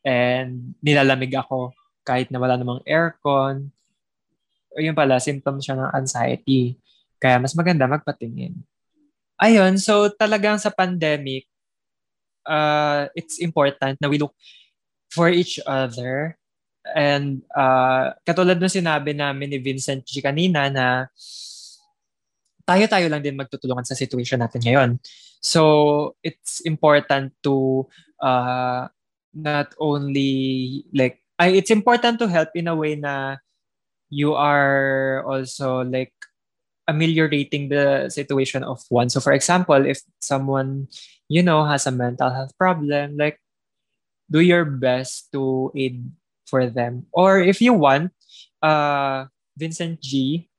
[0.07, 1.75] and nilalamig ako
[2.07, 3.67] kahit na wala namang aircon.
[4.71, 6.79] O yun pala, symptoms siya ng anxiety.
[7.19, 8.55] Kaya mas maganda magpatingin.
[9.37, 11.45] Ayun, so talagang sa pandemic,
[12.47, 14.33] uh, it's important na we look
[15.11, 16.39] for each other.
[16.87, 21.11] And uh, katulad ng sinabi namin ni Vincent G kanina na
[22.67, 24.99] tayo-tayo lang din magtutulungan sa situation natin ngayon.
[25.39, 27.87] So, it's important to
[28.19, 28.91] uh,
[29.33, 33.37] not only like, I, it's important to help in a way na
[34.09, 36.13] you are also like
[36.87, 39.09] ameliorating the situation of one.
[39.09, 40.87] So for example, if someone,
[41.27, 43.39] you know, has a mental health problem, like
[44.31, 46.09] do your best to aid
[46.45, 47.05] for them.
[47.11, 48.11] Or if you want,
[48.63, 49.25] uh,
[49.57, 50.49] Vincent G.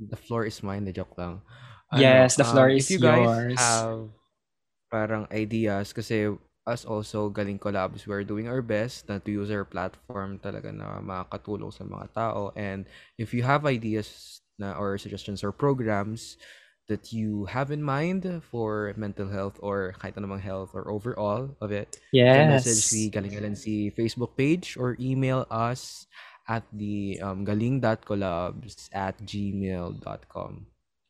[0.00, 1.44] The floor is mine, the joke lang.
[1.92, 3.60] Ano, yes, the floor um, is if you guys yours.
[3.60, 4.08] have
[4.88, 6.32] parang ideas, kasi
[6.66, 11.00] us also, Galing Collabs, we're doing our best na to use our platform talaga na
[11.00, 12.52] makakatulong sa mga tao.
[12.54, 12.86] And
[13.18, 16.36] if you have ideas na or suggestions or programs
[16.90, 21.70] that you have in mind for mental health or kahit anumang health or overall of
[21.70, 22.66] it, yes.
[22.66, 26.06] message the Galing LNC Facebook page or email us
[26.50, 30.52] at the um, galing.collabs at gmail.com.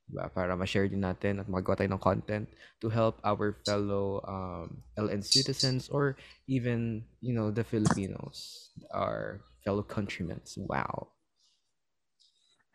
[0.05, 0.27] Diba?
[0.37, 2.45] Para ma-share din natin at magawa tayo ng content
[2.85, 9.87] to help our fellow um, LN citizens or even, you know, the Filipinos, our fellow
[9.87, 10.45] countrymen.
[10.61, 11.17] Wow.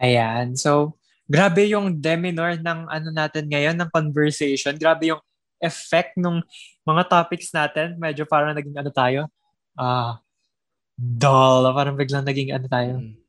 [0.01, 0.57] Ayan.
[0.57, 0.97] So,
[1.29, 4.73] grabe yung deminor ng ano natin ngayon, ng conversation.
[4.79, 5.21] Grabe yung
[5.61, 6.41] effect ng
[6.81, 7.99] mga topics natin.
[8.01, 9.21] Medyo parang naging ano tayo.
[9.77, 10.24] Ah, uh,
[10.95, 11.67] dull.
[11.75, 12.93] Parang biglang naging ano tayo.
[13.03, 13.19] Mm.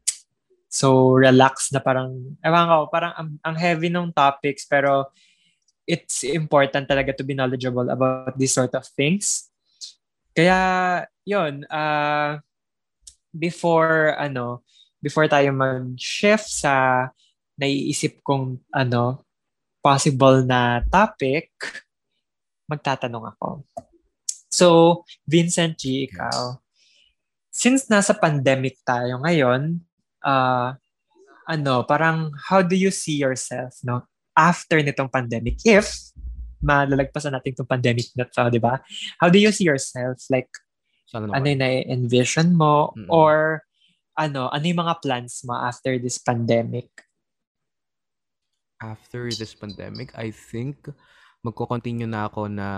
[0.67, 5.09] So, relax na parang, ewan ko, parang ang, ang heavy ng topics pero
[5.87, 9.49] it's important talaga to be knowledgeable about these sort of things.
[10.37, 12.43] Kaya, yun, uh,
[13.33, 14.67] before, ano,
[15.01, 17.09] before tayo mag-shift sa
[17.57, 19.25] naiisip kong ano,
[19.81, 21.55] possible na topic,
[22.69, 23.65] magtatanong ako.
[24.51, 24.67] So,
[25.25, 26.59] Vincent G, ikaw,
[27.57, 29.81] since nasa pandemic tayo ngayon,
[30.21, 30.77] uh,
[31.49, 34.05] ano, parang how do you see yourself, no?
[34.37, 35.89] After nitong pandemic, if
[36.61, 38.85] malalagpasan natin itong pandemic na to, di ba?
[39.17, 40.21] How do you see yourself?
[40.29, 40.53] Like,
[41.09, 42.93] Sana ano yung na-envision mo?
[42.93, 43.09] Mm-hmm.
[43.09, 43.65] Or
[44.21, 46.93] ano, ano yung mga plans mo after this pandemic?
[48.85, 50.93] After this pandemic, I think
[51.41, 52.69] magko-continue na ako na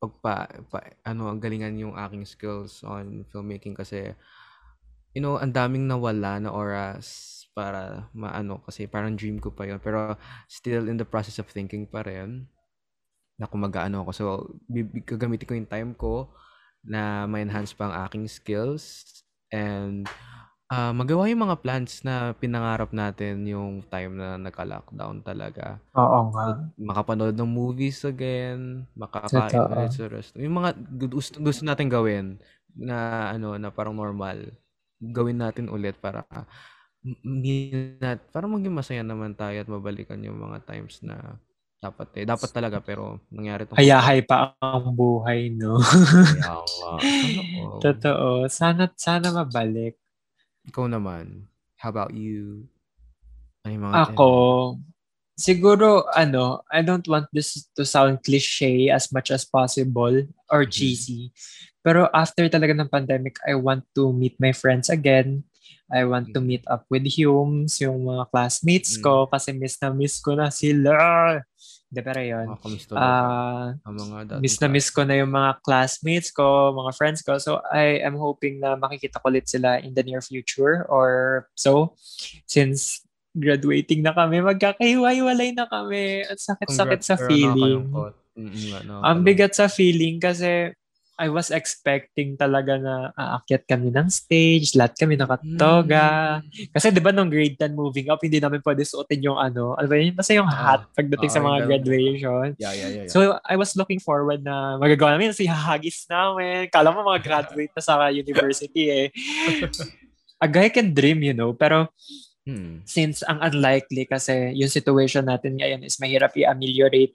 [0.00, 4.16] pagpa pa, ano ang galingan yung aking skills on filmmaking kasi
[5.12, 9.76] you know ang daming nawala na oras para maano kasi parang dream ko pa yun.
[9.82, 10.16] Pero
[10.48, 12.48] still in the process of thinking pa rin
[13.36, 14.10] na kung mag-ano ako.
[14.16, 14.24] So
[15.04, 16.32] gagamitin ko yung time ko
[16.80, 19.04] na ma-enhance pa ang aking skills.
[19.50, 20.06] And
[20.70, 25.82] Ah, magawa yung mga plans na pinangarap natin yung time na nagka-lockdown talaga.
[25.98, 26.70] Oo nga.
[26.78, 29.66] Makapanood ng movies again, makakain Totoo.
[29.66, 30.38] ulit sa rest.
[30.38, 30.70] Yung mga
[31.10, 32.38] gusto, gusto natin gawin
[32.78, 34.54] na ano na parang normal,
[35.02, 36.22] gawin natin ulit para
[37.26, 41.40] minat para maging masaya naman tayo at mabalikan yung mga times na
[41.82, 42.24] dapat eh.
[42.30, 43.74] Dapat talaga pero nangyari to.
[43.74, 45.78] Hayahay pa ang buhay, no?
[46.38, 46.92] Kaya nga.
[47.82, 48.46] Totoo.
[48.50, 49.96] Sana, sana mabalik.
[50.68, 51.48] Ikaw naman,
[51.80, 52.68] how about you?
[53.64, 54.28] Ay, mga Ako,
[55.36, 60.12] siguro, ano, I don't want this to sound cliche as much as possible
[60.52, 60.72] or mm-hmm.
[60.72, 61.32] cheesy.
[61.80, 65.44] Pero after talaga ng pandemic, I want to meet my friends again.
[65.88, 66.44] I want mm-hmm.
[66.44, 69.04] to meet up with Humes, yung mga classmates mm-hmm.
[69.04, 70.94] ko, kasi miss na miss ko na sila.
[71.90, 72.46] Hindi, pero yun.
[72.94, 77.34] Uh, mga miss na miss ko na yung mga classmates ko, mga friends ko.
[77.42, 81.98] So, I am hoping na makikita ko ulit sila in the near future or so.
[82.46, 83.02] Since
[83.34, 86.22] graduating na kami, magkakahiwa-hiwalay na kami.
[86.30, 87.90] At sakit-sakit sa feeling.
[88.38, 90.70] Mm-hmm, Ang bigat sa feeling kasi
[91.20, 96.40] I was expecting talaga na aakyat kami ng stage, lahat kami nakatoga.
[96.40, 96.72] Mm.
[96.72, 99.84] Kasi 'di ba nung grade 10 moving up, hindi namin pwede suotin yung ano, ano
[99.84, 100.16] ba yun?
[100.16, 102.56] Basta yung hat uh, pagdating uh, sa mga graduation.
[102.56, 103.12] Yeah, yeah, yeah, yeah.
[103.12, 106.72] So I was looking forward na magagawa namin si hahagis namin.
[106.72, 109.06] Kala mo mga graduate na sa university eh.
[110.40, 111.92] A guy can dream, you know, pero
[112.48, 112.80] hmm.
[112.88, 117.12] since ang unlikely kasi yung situation natin ngayon is mahirap i-ameliorate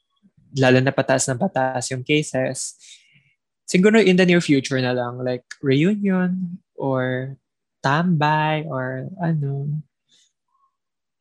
[0.55, 2.79] lalo na pataas ng pataas yung cases
[3.65, 7.35] siguro in the near future na lang, like reunion or
[7.81, 9.81] tambay or ano.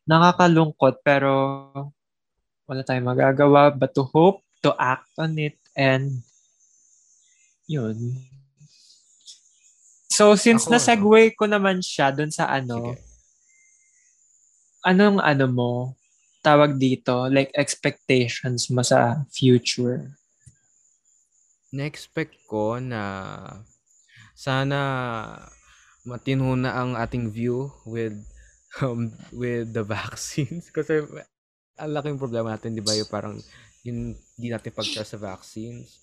[0.04, 1.32] Nakakalungkot pero
[2.68, 6.24] wala tayong magagawa but to hope to act on it and
[7.68, 7.96] yun.
[10.08, 13.02] So since Ako, na-segue ko naman siya dun sa ano, Sige.
[14.86, 15.72] anong ano mo,
[16.44, 20.14] tawag dito, like expectations mo sa future?
[21.74, 23.02] Na-expect ko na
[24.38, 24.78] sana
[26.06, 28.14] matino na ang ating view with
[28.82, 31.02] um, with the vaccines kasi
[31.74, 33.34] ang laking problema natin 'di ba yung parang
[33.82, 36.00] yung hindi natin pag-trust sa vaccines.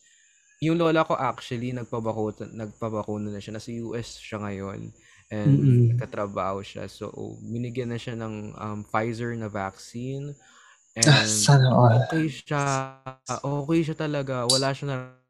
[0.62, 4.94] Yung lola ko actually nagpabakuna nagpabakuna na siya nasa US siya ngayon
[5.34, 5.84] and mm-hmm.
[5.96, 7.10] nagkatrabaho siya so
[7.42, 10.36] binigyan na siya ng um, Pfizer na vaccine
[10.92, 12.04] And Sana all.
[12.04, 13.00] okay siya.
[13.32, 14.44] Okay siya talaga.
[14.52, 15.21] Wala siya naramdaman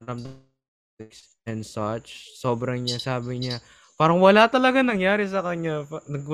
[1.48, 2.34] and such.
[2.38, 3.58] Sobrang niya, sabi niya,
[3.98, 5.86] parang wala talaga nangyari sa kanya.
[6.10, 6.26] Nag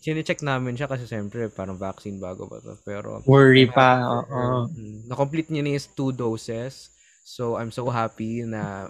[0.00, 2.76] check namin siya kasi siyempre parang vaccine bago pa to.
[2.84, 4.00] Pero worry pa.
[4.00, 4.68] Oo.
[4.72, 6.92] Mm, na-complete niya na is two doses.
[7.22, 8.88] So I'm so happy na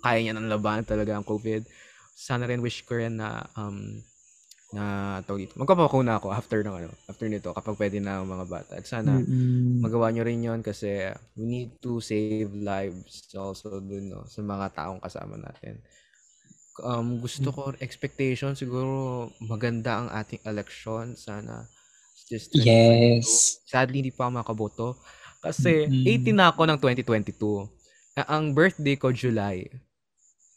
[0.00, 1.68] kaya niya nang labanan talaga ang COVID.
[2.14, 4.00] Sana rin wish ko rin na um,
[4.74, 5.54] na tawag dito.
[5.54, 8.72] Magpapakuna ako after ng ano, after nito kapag pwede na ang mga bata.
[8.74, 9.78] At sana mm-hmm.
[9.78, 14.74] magawa nyo rin 'yon kasi we need to save lives also dun no, sa mga
[14.74, 15.78] taong kasama natin.
[16.82, 21.70] Um, gusto ko expectation siguro maganda ang ating election sana
[22.26, 24.88] just yes sadly hindi pa ako makaboto
[25.38, 26.34] kasi mm-hmm.
[26.34, 29.70] 18 na ako ng 2022 ang birthday ko July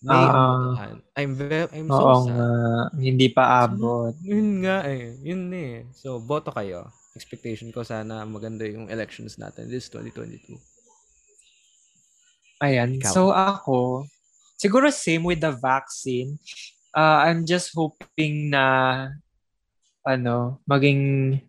[0.05, 0.77] may Oo.
[1.17, 2.37] I'm very I'm so Oo sad.
[2.37, 2.49] nga,
[3.01, 4.13] hindi pa abot.
[4.21, 5.89] Yun nga eh, yun eh.
[5.97, 6.93] So, boto kayo.
[7.17, 10.53] Expectation ko sana maganda yung elections natin this 2022.
[12.61, 13.01] Ayan.
[13.01, 13.09] Ikaw.
[13.09, 14.05] So ako,
[14.57, 16.37] siguro same with the vaccine.
[16.93, 18.65] Uh, I'm just hoping na
[20.05, 21.41] ano, maging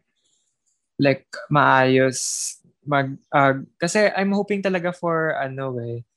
[0.97, 2.57] like maayos
[2.89, 6.08] mag uh, kasi I'm hoping talaga for ano eh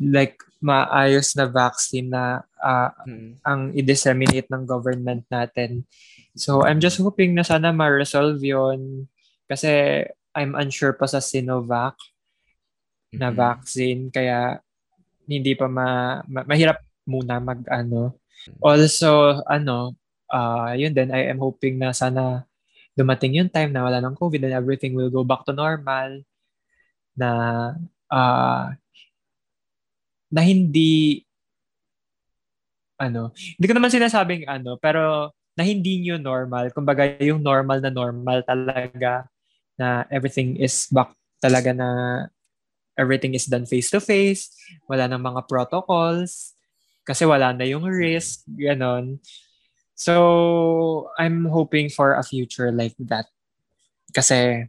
[0.00, 3.36] like maayos na vaccine na uh, hmm.
[3.44, 5.84] ang i-disseminate ng government natin.
[6.32, 9.08] So I'm just hoping na sana ma-resolve yon
[9.44, 10.02] kasi
[10.32, 11.98] I'm unsure pa sa Sinovac
[13.10, 13.38] na mm-hmm.
[13.38, 14.62] vaccine kaya
[15.26, 16.78] hindi pa ma, ma mahirap
[17.10, 18.14] muna mag ano.
[18.62, 19.98] Also ano
[20.30, 22.46] uh, yun din I am hoping na sana
[22.94, 26.22] dumating yung time na wala ng COVID and everything will go back to normal
[27.18, 27.30] na
[28.06, 28.70] uh,
[30.30, 31.26] na hindi
[33.00, 36.68] ano, hindi ko naman sinasabing ano, pero na hindi new normal.
[36.70, 39.24] Kumbaga, yung normal na normal talaga
[39.80, 41.88] na everything is back talaga na
[43.00, 44.52] everything is done face to face,
[44.84, 46.52] wala nang mga protocols,
[47.08, 49.16] kasi wala na yung risk, ganon.
[49.96, 53.24] So, I'm hoping for a future like that.
[54.12, 54.68] Kasi,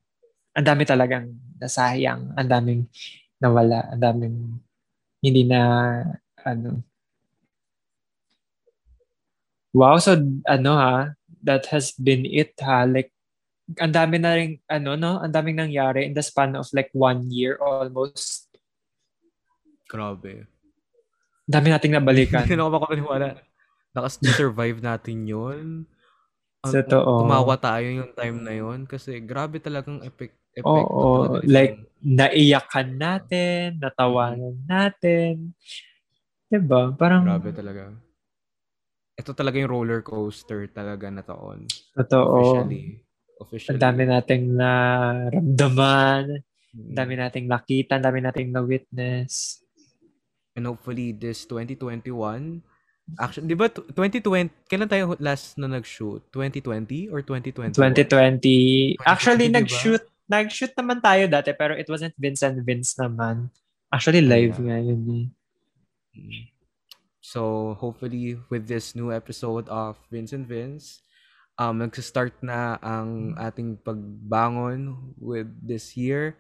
[0.55, 2.87] ang dami talagang nasayang, ang daming
[3.43, 4.35] nawala, ang daming
[5.21, 5.61] hindi na
[6.41, 6.83] ano
[9.71, 10.19] Wow, so
[10.51, 11.15] ano ha,
[11.47, 12.83] that has been it ha.
[12.83, 13.15] Like
[13.79, 17.31] ang dami na rin ano no, ang daming nangyari in the span of like one
[17.31, 18.51] year almost.
[19.87, 20.47] Grabe.
[21.47, 22.43] Dami nating nabalikan.
[22.47, 23.27] Hindi na ako makapaniwala.
[23.95, 25.87] Nakas-survive natin yun.
[26.61, 27.25] Ang, Totoo.
[27.25, 30.37] Tumawa tayo yung time na yun kasi grabe talagang effect.
[30.61, 35.57] Oo, like naiyakan natin, natawanan natin.
[36.51, 36.93] 'Di ba?
[36.93, 37.89] Parang Grabe talaga.
[39.17, 41.65] Ito talaga yung roller coaster talaga na taon.
[41.97, 42.37] Totoo.
[42.37, 42.99] Officially.
[43.41, 43.73] Officially.
[43.73, 46.23] Ang dami nating naramdaman,
[46.77, 47.21] ang dami mm.
[47.25, 49.65] nating nakita, ang dami nating na-witness.
[50.53, 52.61] And hopefully this 2021,
[53.19, 56.23] actually, di ba 2020, kailan tayo last na nag-shoot?
[56.31, 57.75] 2020 or 2020?
[57.75, 59.01] 2020.
[59.03, 63.51] Actually, 2020, nag-shoot Nag-shoot naman tayo dati pero it wasn't Vince and Vince naman.
[63.91, 64.63] Actually, live yeah.
[64.63, 65.03] nga yun
[66.15, 66.47] eh.
[67.19, 71.03] So, hopefully, with this new episode of Vince and Vince,
[71.59, 76.39] um, nagsa-start na ang ating pagbangon with this year.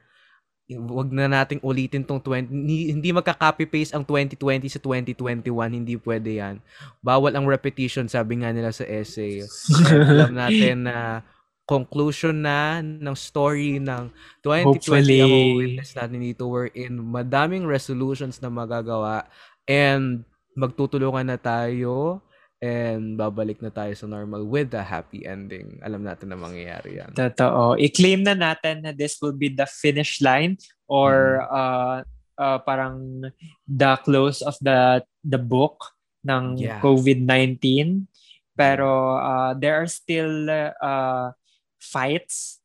[0.77, 5.95] Wag na nating ulitin tong 20 hindi, hindi magka-copy paste ang 2020 sa 2021 hindi
[5.99, 6.55] pwede yan.
[7.03, 9.43] Bawal ang repetition sabi nga nila sa essay.
[10.11, 11.25] Alam natin na
[11.67, 14.11] conclusion na ng story ng
[14.43, 15.19] 2020 Hopefully.
[15.23, 19.27] ang witness natin dito we're in madaming resolutions na magagawa.
[19.67, 22.19] And magtutulungan na tayo
[22.61, 25.81] and babalik na tayo sa normal with a happy ending.
[25.81, 27.09] Alam natin na mangyayari yan.
[27.17, 27.73] Totoo.
[27.81, 32.05] I-claim na natin na this will be the finish line or uh,
[32.37, 33.25] uh, parang
[33.65, 35.89] the close of the the book
[36.21, 36.77] ng Yeah.
[36.85, 38.05] COVID-19.
[38.53, 40.45] Pero uh, there are still
[40.77, 41.33] uh,
[41.81, 42.61] fights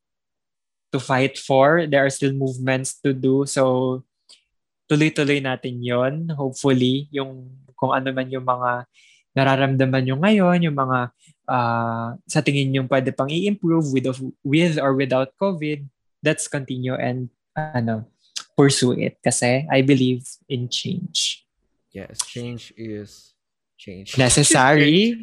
[0.92, 1.88] to fight for.
[1.88, 3.48] There are still movements to do.
[3.48, 4.04] So,
[4.92, 7.48] tuloy-tuloy natin yon Hopefully, yung
[7.80, 8.84] kung ano man yung mga
[9.36, 11.12] nararamdaman nyo ngayon, yung mga
[11.44, 15.84] uh, sa tingin nyo pwede pang i-improve with, of, with or without COVID,
[16.24, 18.08] let's continue and ano,
[18.56, 19.20] pursue it.
[19.20, 21.44] Kasi I believe in change.
[21.92, 23.36] Yes, change is
[23.76, 24.16] change.
[24.20, 25.16] Necessary.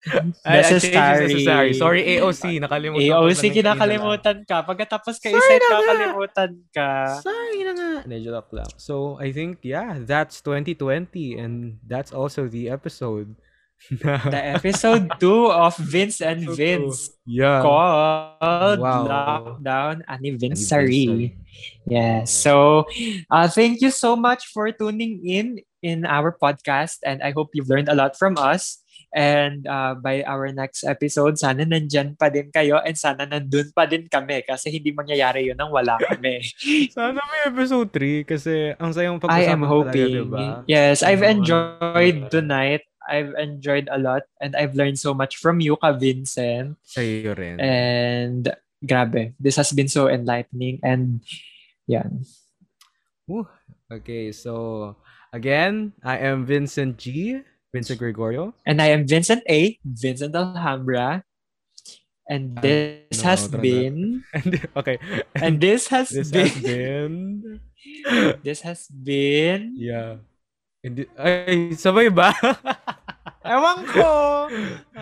[0.00, 1.28] Ay, ay, necessary.
[1.28, 1.72] necessary.
[1.76, 2.56] Sorry, AOC.
[2.56, 4.56] Nakalimutan ko AOC, na ng kinakalimutan ka.
[4.64, 5.56] Pagkatapos ka na nga.
[5.60, 6.90] kakalimutan ka.
[7.20, 7.92] Sorry na nga.
[8.08, 8.70] Medyo lang.
[8.80, 13.36] So, I think, yeah, that's 2020 and that's also the episode.
[13.88, 17.64] The episode 2 of Vince and Vince Yeah.
[17.64, 19.08] called Wow.
[19.08, 21.32] Lockdown Anniversary.
[21.88, 22.28] Yes.
[22.30, 22.84] So,
[23.32, 27.72] uh, thank you so much for tuning in in our podcast and I hope you've
[27.72, 28.84] learned a lot from us.
[29.10, 33.82] And uh, by our next episode, sana nandyan pa din kayo and sana nandun pa
[33.82, 36.46] din kami kasi hindi mangyayari yun nang wala kami.
[36.94, 40.46] Sana may episode 3 kasi ang sayang I pag-usapan talaga, diba?
[40.70, 41.32] Yes, I've Oo.
[41.42, 42.86] enjoyed tonight.
[43.10, 46.78] I've enjoyed a lot and I've learned so much from you, Ka Vincent.
[46.86, 47.58] Sa'yo rin.
[47.58, 48.46] And
[48.86, 51.20] grabe, this has been so enlightening and
[51.90, 52.24] yan.
[53.90, 54.94] Okay, so
[55.34, 57.42] again, I am Vincent G.
[57.74, 58.54] Vincent Gregorio.
[58.66, 59.78] And I am Vincent A.
[59.84, 61.22] Vincent Alhambra.
[62.30, 64.98] And Ah, this no, has been And okay.
[65.34, 67.60] and this has this been has been
[68.46, 70.22] this has been yeah.
[70.80, 72.30] Hindi, ay, sabay ba?
[73.40, 74.10] Ewan ko.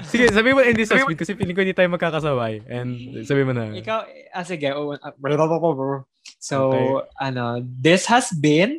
[0.07, 2.63] Sige, sabi mo in this been kasi feeling ko hindi tayo magkakasabay.
[2.71, 3.75] And sabi mo na.
[3.75, 3.99] Ikaw,
[4.31, 4.71] ah, sige.
[4.79, 5.11] oh, ah,
[6.39, 6.87] So, Okay.
[7.19, 8.79] ano, this has been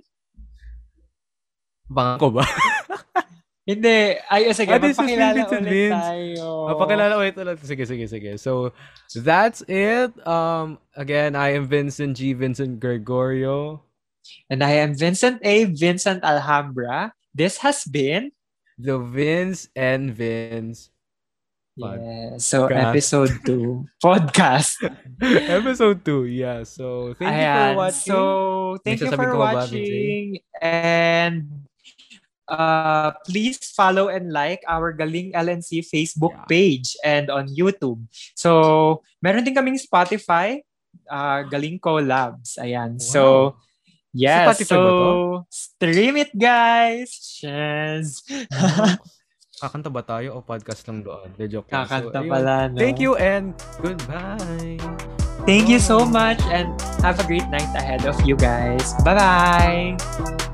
[1.90, 2.46] Bangko ba?
[3.70, 4.18] Hindi.
[4.30, 4.70] Ay, oh, sige.
[4.74, 5.94] Ah, been magpakilala ulit Vince.
[5.94, 6.46] tayo.
[6.74, 7.58] Papakilala ulit ulit.
[7.62, 8.32] Sige, sige, sige.
[8.42, 8.74] So,
[9.14, 10.14] that's it.
[10.26, 12.34] Um, again, I am Vincent G.
[12.34, 13.82] Vincent Gregorio.
[14.50, 15.70] And I am Vincent A.
[15.70, 17.14] Vincent Alhambra.
[17.34, 18.34] This has been
[18.80, 20.88] The Vince and Vince
[21.80, 22.88] Pod- yeah, so Cast.
[22.92, 24.76] episode 2 podcast.
[25.24, 26.64] Episode 2, yeah.
[26.64, 27.76] So, thank you for Ayan.
[27.76, 28.12] watching.
[28.12, 28.18] So,
[28.84, 30.40] thank you for ka ba, watching.
[30.60, 31.68] And
[32.52, 36.48] uh, please follow and like our Galing LNC Facebook Yeah.
[36.52, 38.04] page and on YouTube.
[38.36, 40.60] So, meron din kaming Spotify,
[41.08, 42.60] uh, Galing Collabs.
[42.60, 43.00] Ayan.
[43.00, 43.56] So,
[44.20, 44.44] yes.
[44.44, 47.40] Spotify so, stream it, guys.
[47.40, 48.20] Yes.
[49.60, 51.36] Kakanta ba tayo o podcast lang doon?
[51.36, 51.84] De joke lang.
[51.84, 52.32] Kakanta ayun.
[52.32, 52.80] pala, no?
[52.80, 53.52] Thank you and
[53.84, 54.80] goodbye.
[55.44, 56.72] Thank you so much and
[57.04, 58.96] have a great night ahead of you guys.
[59.04, 60.00] Bye-bye.
[60.00, 60.46] Bye.